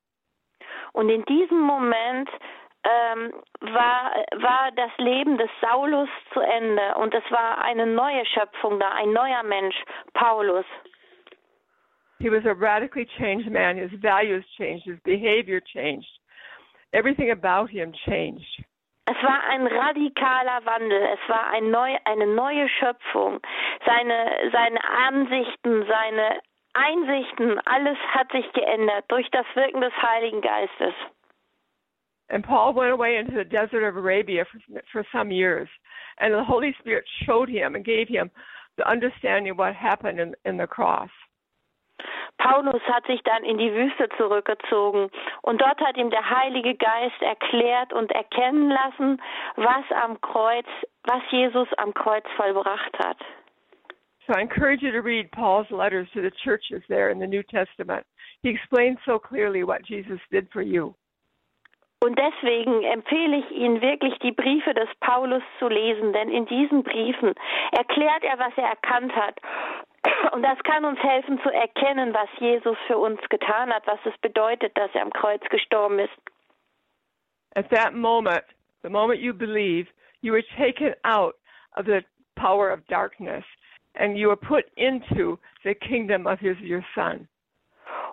Und 0.94 1.10
in 1.10 1.24
diesem 1.26 1.62
Moment 1.62 2.30
ähm, 2.84 3.32
war, 3.62 4.12
war 4.42 4.72
das 4.76 4.92
Leben 4.98 5.38
des 5.38 5.50
Saulus 5.62 6.10
zu 6.34 6.40
Ende 6.40 6.96
und 6.96 7.14
es 7.14 7.24
war 7.30 7.62
eine 7.62 7.86
neue 7.86 8.26
Schöpfung 8.26 8.80
da, 8.80 8.90
ein 8.94 9.12
neuer 9.14 9.44
Mensch, 9.44 9.76
Paulus. 10.14 10.66
He 12.20 12.30
was 12.30 12.46
a 12.46 12.54
radically 12.54 13.06
changed 13.18 13.50
man. 13.50 13.78
His 13.78 13.92
values 14.02 14.44
changed. 14.58 14.86
His 14.86 15.00
behavior 15.06 15.62
changed. 15.62 16.10
Everything 16.92 17.32
about 17.32 17.70
him 17.70 17.94
changed. 18.06 18.66
Es 19.10 19.24
war 19.24 19.44
ein 19.50 19.66
radikaler 19.66 20.64
Wandel, 20.66 21.02
es 21.02 21.30
war 21.30 21.50
ein 21.50 21.72
neu, 21.72 21.98
eine 22.06 22.28
neue 22.28 22.70
Schöpfung. 22.70 23.40
Seine, 23.84 24.52
seine 24.52 24.84
Ansichten, 24.84 25.86
seine 25.88 26.40
Einsichten, 26.74 27.60
alles 27.66 27.98
hat 28.14 28.32
sich 28.32 28.52
geändert 28.54 29.06
durch 29.08 29.28
das 29.32 29.48
Wirken 29.56 29.82
des 29.82 29.94
Heiligen 30.00 30.42
Geistes. 30.42 30.94
And 32.30 32.46
Paul 32.46 32.76
went 32.76 32.92
away 32.92 33.18
into 33.18 33.32
the 33.32 33.44
desert 33.44 33.84
of 33.84 33.96
Arabia 33.96 34.46
for, 34.46 34.60
for 34.92 35.04
some 35.12 35.32
years. 35.32 35.68
And 36.20 36.32
the 36.32 36.44
Holy 36.44 36.76
Spirit 36.80 37.06
showed 37.26 37.50
him 37.50 37.74
and 37.74 37.84
gave 37.84 38.08
him 38.08 38.30
the 38.78 38.88
understanding 38.88 39.52
of 39.54 39.58
what 39.58 39.74
happened 39.74 40.20
in, 40.20 40.36
in 40.46 40.58
the 40.58 40.68
cross. 40.68 41.10
Paulus 42.40 42.82
hat 42.88 43.06
sich 43.06 43.22
dann 43.24 43.44
in 43.44 43.58
die 43.58 43.74
Wüste 43.74 44.10
zurückgezogen 44.18 45.12
und 45.42 45.62
dort 45.62 45.80
hat 45.82 45.98
ihm 45.98 46.10
der 46.10 46.28
Heilige 46.30 46.74
Geist 46.74 47.22
erklärt 47.22 47.94
und 47.94 48.12
erkennen 48.12 48.70
lassen, 48.70 49.22
was 49.58 49.84
am 50.04 50.20
Kreuz, 50.22 50.66
was 51.04 51.22
Jesus 51.30 51.68
am 51.78 51.94
Kreuz 51.94 52.26
vollbracht 52.38 52.98
hat. 52.98 53.18
So 54.26 54.34
I 54.34 54.42
encourage 54.42 54.82
you 54.82 54.92
to 54.92 55.02
read 55.02 55.32
Paul's 55.32 55.70
letters 55.70 56.08
to 56.14 56.22
the 56.22 56.32
churches 56.44 56.82
there 56.88 57.10
in 57.10 57.20
the 57.20 57.28
New 57.28 57.44
Testament. 57.44 58.06
He 58.42 58.50
explains 58.50 59.00
so 59.06 59.20
clearly 59.20 59.64
what 59.64 59.82
Jesus 59.86 60.20
did 60.32 60.50
for 60.52 60.62
you. 60.62 60.94
Und 62.02 62.18
deswegen 62.18 62.84
empfehle 62.84 63.38
ich 63.38 63.52
Ihnen 63.52 63.82
wirklich, 63.82 64.18
die 64.20 64.32
Briefe 64.32 64.74
des 64.74 64.88
Paulus 65.02 65.44
zu 65.60 65.68
lesen, 65.68 66.14
denn 66.14 66.30
in 66.30 66.46
diesen 66.46 66.84
Briefen 66.84 67.34
erklärt 67.72 68.24
er, 68.24 68.40
was 68.40 68.54
er 68.56 68.70
erkannt 68.70 69.14
hat. 69.14 69.36
Und 70.32 70.44
das 70.44 70.58
kann 70.64 70.86
uns 70.86 71.00
helfen 71.00 71.40
zu 71.42 71.50
erkennen, 71.50 72.14
was 72.14 72.30
Jesus 72.40 72.78
für 72.88 72.98
uns 72.98 73.20
getan 73.30 73.74
hat, 73.74 73.86
was 73.88 74.00
es 74.06 74.18
bedeutet, 74.20 74.78
dass 74.78 74.94
er 74.94 75.02
am 75.02 75.12
Kreuz 75.12 75.42
gestorben 75.50 76.00
ist. 76.00 76.14
At 77.56 77.70
that 77.72 77.94
moment, 77.94 78.44
the 78.84 78.90
moment 78.90 79.20
you 79.20 79.34
believe, 79.34 79.88
you 80.22 80.32
were 80.32 80.46
taken 80.58 80.94
out 81.04 81.36
of 81.76 81.86
the 81.86 82.04
power 82.36 82.72
of 82.72 82.86
darkness 82.88 83.44
and 83.96 84.18
you 84.18 84.30
were 84.30 84.38
put 84.38 84.66
into 84.76 85.38
the 85.64 85.74
kingdom 85.76 86.28
of 86.28 86.40
his 86.40 86.58
your 86.62 86.84
son. 86.94 87.28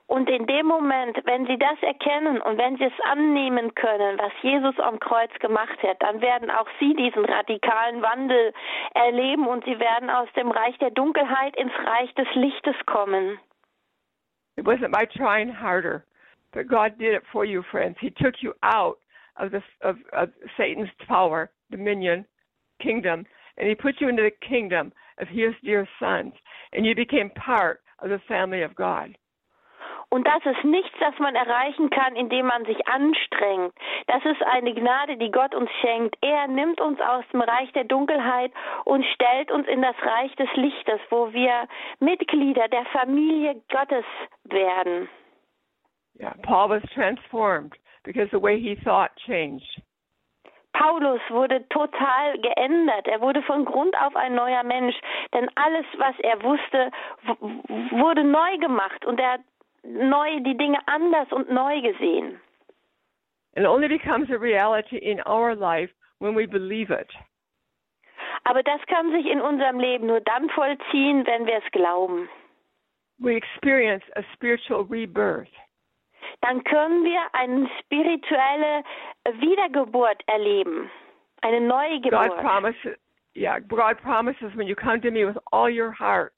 Und 0.08 0.30
in 0.30 0.46
dem 0.46 0.66
Moment, 0.66 1.18
wenn 1.24 1.46
Sie 1.46 1.58
das 1.58 1.82
erkennen 1.82 2.40
und 2.40 2.58
wenn 2.58 2.76
Sie 2.76 2.84
es 2.84 3.00
annehmen 3.10 3.74
können, 3.74 4.18
was 4.18 4.32
Jesus 4.40 4.78
am 4.78 5.00
Kreuz 5.00 5.32
gemacht 5.40 5.82
hat, 5.82 6.00
dann 6.00 6.20
werden 6.20 6.48
auch 6.48 6.68
Sie 6.78 6.94
diesen 6.94 7.24
radikalen 7.24 8.02
Wandel 8.02 8.52
erleben 8.94 9.48
und 9.48 9.64
Sie 9.64 9.80
werden 9.80 10.08
aus 10.08 10.28
dem 10.36 10.50
Reich 10.50 10.78
der 10.78 10.90
Dunkelheit 10.90 11.56
ins 11.56 11.72
Reich 11.84 12.14
des 12.14 12.28
Lichtes 12.34 12.76
kommen. 12.86 13.38
It 14.56 14.64
wasn't 14.64 14.92
by 14.92 15.06
trying 15.06 15.52
harder, 15.52 16.04
but 16.52 16.68
God 16.68 16.98
did 16.98 17.12
it 17.12 17.24
for 17.32 17.44
you, 17.44 17.62
friends. 17.62 17.98
He 18.00 18.10
took 18.10 18.42
you 18.42 18.54
out 18.62 18.98
of 19.36 19.50
the 19.50 19.60
of, 19.82 19.96
of 20.12 20.30
Satan's 20.56 20.88
power, 21.06 21.50
dominion, 21.70 22.24
kingdom, 22.80 23.26
and 23.58 23.68
he 23.68 23.74
put 23.74 24.00
you 24.00 24.08
into 24.08 24.22
the 24.22 24.30
kingdom 24.46 24.92
of 25.18 25.28
his 25.28 25.52
dear 25.64 25.86
sons, 25.98 26.32
and 26.72 26.86
you 26.86 26.94
became 26.94 27.30
part 27.30 27.82
of 27.98 28.08
the 28.08 28.20
family 28.28 28.62
of 28.62 28.74
God. 28.76 29.16
Und 30.08 30.26
das 30.26 30.44
ist 30.46 30.64
nichts, 30.64 30.96
das 31.00 31.18
man 31.18 31.34
erreichen 31.34 31.90
kann, 31.90 32.14
indem 32.14 32.46
man 32.46 32.64
sich 32.64 32.86
anstrengt. 32.86 33.74
Das 34.06 34.24
ist 34.24 34.42
eine 34.44 34.72
Gnade, 34.72 35.16
die 35.16 35.30
Gott 35.30 35.54
uns 35.54 35.70
schenkt. 35.80 36.16
Er 36.20 36.46
nimmt 36.46 36.80
uns 36.80 37.00
aus 37.00 37.24
dem 37.32 37.40
Reich 37.40 37.72
der 37.72 37.84
Dunkelheit 37.84 38.52
und 38.84 39.04
stellt 39.14 39.50
uns 39.50 39.66
in 39.66 39.82
das 39.82 39.96
Reich 40.02 40.34
des 40.36 40.48
Lichtes, 40.54 41.00
wo 41.10 41.32
wir 41.32 41.66
Mitglieder 41.98 42.68
der 42.68 42.84
Familie 42.86 43.60
Gottes 43.70 44.04
werden. 44.44 45.08
Yeah, 46.18 46.34
Paul 46.42 46.70
was 46.70 46.82
transformed 46.94 47.74
because 48.04 48.28
the 48.30 48.40
way 48.40 48.58
he 48.58 48.76
thought 48.76 49.10
changed. 49.26 49.82
Paulus 50.72 51.20
wurde 51.30 51.66
total 51.68 52.38
geändert. 52.38 53.08
Er 53.08 53.20
wurde 53.20 53.42
von 53.42 53.64
Grund 53.64 53.96
auf 54.00 54.14
ein 54.14 54.34
neuer 54.34 54.62
Mensch, 54.62 54.94
denn 55.32 55.48
alles, 55.54 55.86
was 55.96 56.14
er 56.20 56.42
wusste, 56.42 56.90
wurde 57.90 58.24
neu 58.24 58.58
gemacht 58.58 59.04
und 59.06 59.18
er 59.18 59.38
neu 59.86 60.40
die 60.40 60.56
Dinge 60.56 60.78
anders 60.86 61.30
und 61.32 61.50
neu 61.50 61.80
gesehen. 61.80 62.40
It 63.56 63.64
only 63.64 63.88
becomes 63.88 64.28
a 64.30 64.38
reality 64.38 64.98
in 64.98 65.20
our 65.26 65.54
life 65.54 65.90
when 66.18 66.34
we 66.34 66.46
believe 66.46 66.90
it. 66.90 67.10
Aber 68.44 68.62
das 68.62 68.80
kann 68.86 69.10
sich 69.12 69.26
in 69.26 69.40
unserem 69.40 69.80
Leben 69.80 70.06
nur 70.06 70.20
dann 70.20 70.48
vollziehen, 70.50 71.26
wenn 71.26 71.46
wir 71.46 71.56
es 71.56 71.70
glauben. 71.72 72.28
We 73.18 73.34
experience 73.34 74.04
a 74.14 74.22
spiritual 74.34 74.82
rebirth. 74.82 75.48
Dann 76.42 76.62
können 76.64 77.04
wir 77.04 77.20
eine 77.32 77.68
spirituelle 77.80 78.84
Wiedergeburt 79.40 80.22
erleben, 80.26 80.90
eine 81.40 81.60
neue 81.60 82.00
Geburt. 82.00 82.28
God 82.28 82.38
promises, 82.40 82.98
yeah, 83.34 83.58
God 83.58 83.96
promises 84.02 84.54
when 84.54 84.66
you 84.66 84.74
come 84.74 85.00
to 85.00 85.10
me 85.10 85.24
with 85.24 85.38
all 85.52 85.70
your 85.70 85.92
heart, 85.92 86.34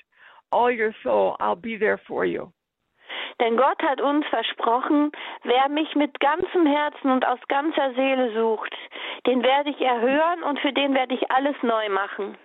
all 0.52 0.70
your 0.70 0.94
soul, 1.02 1.36
I'll 1.40 1.56
be 1.56 1.76
there 1.76 1.98
for 2.06 2.24
you. 2.24 2.52
Denn 3.40 3.56
Gott 3.56 3.80
hat 3.82 4.00
uns 4.00 4.26
versprochen, 4.26 5.12
wer 5.44 5.68
mich 5.68 5.94
mit 5.94 6.18
ganzem 6.20 6.66
Herzen 6.66 7.10
und 7.10 7.26
aus 7.26 7.38
ganzer 7.48 7.94
Seele 7.94 8.32
sucht, 8.34 8.74
den 9.26 9.42
werde 9.42 9.70
ich 9.70 9.80
erhören 9.80 10.42
und 10.42 10.58
für 10.60 10.72
den 10.72 10.94
werde 10.94 11.14
ich 11.14 11.30
alles 11.30 11.56
neu 11.62 11.88
machen. 11.88 12.36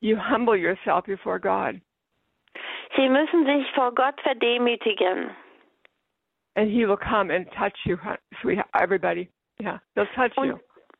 You 0.00 0.16
humble 0.18 0.56
yourself 0.56 1.04
before 1.04 1.40
God, 1.40 1.80
Sie 2.96 3.08
müssen 3.08 3.44
sich 3.44 3.70
vor 3.72 3.94
Gott 3.94 4.20
verdemütigen. 4.22 5.30
and 6.56 6.70
He 6.70 6.86
will 6.86 6.96
come 6.96 7.30
and 7.30 7.46
touch 7.52 7.74
you, 7.84 7.96
sweetheart. 8.40 8.68
Everybody, 8.80 9.28
yeah, 9.60 9.78
He'll 9.94 10.06
touch 10.16 10.36
Und- 10.36 10.46
you. 10.48 10.58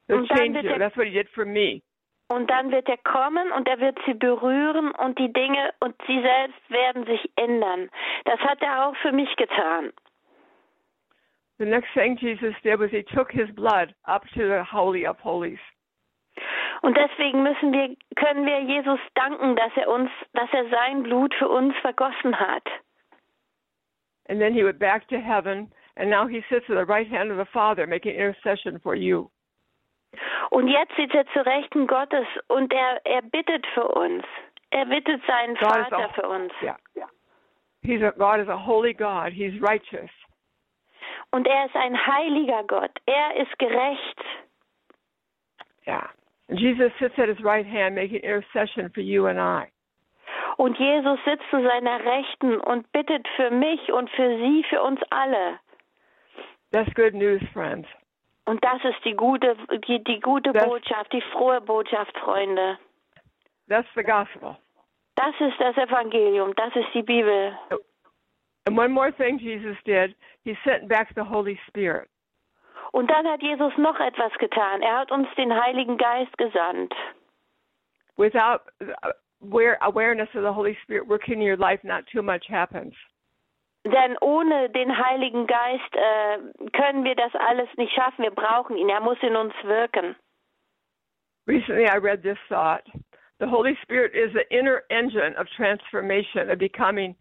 He'll 0.09 0.27
change 0.37 0.57
you. 0.63 0.71
er- 0.71 0.79
That's 0.79 0.97
what 0.97 1.07
He 1.07 1.13
did 1.13 1.29
for 1.35 1.45
me. 1.45 1.83
Und 2.29 2.51
dann 2.51 2.71
wird 2.71 2.89
er 2.89 2.99
kommen 2.99 3.51
und 3.53 3.67
er 3.69 3.81
wird 3.81 3.99
sie 4.07 4.15
berühren 4.15 4.91
und 4.93 5.19
die 5.19 5.33
Dinge 5.33 5.73
und 5.81 5.95
sie 6.07 6.21
selbst 6.21 6.71
werden 6.71 7.07
sich 7.07 7.31
ändern. 7.37 7.89
Das 8.25 8.39
hat 8.41 8.61
er 8.61 8.87
auch 8.87 8.97
für 8.97 9.13
mich 9.13 9.35
getan. 9.37 9.93
The 11.59 11.65
next 11.65 11.93
thing 11.95 12.17
Jesus 12.17 12.55
did 12.63 12.79
was 12.79 12.91
He 12.91 13.03
took 13.03 13.33
His 13.33 13.51
blood 13.55 13.95
up 14.05 14.25
to 14.35 14.47
the 14.47 14.63
holy 14.63 15.07
of 15.07 15.19
holies. 15.25 15.59
Und 16.83 16.97
deswegen 16.97 17.43
müssen 17.43 17.73
wir, 17.73 17.97
können 18.15 18.47
wir 18.47 18.61
Jesus 18.61 19.01
danken, 19.15 19.57
dass 19.57 19.73
er 19.77 19.89
uns, 19.89 20.11
dass 20.35 20.49
er 20.53 20.69
sein 20.69 21.03
Blut 21.03 21.35
für 21.35 21.49
uns 21.49 21.75
vergossen 21.79 22.39
hat. 22.39 22.65
And 24.29 24.39
then 24.39 24.53
he 24.53 24.63
went 24.63 24.79
back 24.79 25.09
to 25.09 25.17
heaven, 25.19 25.73
and 25.97 26.11
now 26.11 26.27
he 26.27 26.45
sits 26.49 26.69
at 26.69 26.77
the 26.77 26.85
right 26.85 27.09
hand 27.11 27.33
of 27.33 27.39
the 27.39 27.51
Father, 27.51 27.87
making 27.87 28.15
intercession 28.15 28.79
for 28.79 28.95
you. 28.95 29.31
Und 30.51 30.69
jetzt 30.69 30.95
sitzt 30.97 31.15
er 31.15 31.27
zu 31.29 31.45
Rechten 31.45 31.87
Gottes 31.87 32.27
und 32.49 32.73
er, 32.73 33.01
er 33.05 33.23
bittet 33.23 33.67
für 33.75 33.87
uns. 33.89 34.25
Er 34.71 34.87
bittet 34.87 35.23
seinen 35.27 35.55
God 35.57 35.71
Vater 35.71 36.05
a, 36.05 36.09
für 36.11 36.29
uns. 36.29 36.53
yeah, 36.63 36.77
He's 37.83 38.03
a 38.03 38.11
God 38.11 38.41
is 38.41 38.49
a 38.49 38.57
holy 38.57 38.93
God. 38.93 39.33
He's 39.33 39.61
righteous. 39.61 40.11
Und 41.31 41.47
er 41.47 41.67
ist 41.67 41.77
ein 41.77 42.07
heiliger 42.07 42.65
Gott. 42.65 42.91
Er 43.07 43.37
ist 43.37 43.59
gerecht. 43.59 44.25
Yeah. 45.87 46.09
And 46.49 46.59
Jesus 46.59 46.91
sits 46.99 47.15
at 47.19 47.29
his 47.29 47.43
right 47.43 47.67
hand, 47.67 47.95
making 47.95 48.21
intercession 48.21 48.91
for 48.95 49.01
you 49.01 49.27
and 49.27 49.39
I. 49.39 49.71
Und 50.57 50.79
Jesus 50.79 51.19
sitzt 51.25 51.45
zu 51.51 51.63
seiner 51.63 52.05
Rechten 52.05 52.59
und 52.59 52.91
bittet 52.93 53.27
für 53.37 53.51
mich 53.51 53.93
und 53.93 54.11
für 54.11 54.39
sie, 54.39 54.65
für 54.69 54.83
uns 54.83 55.01
alle. 55.11 55.61
That's 56.73 56.93
good 56.95 57.15
news, 57.15 57.41
friends. 57.53 57.87
Und 58.49 58.65
das 58.65 58.83
ist 58.83 59.05
die 59.05 59.13
gute, 59.15 59.57
die, 59.87 60.03
die 60.03 60.21
gute 60.21 60.53
Das- 60.53 60.65
Botschaft, 60.65 61.13
die 61.13 61.21
frohe 61.21 61.61
Botschaft, 61.61 62.17
Freunde. 62.17 62.79
That's 63.69 63.89
the 63.95 64.03
gospel. 64.03 64.57
Das 65.17 65.35
ist 65.39 65.61
das 65.61 65.77
Evangelium, 65.77 66.55
das 66.55 66.75
ist 66.75 66.89
die 66.95 67.03
Bibel. 67.03 67.53
And 68.67 68.79
one 68.79 68.89
more 68.89 69.13
thing 69.13 69.39
Jesus 69.39 69.77
did, 69.85 70.17
he 70.45 70.57
sent 70.65 70.89
back 70.89 71.09
the 71.15 71.21
Holy 71.21 71.61
Spirit. 71.67 72.09
Und 72.93 73.11
dann 73.11 73.29
hat 73.29 73.43
Jesus 73.43 73.77
noch 73.77 74.01
etwas 74.01 74.33
getan. 74.39 74.81
Er 74.81 75.01
hat 75.01 75.13
uns 75.13 75.29
den 75.37 75.53
Heiligen 75.53 75.99
Geist 75.99 76.37
gesandt. 76.39 76.95
Without 78.17 78.61
uh, 78.81 79.13
aware, 79.43 79.77
awareness 79.83 80.29
of 80.35 80.43
the 80.43 80.55
Holy 80.55 80.75
Spirit 80.85 81.07
working 81.07 81.43
in 81.43 81.47
your 81.47 81.59
life, 81.59 81.87
not 81.87 82.07
too 82.07 82.23
much 82.23 82.49
happens. 82.49 82.95
Denn 83.87 84.17
ohne 84.21 84.69
den 84.71 84.97
Heiligen 84.97 85.47
Geist 85.47 85.95
äh, 85.95 86.39
können 86.73 87.05
wir 87.05 87.15
das 87.15 87.35
alles 87.35 87.69
nicht 87.77 87.93
schaffen. 87.95 88.23
Wir 88.25 88.31
brauchen 88.31 88.77
ihn. 88.77 88.89
Er 88.89 89.01
muss 89.01 89.19
in 89.23 89.37
uns 89.37 89.55
wirken. 89.63 90.15
Recently, 91.47 91.87
I 91.87 91.97
read 91.97 92.23
this 92.23 92.39
thought. 92.49 92.83
The 93.41 93.47
Holy 93.47 93.77
Spirit 93.83 94.15
is 94.15 94.33
the 94.35 94.45
inner 94.55 94.83
engine 94.91 95.37
of 95.39 95.47
transformation, 95.57 96.51
of 96.51 96.59
becoming 96.59 97.15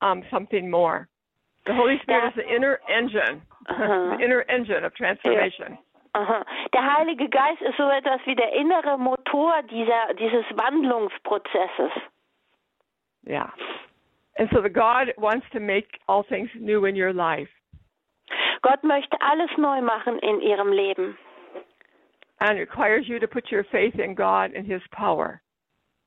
um, 0.00 0.22
something 0.30 0.70
more. 0.70 1.08
The 1.66 1.74
Holy 1.74 1.98
Spirit 2.02 2.28
is 2.28 2.34
the 2.36 2.54
inner 2.54 2.78
engine, 2.88 3.42
Uh-huh. 3.68 4.16
the 4.18 4.24
inner 4.24 4.42
engine 4.48 4.84
of 4.84 4.94
transformation. 4.94 5.78
Aha. 6.14 6.44
Der 6.72 6.96
Heilige 6.96 7.28
Geist 7.28 7.60
ist 7.62 7.76
so 7.76 7.88
etwas 7.88 8.20
wie 8.24 8.36
der 8.36 8.52
innere 8.52 8.96
Motor 8.98 9.62
dieser, 9.64 10.14
dieses 10.14 10.44
Wandlungsprozesses. 10.56 11.90
Yeah. 13.26 13.50
And 14.38 14.48
so 14.52 14.60
the 14.60 14.68
God 14.68 15.08
wants 15.16 15.46
to 15.52 15.60
make 15.60 15.86
all 16.08 16.24
things 16.28 16.50
new 16.58 16.86
in 16.86 16.96
your 16.96 17.12
life. 17.12 17.48
Gott 18.62 18.82
möchte 18.82 19.20
alles 19.20 19.50
neu 19.58 19.80
machen 19.82 20.18
in 20.20 20.40
ihrem 20.40 20.72
Leben. 20.72 21.16
And 22.40 22.58
it 22.58 22.60
requires 22.60 23.06
you 23.08 23.18
to 23.20 23.28
put 23.28 23.52
your 23.52 23.64
faith 23.64 23.94
in 23.98 24.14
God 24.14 24.52
and 24.54 24.66
His 24.66 24.82
power. 24.90 25.40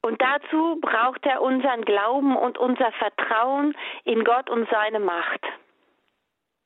Und 0.03 0.21
dazu 0.21 0.79
braucht 0.81 1.25
er 1.25 1.41
unseren 1.41 1.83
Glauben 1.83 2.35
und 2.35 2.57
unser 2.57 2.91
Vertrauen 2.93 3.73
in 4.05 4.23
Gott 4.23 4.49
und 4.49 4.67
seine 4.69 4.99
Macht. 4.99 5.43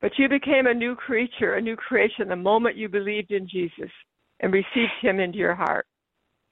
But 0.02 0.18
you 0.18 0.28
became 0.28 0.68
a 0.68 0.74
new 0.74 0.96
creature, 0.96 1.56
a 1.56 1.62
new 1.62 1.76
creation, 1.76 2.28
the 2.28 2.36
moment 2.36 2.76
you 2.76 2.90
believed 2.90 3.32
in 3.32 3.48
Jesus 3.48 3.92
and 4.40 4.54
received 4.54 4.94
Him 5.00 5.20
into 5.20 5.38
your 5.38 5.56
heart. 5.56 5.86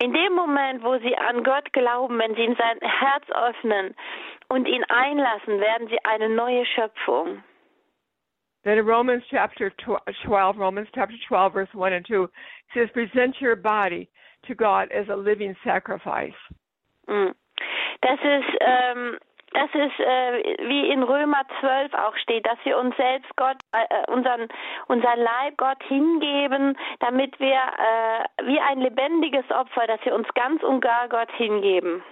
In 0.02 0.14
dem 0.14 0.34
Moment, 0.34 0.82
wo 0.82 0.98
sie 1.00 1.18
an 1.18 1.44
Gott 1.44 1.74
glauben, 1.74 2.18
wenn 2.20 2.34
sie 2.36 2.46
in 2.46 2.56
sein 2.56 2.80
Herz 2.80 3.26
öffnen 3.32 3.94
und 4.50 4.68
ihn 4.68 4.84
einlassen, 4.86 5.60
werden 5.60 5.88
sie 5.88 6.04
eine 6.04 6.30
neue 6.30 6.66
Schöpfung. 6.66 7.44
Then 8.64 8.78
in 8.78 8.86
Romans 8.86 9.24
chapter 9.30 9.72
tw- 9.78 10.02
12, 10.26 10.58
Romans 10.58 10.90
chapter 10.94 11.16
12, 11.28 11.54
verse 11.54 11.74
1 11.74 11.94
and 11.94 12.06
2, 12.06 12.24
it 12.24 12.30
says, 12.74 12.90
Present 12.92 13.40
your 13.42 13.56
body 13.56 14.10
to 14.48 14.56
God 14.56 14.92
as 14.92 15.08
a 15.10 15.16
living 15.16 15.56
sacrifice. 15.64 16.36
Mm. 17.08 17.32
Das 18.02 18.20
ist, 18.20 18.58
ähm, 18.62 19.18
das 19.54 19.70
ist 19.74 20.00
äh, 20.00 20.58
wie 20.68 20.90
in 20.92 21.04
Römer 21.04 21.42
12 21.60 21.94
auch 21.94 22.16
steht, 22.18 22.46
dass 22.46 22.58
wir 22.64 22.78
uns 22.78 22.96
selbst 22.98 23.34
Gott, 23.36 23.58
äh, 23.72 24.12
unseren, 24.12 24.48
unseren 24.88 25.20
Leib 25.20 25.58
Gott 25.58 25.82
hingeben, 25.84 26.78
damit 27.00 27.40
wir 27.40 27.56
äh, 27.56 28.46
wie 28.46 28.60
ein 28.60 28.80
lebendiges 28.80 29.50
Opfer, 29.52 29.88
dass 29.88 30.04
wir 30.06 30.14
uns 30.14 30.28
ganz 30.36 30.62
und 30.64 30.82
gar 30.82 31.08
Gott 31.10 31.32
hingeben. 31.32 32.04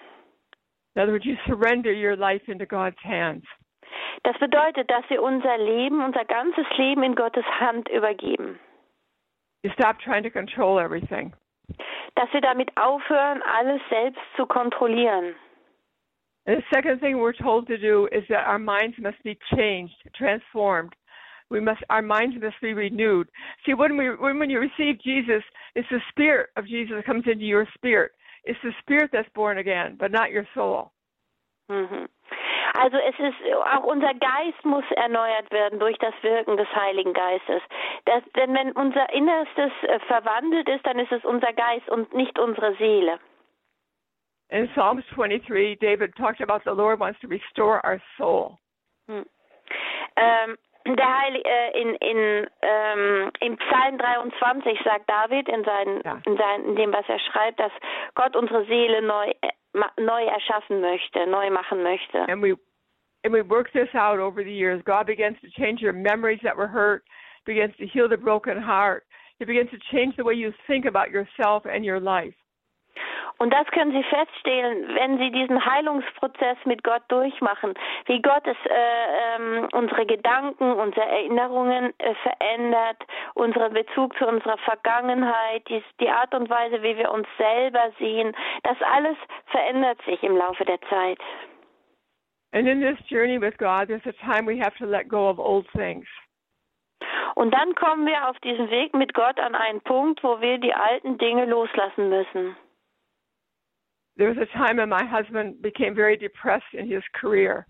In 0.98 1.04
other 1.04 1.12
words, 1.12 1.28
you 1.28 1.36
surrender 1.46 1.94
your 1.94 2.16
life 2.16 2.42
into 2.48 2.66
God's 2.66 2.98
hands. 3.04 3.44
Das 4.24 4.36
bedeutet, 4.40 4.90
dass 4.90 5.08
wir 5.10 5.22
unser 5.22 5.56
Leben, 5.60 6.04
unser 6.04 6.26
ganzes 6.26 6.66
Leben 6.76 7.04
in 7.04 7.14
Gottes 7.14 7.46
Hand 7.60 7.88
übergeben. 7.90 8.58
You 9.62 9.70
stop 9.74 10.00
trying 10.00 10.24
to 10.24 10.32
control 10.32 10.80
everything. 10.80 11.34
Dass 12.16 12.34
wir 12.34 12.42
damit 12.42 12.76
aufhören, 12.78 13.44
alles 13.44 13.80
selbst 13.92 14.20
zu 14.38 14.48
kontrollieren. 14.48 15.36
And 16.48 16.58
the 16.58 16.66
second 16.74 17.00
thing 17.00 17.20
we're 17.20 17.32
told 17.32 17.68
to 17.68 17.78
do 17.78 18.08
is 18.12 18.24
that 18.30 18.48
our 18.48 18.58
minds 18.58 18.98
must 18.98 19.22
be 19.22 19.38
changed, 19.56 19.94
transformed. 20.16 20.96
We 21.52 21.60
must, 21.60 21.84
our 21.92 22.02
minds 22.02 22.38
must 22.42 22.60
be 22.60 22.74
renewed. 22.74 23.30
See, 23.68 23.76
when 23.76 23.98
we, 23.98 24.16
when, 24.16 24.40
when 24.40 24.50
you 24.50 24.60
receive 24.60 25.00
Jesus, 25.04 25.44
it's 25.76 25.88
the 25.92 26.02
Spirit 26.10 26.50
of 26.58 26.66
Jesus 26.66 26.96
that 26.96 27.06
comes 27.06 27.26
into 27.28 27.46
your 27.46 27.68
spirit. 27.76 28.14
It's 28.48 28.60
the 28.64 28.72
Spirit 28.80 29.12
that's 29.12 29.30
born 29.34 29.58
again, 29.58 29.98
but 30.00 30.12
not 30.12 30.32
your 30.32 30.48
soul. 30.54 30.92
Mhm. 31.70 32.08
Also 32.76 32.98
es 32.98 33.20
ist 33.20 33.56
auch 33.74 33.84
unser 33.84 34.14
Geist 34.14 34.64
muss 34.64 34.86
erneuert 34.92 35.52
werden 35.52 35.80
durch 35.80 35.98
das 35.98 36.14
Wirken 36.22 36.58
des 36.58 36.68
Heiligen 36.76 37.14
Geistes. 37.14 37.62
Das, 38.06 38.24
denn 38.36 38.54
wenn 38.54 38.72
unser 38.74 39.12
Innerstes 39.12 39.72
äh, 39.84 40.00
verwandelt 40.08 40.70
ist, 40.70 40.86
dann 40.86 41.00
ist 41.00 41.12
es 41.12 41.26
unser 41.26 41.52
Geist 41.54 41.90
und 41.90 42.14
nicht 42.14 42.38
unsere 42.40 42.76
Seele. 42.76 43.20
In 44.50 44.70
Psalms 44.70 45.04
23, 45.14 45.78
David 45.80 46.16
talked 46.16 46.42
about 46.42 46.62
the 46.64 46.76
Lord 46.76 47.00
wants 47.00 47.20
to 47.20 47.28
restore 47.28 47.82
our 47.84 48.00
soul. 48.18 48.58
Hm. 49.08 49.26
Ähm, 50.16 50.58
der 50.96 51.20
Heilige, 51.22 51.50
äh, 51.50 51.82
in, 51.82 51.96
in, 51.96 52.48
ähm, 52.62 53.32
im 53.42 53.58
Psalm 53.58 53.98
23 53.98 54.80
sagt 54.84 55.10
David 55.10 55.50
in, 55.50 55.64
seinen, 55.64 56.02
Ja. 56.04 56.22
in, 56.26 56.38
seinen, 56.38 56.66
in 56.66 56.76
dem, 56.76 56.94
was 56.94 57.08
er 57.10 57.20
schreibt, 57.20 57.60
dass 57.60 57.72
Gott 58.16 58.36
unsere 58.36 58.66
Seele 58.66 59.02
neu, 59.02 59.32
äh, 59.42 60.02
neu 60.02 60.24
erschaffen 60.26 60.82
möchte, 60.82 61.28
neu 61.28 61.50
machen 61.50 61.84
möchte. 61.84 62.20
And 62.30 62.42
we 62.42 62.56
and 63.24 63.34
we 63.34 63.42
work 63.42 63.72
this 63.74 63.90
out 63.94 64.20
over 64.20 64.44
the 64.44 64.54
years. 64.54 64.82
God 64.86 65.06
begins 65.08 65.38
to 65.42 65.50
change 65.50 65.82
your 65.82 65.94
memories 65.94 66.40
that 66.44 66.56
were 66.56 66.68
hurt, 66.68 67.04
begins 67.46 67.76
to 67.78 67.86
heal 67.86 68.08
the 68.08 68.18
broken 68.18 68.62
heart. 68.62 69.04
He 69.40 69.46
begins 69.46 69.70
to 69.72 69.78
change 69.92 70.16
the 70.16 70.24
way 70.24 70.34
you 70.36 70.54
think 70.66 70.86
about 70.86 71.12
yourself 71.12 71.66
and 71.66 71.84
your 71.84 72.00
life. 72.00 72.34
Und 73.40 73.54
das 73.54 73.68
können 73.68 73.92
Sie 73.92 74.04
feststellen, 74.04 74.96
wenn 74.96 75.18
Sie 75.20 75.32
diesen 75.32 75.64
Heilungsprozess 75.64 76.58
mit 76.66 76.84
Gott 76.84 77.04
durchmachen, 77.08 77.74
wie 78.06 78.22
Gott 78.22 78.46
es 78.46 78.58
äh, 78.66 79.36
ähm, 79.36 79.68
unsere 79.74 80.06
Gedanken, 80.06 80.74
unsere 80.74 81.06
Erinnerungen 81.06 81.94
äh, 82.00 82.16
verändert, 82.16 82.98
unseren 83.36 83.74
Bezug 83.74 84.18
zu 84.18 84.28
unserer 84.28 84.58
Vergangenheit, 84.60 85.68
die, 85.70 85.84
die 86.00 86.10
Art 86.10 86.34
und 86.34 86.50
Weise, 86.50 86.82
wie 86.82 86.98
wir 86.98 87.12
uns 87.12 87.28
selber 87.38 87.92
sehen, 88.00 88.36
das 88.64 88.78
alles 88.82 89.18
verändert 89.48 90.02
sich 90.06 90.22
im 90.24 90.36
Laufe 90.36 90.66
der 90.66 90.82
Zeit. 90.90 91.20
And 92.54 92.68
in 92.68 92.80
this 92.80 92.98
journey 93.08 93.40
with 93.40 93.58
God, 93.58 93.88
there's 93.88 94.06
a 94.06 94.14
time 94.26 94.48
we 94.48 94.58
have 94.58 94.76
to 94.78 94.86
let 94.86 95.08
go 95.10 95.30
of 95.30 95.38
old 95.38 95.68
things. 95.74 96.08
Und 97.36 97.54
dann 97.54 97.76
kommen 97.76 98.08
wir 98.08 98.30
auf 98.30 98.40
diesem 98.40 98.72
Weg 98.72 98.96
mit 98.96 99.14
Gott 99.14 99.40
an 99.40 99.54
einen 99.54 99.82
Punkt, 99.82 100.24
wo 100.24 100.42
wir 100.42 100.58
die 100.58 100.74
alten 100.74 101.20
Dinge 101.20 101.46
loslassen 101.46 102.10
müssen. 102.10 102.56
There 104.18 104.30
was 104.30 104.38
a 104.38 104.48
time 104.58 104.78
when 104.78 104.90
my 104.90 105.06
husband 105.06 105.62
became 105.62 105.94
very 105.94 106.18
depressed 106.18 106.74
in 106.74 106.88
his 106.88 107.04
career. 107.14 107.68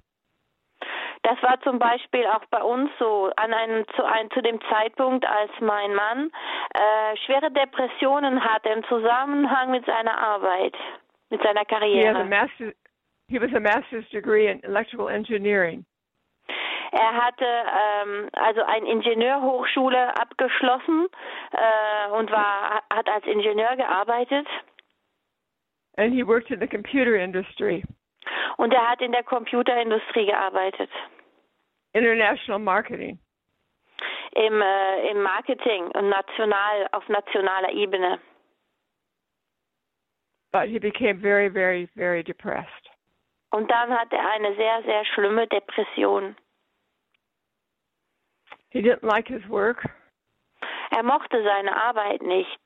Das 1.24 1.42
war 1.42 1.60
zum 1.62 1.78
Beispiel 1.80 2.26
auch 2.28 2.46
bei 2.52 2.62
uns 2.62 2.90
so 3.00 3.32
an 3.36 3.54
einem 3.54 3.86
zu, 3.96 4.06
ein, 4.06 4.30
zu 4.32 4.42
dem 4.42 4.60
Zeitpunkt, 4.70 5.26
als 5.26 5.52
mein 5.60 5.94
Mann 5.94 6.32
äh, 6.74 7.18
schwere 7.26 7.52
Depressionen 7.52 8.44
hatte 8.44 8.70
im 8.70 8.84
Zusammenhang 8.86 9.72
mit 9.72 9.86
seiner 9.86 10.18
Arbeit, 10.18 10.76
mit 11.30 11.42
seiner 11.42 11.62
He 11.62 11.66
Karriere. 11.66 12.24
master. 12.24 12.72
He 13.30 13.40
was 13.42 13.52
a 13.54 13.60
master's 13.60 14.08
degree 14.10 14.48
in 14.48 14.64
electrical 14.64 15.10
engineering. 15.10 15.86
Er 16.92 17.14
hatte 17.14 17.46
ähm, 17.46 18.30
also 18.32 18.64
eine 18.64 18.88
Ingenieurhochschule 18.88 20.18
abgeschlossen 20.18 21.08
äh, 21.52 22.12
und 22.12 22.32
war 22.32 22.82
hat 22.90 23.10
als 23.10 23.26
Ingenieur 23.26 23.76
gearbeitet 23.76 24.48
and 25.98 26.14
he 26.14 26.24
worked 26.24 26.52
in 26.52 26.60
the 26.60 26.68
computer 26.68 27.16
industry, 27.16 27.84
und 28.58 28.74
er 28.74 28.90
hat 28.90 29.02
in 29.02 29.12
der 29.12 29.24
Computerindustrie 29.24 30.26
gearbeitet, 30.26 30.90
international 31.94 32.60
marketing. 32.60 33.20
im 34.32 34.62
äh, 34.62 35.10
im 35.12 35.22
Marketing 35.22 35.86
und 35.92 36.10
national 36.10 36.88
auf 36.92 37.08
nationaler 37.10 37.72
Ebene. 37.72 38.20
But 40.52 40.70
he 40.70 40.80
became 40.80 41.20
very, 41.20 41.50
very, 41.50 41.90
very 41.96 42.24
depressed. 42.24 42.90
Und 43.52 43.70
dann 43.70 43.92
hat 43.92 44.12
er 44.12 44.30
eine 44.32 44.56
sehr 44.56 44.84
sehr 44.84 45.06
schlimme 45.06 45.48
Depression. 45.48 46.36
He 48.70 48.82
didn't 48.82 49.04
like 49.04 49.28
his 49.28 49.48
work, 49.50 49.84
Er 50.92 51.04
mochte 51.04 51.44
seine 51.44 51.76
Arbeit 51.76 52.22
nicht. 52.22 52.62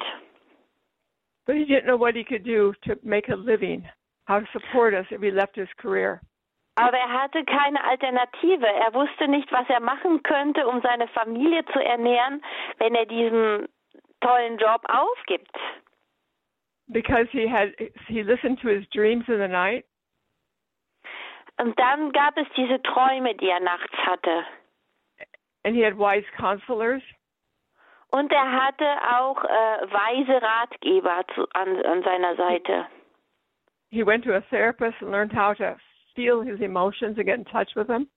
But 1.52 1.58
he 1.58 1.66
didn't 1.66 1.86
know 1.86 1.98
what 1.98 2.16
he 2.16 2.24
could 2.24 2.46
do 2.46 2.74
to 2.86 2.96
make 3.04 3.28
a 3.28 3.36
living, 3.36 3.84
how 4.26 4.40
to 4.40 4.46
support 4.54 4.94
us 4.94 5.06
if 5.12 5.22
he 5.22 5.32
left 5.32 5.58
his 5.58 5.68
career. 5.78 6.22
Aber 6.78 6.96
er 6.98 7.10
hatte 7.12 7.44
keine 7.44 7.84
Alternative. 7.84 8.64
Er 8.66 8.94
wusste 8.94 9.28
nicht, 9.28 9.52
was 9.52 9.68
er 9.70 9.82
machen 9.82 10.24
könnte, 10.24 10.66
um 10.66 10.82
seine 10.82 11.10
Familie 11.10 11.66
zu 11.74 11.84
ernähren, 11.84 12.42
wenn 12.78 12.96
er 12.96 13.06
diesen 13.06 13.68
tollen 14.22 14.58
Job 14.58 14.82
aufgibt. 14.88 15.52
Because 16.88 17.28
he 17.32 17.46
had 17.48 17.74
he 18.08 18.24
listened 18.24 18.60
to 18.62 18.70
his 18.70 18.88
dreams 18.94 19.26
in 19.28 19.40
the 19.40 19.48
night 19.50 19.84
Und 21.58 21.78
dann 21.78 22.12
gab 22.14 22.38
es 22.38 22.48
diese 22.56 22.82
Träume, 22.82 23.36
die 23.36 23.50
er 23.50 23.60
nachts 23.60 23.94
hatte. 24.06 24.46
and 25.66 25.76
he 25.76 25.82
had 25.82 25.98
wise 25.98 26.26
counselors 26.38 27.04
Und 28.12 28.32
er 28.32 28.52
hatte 28.52 28.86
auch 29.18 29.44
äh, 29.44 29.48
weise 29.48 30.42
Ratgeber 30.42 31.24
zu, 31.34 31.48
an, 31.54 31.84
an 31.86 32.04
seiner 32.04 32.36
Seite. 32.36 32.88
he 33.92 34.04
went 34.04 34.24
to 34.24 34.36
a 34.36 34.42
therapist 34.50 34.96
and 35.02 35.12
learned 35.12 35.32
how 35.32 35.54
to 35.54 35.76
feel 36.16 36.42
his 36.42 36.60
emotions 36.62 37.18
and 37.18 37.26
get 37.28 37.38
in 37.38 37.46
touch 37.46 37.70
with 37.76 37.88
them. 37.88 38.08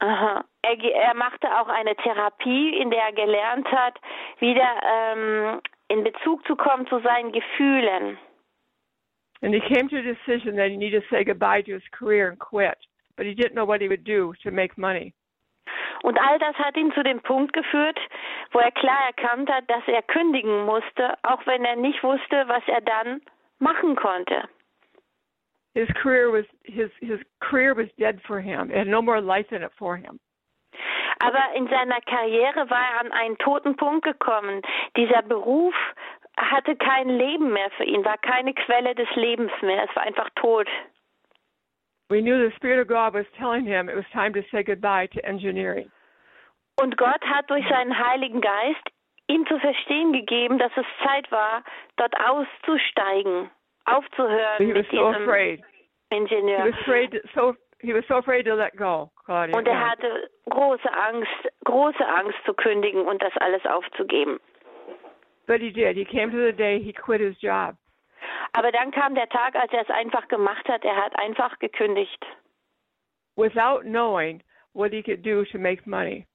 Aha. 0.00 0.42
Er, 0.64 0.76
er 0.94 1.14
machte 1.14 1.46
auch 1.48 1.68
eine 1.68 1.94
Therapie, 1.96 2.80
in 2.80 2.90
der 2.90 3.02
er 3.02 3.12
gelernt 3.12 3.66
hat, 3.70 3.98
wieder 4.38 4.80
ähm, 4.84 5.60
in 5.88 6.04
Bezug 6.04 6.44
zu 6.46 6.56
kommen 6.56 6.86
zu 6.86 7.00
seinen 7.00 7.32
Gefühlen. 7.32 8.16
And 9.42 9.52
he 9.52 9.60
came 9.60 9.88
to 9.88 9.98
a 9.98 10.02
decision 10.02 10.56
that 10.56 10.70
he 10.70 10.76
needed 10.76 11.02
to 11.02 11.08
say 11.10 11.22
goodbye 11.22 11.62
to 11.62 11.74
his 11.74 11.82
career 11.90 12.30
and 12.30 12.38
quit. 12.38 12.78
But 13.16 13.26
he 13.26 13.34
didn't 13.34 13.54
know 13.54 13.66
what 13.66 13.80
he 13.80 13.88
would 13.88 14.04
do 14.04 14.32
to 14.42 14.50
make 14.50 14.78
money. 14.78 15.12
Und 16.04 16.20
all 16.20 16.38
das 16.38 16.54
hat 16.56 16.76
ihn 16.76 16.92
zu 16.92 17.02
dem 17.02 17.22
Punkt 17.22 17.54
geführt, 17.54 17.98
wo 18.52 18.58
er 18.58 18.70
klar 18.72 19.06
erkannt 19.06 19.50
hat, 19.50 19.64
dass 19.70 19.82
er 19.86 20.02
kündigen 20.02 20.66
musste, 20.66 21.14
auch 21.22 21.46
wenn 21.46 21.64
er 21.64 21.76
nicht 21.76 22.02
wusste, 22.02 22.44
was 22.46 22.62
er 22.66 22.82
dann 22.82 23.22
machen 23.58 23.96
konnte. 23.96 24.46
His 25.72 25.88
career 25.94 26.30
was 26.30 26.44
his 26.62 26.90
his 27.00 27.20
career 27.40 27.74
was 27.74 27.88
dead 27.96 28.20
for 28.26 28.38
him. 28.38 28.70
It 28.70 28.76
had 28.76 28.86
no 28.86 29.00
more 29.00 29.18
life 29.18 29.50
in 29.50 29.62
it 29.62 29.72
for 29.78 29.96
him. 29.96 30.20
Aber 31.20 31.42
in 31.54 31.68
seiner 31.68 32.02
Karriere 32.02 32.68
war 32.68 32.84
er 32.92 33.00
an 33.00 33.12
einen 33.12 33.38
toten 33.38 33.74
Punkt 33.74 34.04
gekommen. 34.04 34.60
Dieser 34.98 35.22
Beruf 35.22 35.74
hatte 36.36 36.76
kein 36.76 37.08
Leben 37.08 37.50
mehr 37.50 37.70
für 37.78 37.84
ihn, 37.84 38.04
war 38.04 38.18
keine 38.18 38.52
Quelle 38.52 38.94
des 38.94 39.08
Lebens 39.14 39.52
mehr. 39.62 39.86
Es 39.88 39.96
war 39.96 40.02
einfach 40.02 40.28
tot. 40.34 40.68
We 42.10 42.20
knew 42.20 42.48
the 42.48 42.54
Spirit 42.56 42.80
of 42.80 42.88
God 42.88 43.14
was 43.14 43.26
telling 43.38 43.64
him 43.64 43.88
it 43.88 43.96
was 43.96 44.04
time 44.12 44.32
to 44.34 44.42
say 44.50 44.62
goodbye 44.62 45.06
to 45.14 45.24
engineering. 45.24 45.90
Und 46.76 46.96
Gott 46.96 47.22
hat 47.22 47.48
durch 47.48 47.66
seinen 47.68 47.96
Heiligen 47.96 48.40
Geist 48.40 48.90
ihm 49.28 49.46
zu 49.46 49.58
verstehen 49.58 50.12
gegeben, 50.12 50.58
dass 50.58 50.72
es 50.76 50.84
Zeit 51.02 51.30
war, 51.30 51.62
dort 51.96 52.14
auszusteigen, 52.20 53.50
aufzuhören 53.86 54.58
he 54.58 54.66
mit 54.66 54.86
so 54.86 54.90
diesem 54.90 55.22
afraid. 55.22 55.60
He 56.10 56.16
Ingenieur. 56.16 56.66
was 56.66 56.74
afraid. 56.80 57.22
So 57.34 57.54
he 57.80 57.92
was 57.92 58.04
so 58.08 58.16
afraid 58.16 58.44
to 58.46 58.54
let 58.54 58.76
go, 58.76 59.10
Claudia. 59.24 59.56
Und 59.56 59.66
er 59.66 59.90
hatte 59.90 60.30
große 60.50 60.92
Angst, 60.92 61.48
große 61.64 62.06
Angst 62.06 62.38
zu 62.44 62.54
kündigen 62.54 63.06
und 63.06 63.22
das 63.22 63.36
alles 63.38 63.64
aufzugeben. 63.66 64.40
But 65.46 65.60
he 65.60 65.70
did. 65.70 65.96
He 65.96 66.04
came 66.04 66.30
to 66.30 66.38
the 66.38 66.52
day 66.52 66.80
he 66.82 66.92
quit 66.92 67.20
his 67.20 67.36
job. 67.40 67.76
Aber 68.52 68.72
dann 68.72 68.90
kam 68.90 69.14
der 69.14 69.28
Tag, 69.28 69.54
als 69.56 69.72
er 69.72 69.82
es 69.82 69.90
einfach 69.90 70.28
gemacht 70.28 70.68
hat. 70.68 70.84
Er 70.84 70.96
hat 70.96 71.18
einfach 71.18 71.58
gekündigt, 71.58 72.24
without 73.36 73.82
knowing 73.82 74.42
what 74.74 74.92
he 74.92 75.02
could 75.02 75.24
do 75.24 75.44
to 75.44 75.58
make 75.58 75.88
money. 75.88 76.26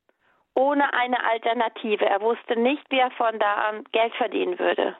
ohne 0.55 0.93
eine 0.93 1.23
Alternative. 1.23 2.05
Er 2.05 2.21
wusste 2.21 2.59
nicht, 2.59 2.83
wie 2.89 2.99
er 2.99 3.11
von 3.11 3.39
da 3.39 3.53
an 3.69 3.83
Geld 3.91 4.13
verdienen 4.15 4.59
würde. 4.59 4.95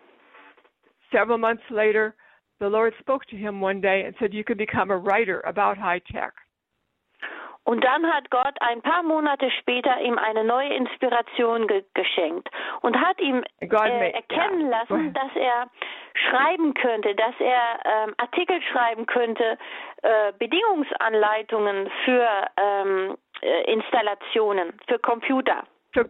Several 1.12 1.38
months 1.38 1.64
later, 1.70 2.14
the 2.60 2.68
Lord 2.68 2.94
spoke 3.00 3.26
to 3.28 3.36
him 3.36 3.62
one 3.62 3.82
day 3.82 4.06
and 4.06 4.16
said, 4.20 4.34
You 4.34 4.44
could 4.44 4.58
become 4.58 4.92
a 4.92 4.98
writer 4.98 5.42
about 5.46 5.78
high 5.78 6.02
tech. 6.04 6.34
Und 7.64 7.84
dann 7.84 8.12
hat 8.12 8.32
Gott 8.32 8.56
ein 8.62 8.82
paar 8.82 9.04
Monate 9.04 9.52
später 9.60 10.00
ihm 10.02 10.18
eine 10.18 10.44
neue 10.44 10.74
Inspiration 10.74 11.68
ge 11.68 11.84
geschenkt 11.94 12.50
und 12.82 13.00
hat 13.00 13.20
ihm 13.20 13.44
äh, 13.60 14.12
erkennen 14.12 14.70
lassen, 14.70 15.14
dass 15.14 15.36
er 15.36 15.68
schreiben 16.14 16.74
könnte, 16.74 17.16
dass 17.16 17.36
er 17.40 17.80
ähm, 17.86 18.14
Artikel 18.18 18.62
schreiben 18.72 19.06
könnte, 19.06 19.58
äh, 20.02 20.34
Bedingungsanleitungen 20.38 21.90
für 22.06 22.28
ähm, 22.58 23.18
äh, 23.42 23.72
Installationen, 23.72 24.74
für 24.88 25.00
Computer. 25.00 25.64
So, 25.94 26.02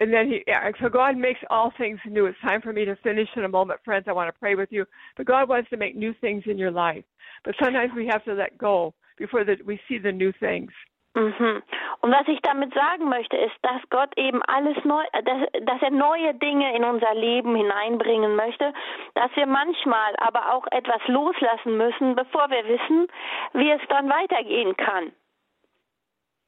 and 0.00 0.12
then 0.12 0.28
he, 0.28 0.42
yeah, 0.46 0.70
so 0.80 0.88
God 0.88 1.16
makes 1.16 1.40
all 1.50 1.72
things 1.76 2.00
new. 2.04 2.26
It's 2.26 2.38
time 2.40 2.62
for 2.62 2.72
me 2.72 2.84
to 2.84 2.96
finish 2.96 3.28
in 3.36 3.44
a 3.44 3.48
moment, 3.48 3.80
friends. 3.84 4.06
I 4.08 4.12
want 4.12 4.32
to 4.32 4.38
pray 4.38 4.54
with 4.54 4.70
you. 4.70 4.86
But 5.16 5.26
God 5.26 5.48
wants 5.48 5.70
to 5.70 5.76
make 5.76 5.96
new 5.96 6.14
things 6.20 6.44
in 6.46 6.58
your 6.58 6.70
life. 6.70 7.04
But 7.44 7.54
sometimes 7.62 7.92
we 7.94 8.06
have 8.06 8.24
to 8.24 8.34
let 8.34 8.56
go 8.58 8.94
before 9.18 9.44
the, 9.44 9.56
we 9.64 9.80
see 9.88 9.98
the 9.98 10.12
new 10.12 10.32
things. 10.40 10.70
Mhm. 11.14 11.62
Und 12.02 12.12
was 12.12 12.28
ich 12.28 12.40
damit 12.42 12.72
sagen 12.72 13.08
möchte, 13.08 13.36
ist, 13.36 13.56
dass 13.62 13.82
Gott 13.90 14.16
eben 14.16 14.42
alles 14.44 14.76
neu, 14.84 15.02
äh, 15.12 15.22
dass, 15.24 15.64
dass 15.64 15.82
er 15.82 15.90
neue 15.90 16.34
Dinge 16.34 16.74
in 16.76 16.84
unser 16.84 17.14
Leben 17.14 17.56
hineinbringen 17.56 18.36
möchte, 18.36 18.72
dass 19.14 19.34
wir 19.34 19.46
manchmal 19.46 20.14
aber 20.18 20.54
auch 20.54 20.66
etwas 20.70 21.00
loslassen 21.08 21.76
müssen, 21.76 22.14
bevor 22.14 22.48
wir 22.50 22.64
wissen, 22.64 23.08
wie 23.54 23.70
es 23.70 23.80
dann 23.88 24.08
weitergehen 24.08 24.76
kann. 24.76 25.12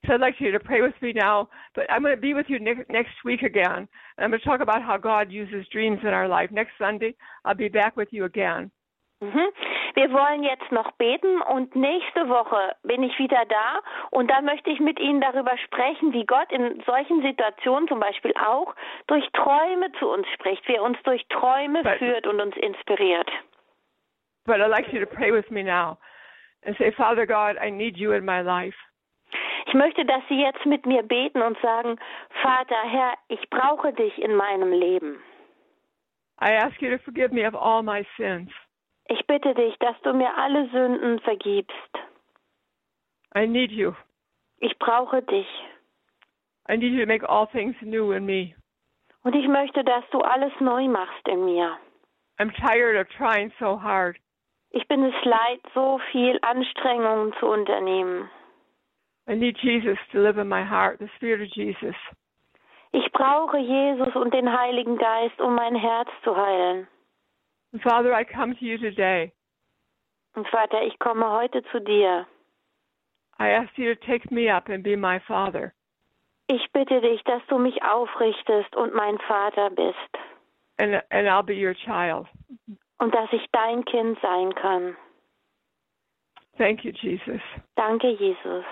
So 0.06 0.14
I'd 0.14 0.20
like 0.20 0.40
you 0.40 0.50
to 0.50 0.58
pray 0.58 0.82
with 0.82 0.94
me 1.00 1.12
now, 1.12 1.48
but 1.74 1.88
I'm 1.88 2.02
going 2.02 2.14
to 2.14 2.20
be 2.20 2.34
with 2.34 2.48
you 2.48 2.58
ne- 2.58 2.84
next 2.88 3.24
week 3.24 3.42
again. 3.42 3.88
And 4.16 4.24
I'm 4.24 4.30
going 4.30 4.40
to 4.40 4.44
talk 4.44 4.60
about 4.60 4.82
how 4.82 4.96
God 4.96 5.30
uses 5.30 5.68
dreams 5.68 6.00
in 6.02 6.08
our 6.08 6.26
life. 6.26 6.50
Next 6.50 6.72
Sunday, 6.76 7.14
I'll 7.44 7.54
be 7.54 7.68
back 7.68 7.96
with 7.96 8.08
you 8.12 8.24
again. 8.24 8.70
Mhm. 9.22 9.46
Wir 9.94 10.10
wollen 10.12 10.42
jetzt 10.42 10.72
noch 10.72 10.90
beten 10.92 11.42
und 11.42 11.76
nächste 11.76 12.28
Woche 12.28 12.74
bin 12.82 13.02
ich 13.02 13.18
wieder 13.18 13.44
da 13.46 13.80
und 14.10 14.30
da 14.30 14.40
möchte 14.40 14.70
ich 14.70 14.80
mit 14.80 14.98
Ihnen 14.98 15.20
darüber 15.20 15.56
sprechen, 15.58 16.12
wie 16.12 16.24
Gott 16.24 16.50
in 16.50 16.82
solchen 16.86 17.20
Situationen 17.22 17.88
zum 17.88 18.00
Beispiel 18.00 18.32
auch 18.36 18.74
durch 19.06 19.28
Träume 19.32 19.92
zu 19.98 20.08
uns 20.08 20.26
spricht, 20.34 20.66
wie 20.68 20.76
er 20.76 20.82
uns 20.82 20.98
durch 21.02 21.26
Träume 21.28 21.82
But- 21.82 21.98
führt 21.98 22.26
und 22.26 22.40
uns 22.40 22.56
inspiriert. 22.56 23.30
But 24.46 24.56
I'd 24.60 24.68
like 24.68 24.92
you 24.92 25.00
to 25.00 25.06
pray 25.06 25.30
with 25.32 25.48
me 25.50 25.62
now 25.62 25.98
and 26.64 26.76
say, 26.78 26.90
Father 26.92 27.26
God, 27.26 27.56
I 27.62 27.70
need 27.70 27.96
you 27.96 28.12
in 28.12 28.24
my 28.24 28.40
life. 28.40 28.76
Ich 29.66 29.74
möchte, 29.74 30.04
dass 30.04 30.22
Sie 30.28 30.40
jetzt 30.40 30.66
mit 30.66 30.86
mir 30.86 31.02
beten 31.02 31.40
und 31.40 31.56
sagen, 31.60 31.98
Vater, 32.42 32.76
Herr, 32.82 33.14
ich 33.28 33.48
brauche 33.50 33.92
dich 33.92 34.20
in 34.20 34.34
meinem 34.34 34.72
Leben. 34.72 35.22
I 36.40 36.56
ask 36.56 36.80
you 36.82 36.90
to 36.90 36.98
forgive 37.04 37.32
me 37.32 37.46
of 37.46 37.54
all 37.54 37.82
my 37.82 38.04
sins. 38.16 38.50
Ich 39.08 39.26
bitte 39.26 39.54
dich, 39.54 39.76
dass 39.78 40.00
du 40.02 40.12
mir 40.12 40.36
alle 40.36 40.68
Sünden 40.70 41.20
vergibst. 41.20 41.98
I 43.34 43.46
need 43.46 43.70
you. 43.70 43.92
Ich 44.58 44.78
brauche 44.78 45.22
dich. 45.22 45.48
I 46.68 46.76
need 46.76 46.92
you 46.92 47.00
to 47.00 47.06
make 47.06 47.28
all 47.28 47.46
things 47.46 47.74
new 47.82 48.12
in 48.12 48.24
me. 48.24 48.54
Und 49.24 49.34
ich 49.34 49.46
möchte, 49.48 49.84
dass 49.84 50.04
du 50.10 50.20
alles 50.20 50.52
neu 50.60 50.88
machst 50.88 51.26
in 51.28 51.44
mir. 51.44 51.78
I'm 52.38 52.52
tired 52.52 52.96
of 52.96 53.08
trying 53.16 53.52
so 53.58 53.80
hard. 53.80 54.16
Ich 54.70 54.86
bin 54.88 55.04
es 55.04 55.24
leid, 55.24 55.60
so 55.74 56.00
viel 56.10 56.38
Anstrengungen 56.42 57.34
zu 57.38 57.46
unternehmen. 57.46 58.30
I 59.28 59.34
need 59.34 59.58
Jesus 59.58 59.98
to 60.12 60.18
live 60.18 60.38
in 60.38 60.48
my 60.48 60.64
heart, 60.64 60.98
the 60.98 61.08
Spirit 61.16 61.42
of 61.42 61.54
Jesus. 61.54 61.94
Ich 62.92 63.10
brauche 63.12 63.58
Jesus 63.58 64.14
und 64.16 64.34
den 64.34 64.50
Heiligen 64.50 64.98
Geist, 64.98 65.40
um 65.40 65.54
mein 65.54 65.74
Herz 65.74 66.08
zu 66.24 66.36
heilen. 66.36 66.88
And 67.72 67.82
Father, 67.82 68.12
I 68.14 68.24
come 68.24 68.54
to 68.54 68.64
you 68.64 68.78
today. 68.78 69.32
Und 70.34 70.46
Vater, 70.48 70.82
ich 70.82 70.98
komme 70.98 71.30
heute 71.30 71.62
zu 71.70 71.80
dir. 71.80 72.26
I 73.38 73.50
ask 73.50 73.76
you 73.76 73.94
to 73.94 74.00
take 74.06 74.30
me 74.30 74.48
up 74.48 74.68
and 74.68 74.82
be 74.82 74.96
my 74.96 75.18
Father. 75.26 75.72
Ich 76.48 76.70
bitte 76.72 77.00
dich, 77.00 77.22
dass 77.24 77.42
du 77.48 77.58
mich 77.58 77.82
aufrichtest 77.82 78.76
und 78.76 78.94
mein 78.94 79.18
Vater 79.20 79.70
bist. 79.70 79.96
And, 80.78 81.02
and 81.10 81.28
I'll 81.28 81.42
be 81.42 81.54
your 81.54 81.74
child. 81.74 82.26
Und 82.98 83.14
dass 83.14 83.32
ich 83.32 83.46
dein 83.52 83.84
Kind 83.84 84.18
sein 84.20 84.54
kann. 84.54 84.96
Thank 86.58 86.84
you, 86.84 86.92
Jesus. 86.92 87.40
Danke, 87.76 88.10
Jesus. 88.10 88.64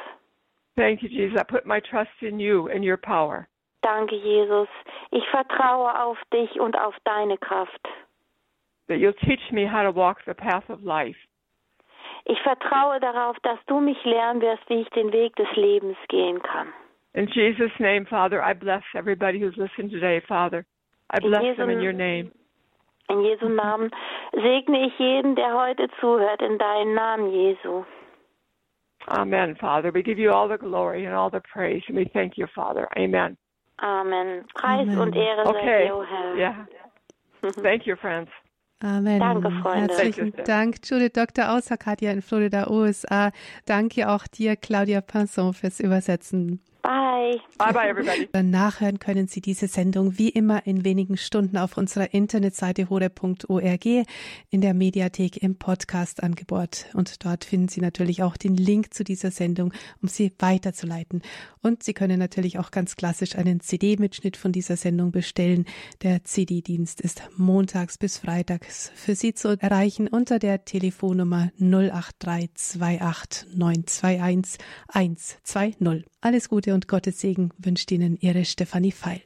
Thank 0.76 1.02
you, 1.02 1.08
Jesus. 1.08 1.38
I 1.40 1.44
put 1.44 1.66
my 1.66 1.80
trust 1.80 2.10
in 2.20 2.38
you 2.38 2.68
and 2.68 2.84
your 2.84 2.96
power. 2.96 3.48
Danke, 3.82 4.16
Jesus. 4.16 4.68
Ich 5.10 5.26
vertraue 5.30 5.98
auf 6.02 6.18
dich 6.32 6.60
und 6.60 6.78
auf 6.78 6.94
deine 7.04 7.38
Kraft. 7.38 7.88
That 8.90 8.98
you'll 8.98 9.12
teach 9.24 9.52
me 9.52 9.64
how 9.64 9.84
to 9.84 9.92
walk 9.92 10.18
the 10.26 10.34
path 10.34 10.68
of 10.68 10.82
life. 10.82 11.16
Ich 12.24 12.38
vertraue 12.42 12.98
darauf, 12.98 13.36
dass 13.44 13.58
du 13.66 13.78
mich 13.78 14.04
lernen 14.04 14.40
wirst, 14.40 14.68
wie 14.68 14.80
ich 14.82 14.90
den 14.90 15.12
Weg 15.12 15.36
des 15.36 15.46
Lebens 15.54 15.96
gehen 16.08 16.42
kann. 16.42 16.72
In 17.14 17.28
Jesus' 17.28 17.70
name, 17.78 18.04
Father, 18.04 18.42
I 18.42 18.52
bless 18.52 18.82
everybody 18.96 19.38
who's 19.38 19.56
listened 19.56 19.92
today, 19.92 20.20
Father. 20.26 20.66
I 21.14 21.18
In 21.20 21.30
bless 21.30 21.42
Jesu 21.42 21.56
them 21.56 21.70
in 21.70 21.80
your 21.80 21.92
name. 21.92 22.32
In 23.08 23.22
Jesu 23.22 23.48
Namen 23.48 23.90
segne 24.32 24.86
ich 24.86 24.98
jeden, 24.98 25.36
der 25.36 25.54
heute 25.54 25.88
zuhört, 26.00 26.42
in 26.42 26.58
deinen 26.58 26.94
Namen, 26.94 27.30
Jesu. 27.30 27.84
Amen, 29.08 29.54
Father. 29.56 29.92
We 29.92 30.02
give 30.02 30.18
you 30.18 30.32
all 30.32 30.48
the 30.48 30.58
glory 30.58 31.06
and 31.06 31.14
all 31.14 31.30
the 31.30 31.40
praise, 31.52 31.82
and 31.86 31.96
we 31.96 32.10
thank 32.12 32.36
you, 32.36 32.48
Father. 32.54 32.88
Amen. 32.98 33.36
Amen. 33.80 34.44
Preis 34.54 34.88
Amen. 34.88 34.98
und 34.98 35.14
Ehre 35.14 35.44
sei 35.44 35.50
Okay. 35.50 35.84
dir, 35.86 35.96
o 35.96 36.02
Herr. 36.02 36.36
Yeah. 36.36 36.64
Thank 37.62 37.86
you, 37.86 37.96
friends. 37.96 38.28
Amen. 38.82 39.20
Danke, 39.20 39.50
Freunde. 39.50 39.94
Herzlichen 39.94 40.32
Danke. 40.32 40.42
Dank, 40.44 40.76
Judith 40.84 41.12
Dr. 41.12 41.52
Außer 41.52 41.76
Katja 41.76 42.12
in 42.12 42.22
Florida, 42.22 42.70
USA. 42.70 43.30
Danke 43.66 44.08
auch 44.08 44.26
dir, 44.26 44.56
Claudia 44.56 45.00
Pinson, 45.02 45.52
fürs 45.52 45.80
Übersetzen. 45.80 46.60
Bye. 46.82 47.40
Bye 47.58 47.72
bye, 47.72 47.88
everybody. 47.88 48.28
Dann 48.32 48.50
nachhören 48.50 48.98
können 48.98 49.26
Sie 49.28 49.40
diese 49.40 49.68
Sendung 49.68 50.18
wie 50.18 50.30
immer 50.30 50.66
in 50.66 50.84
wenigen 50.84 51.16
Stunden 51.16 51.56
auf 51.56 51.76
unserer 51.76 52.14
Internetseite 52.14 52.88
hore.org 52.88 53.86
in 54.50 54.60
der 54.60 54.74
Mediathek 54.74 55.42
im 55.42 55.56
Podcast-Angebot. 55.56 56.86
Und 56.94 57.24
dort 57.24 57.44
finden 57.44 57.68
Sie 57.68 57.80
natürlich 57.80 58.22
auch 58.22 58.36
den 58.36 58.56
Link 58.56 58.94
zu 58.94 59.04
dieser 59.04 59.30
Sendung, 59.30 59.72
um 60.02 60.08
sie 60.08 60.32
weiterzuleiten. 60.38 61.22
Und 61.62 61.82
Sie 61.82 61.92
können 61.92 62.18
natürlich 62.18 62.58
auch 62.58 62.70
ganz 62.70 62.96
klassisch 62.96 63.36
einen 63.36 63.60
CD-Mitschnitt 63.60 64.36
von 64.36 64.52
dieser 64.52 64.76
Sendung 64.76 65.10
bestellen. 65.10 65.66
Der 66.02 66.24
CD-Dienst 66.24 67.00
ist 67.00 67.22
montags 67.36 67.98
bis 67.98 68.18
freitags 68.18 68.90
für 68.94 69.14
Sie 69.14 69.34
zu 69.34 69.60
erreichen 69.60 70.08
unter 70.08 70.38
der 70.38 70.64
Telefonnummer 70.64 71.50
08328 71.58 73.56
921 73.56 74.58
120. 74.88 76.10
Alles 76.22 76.48
Gute 76.50 76.74
und 76.74 76.86
Gottes 76.86 77.18
Segen 77.20 77.50
wünscht 77.56 77.90
Ihnen 77.90 78.18
Ihre 78.20 78.44
Stefanie 78.44 78.92
Feil. 78.92 79.18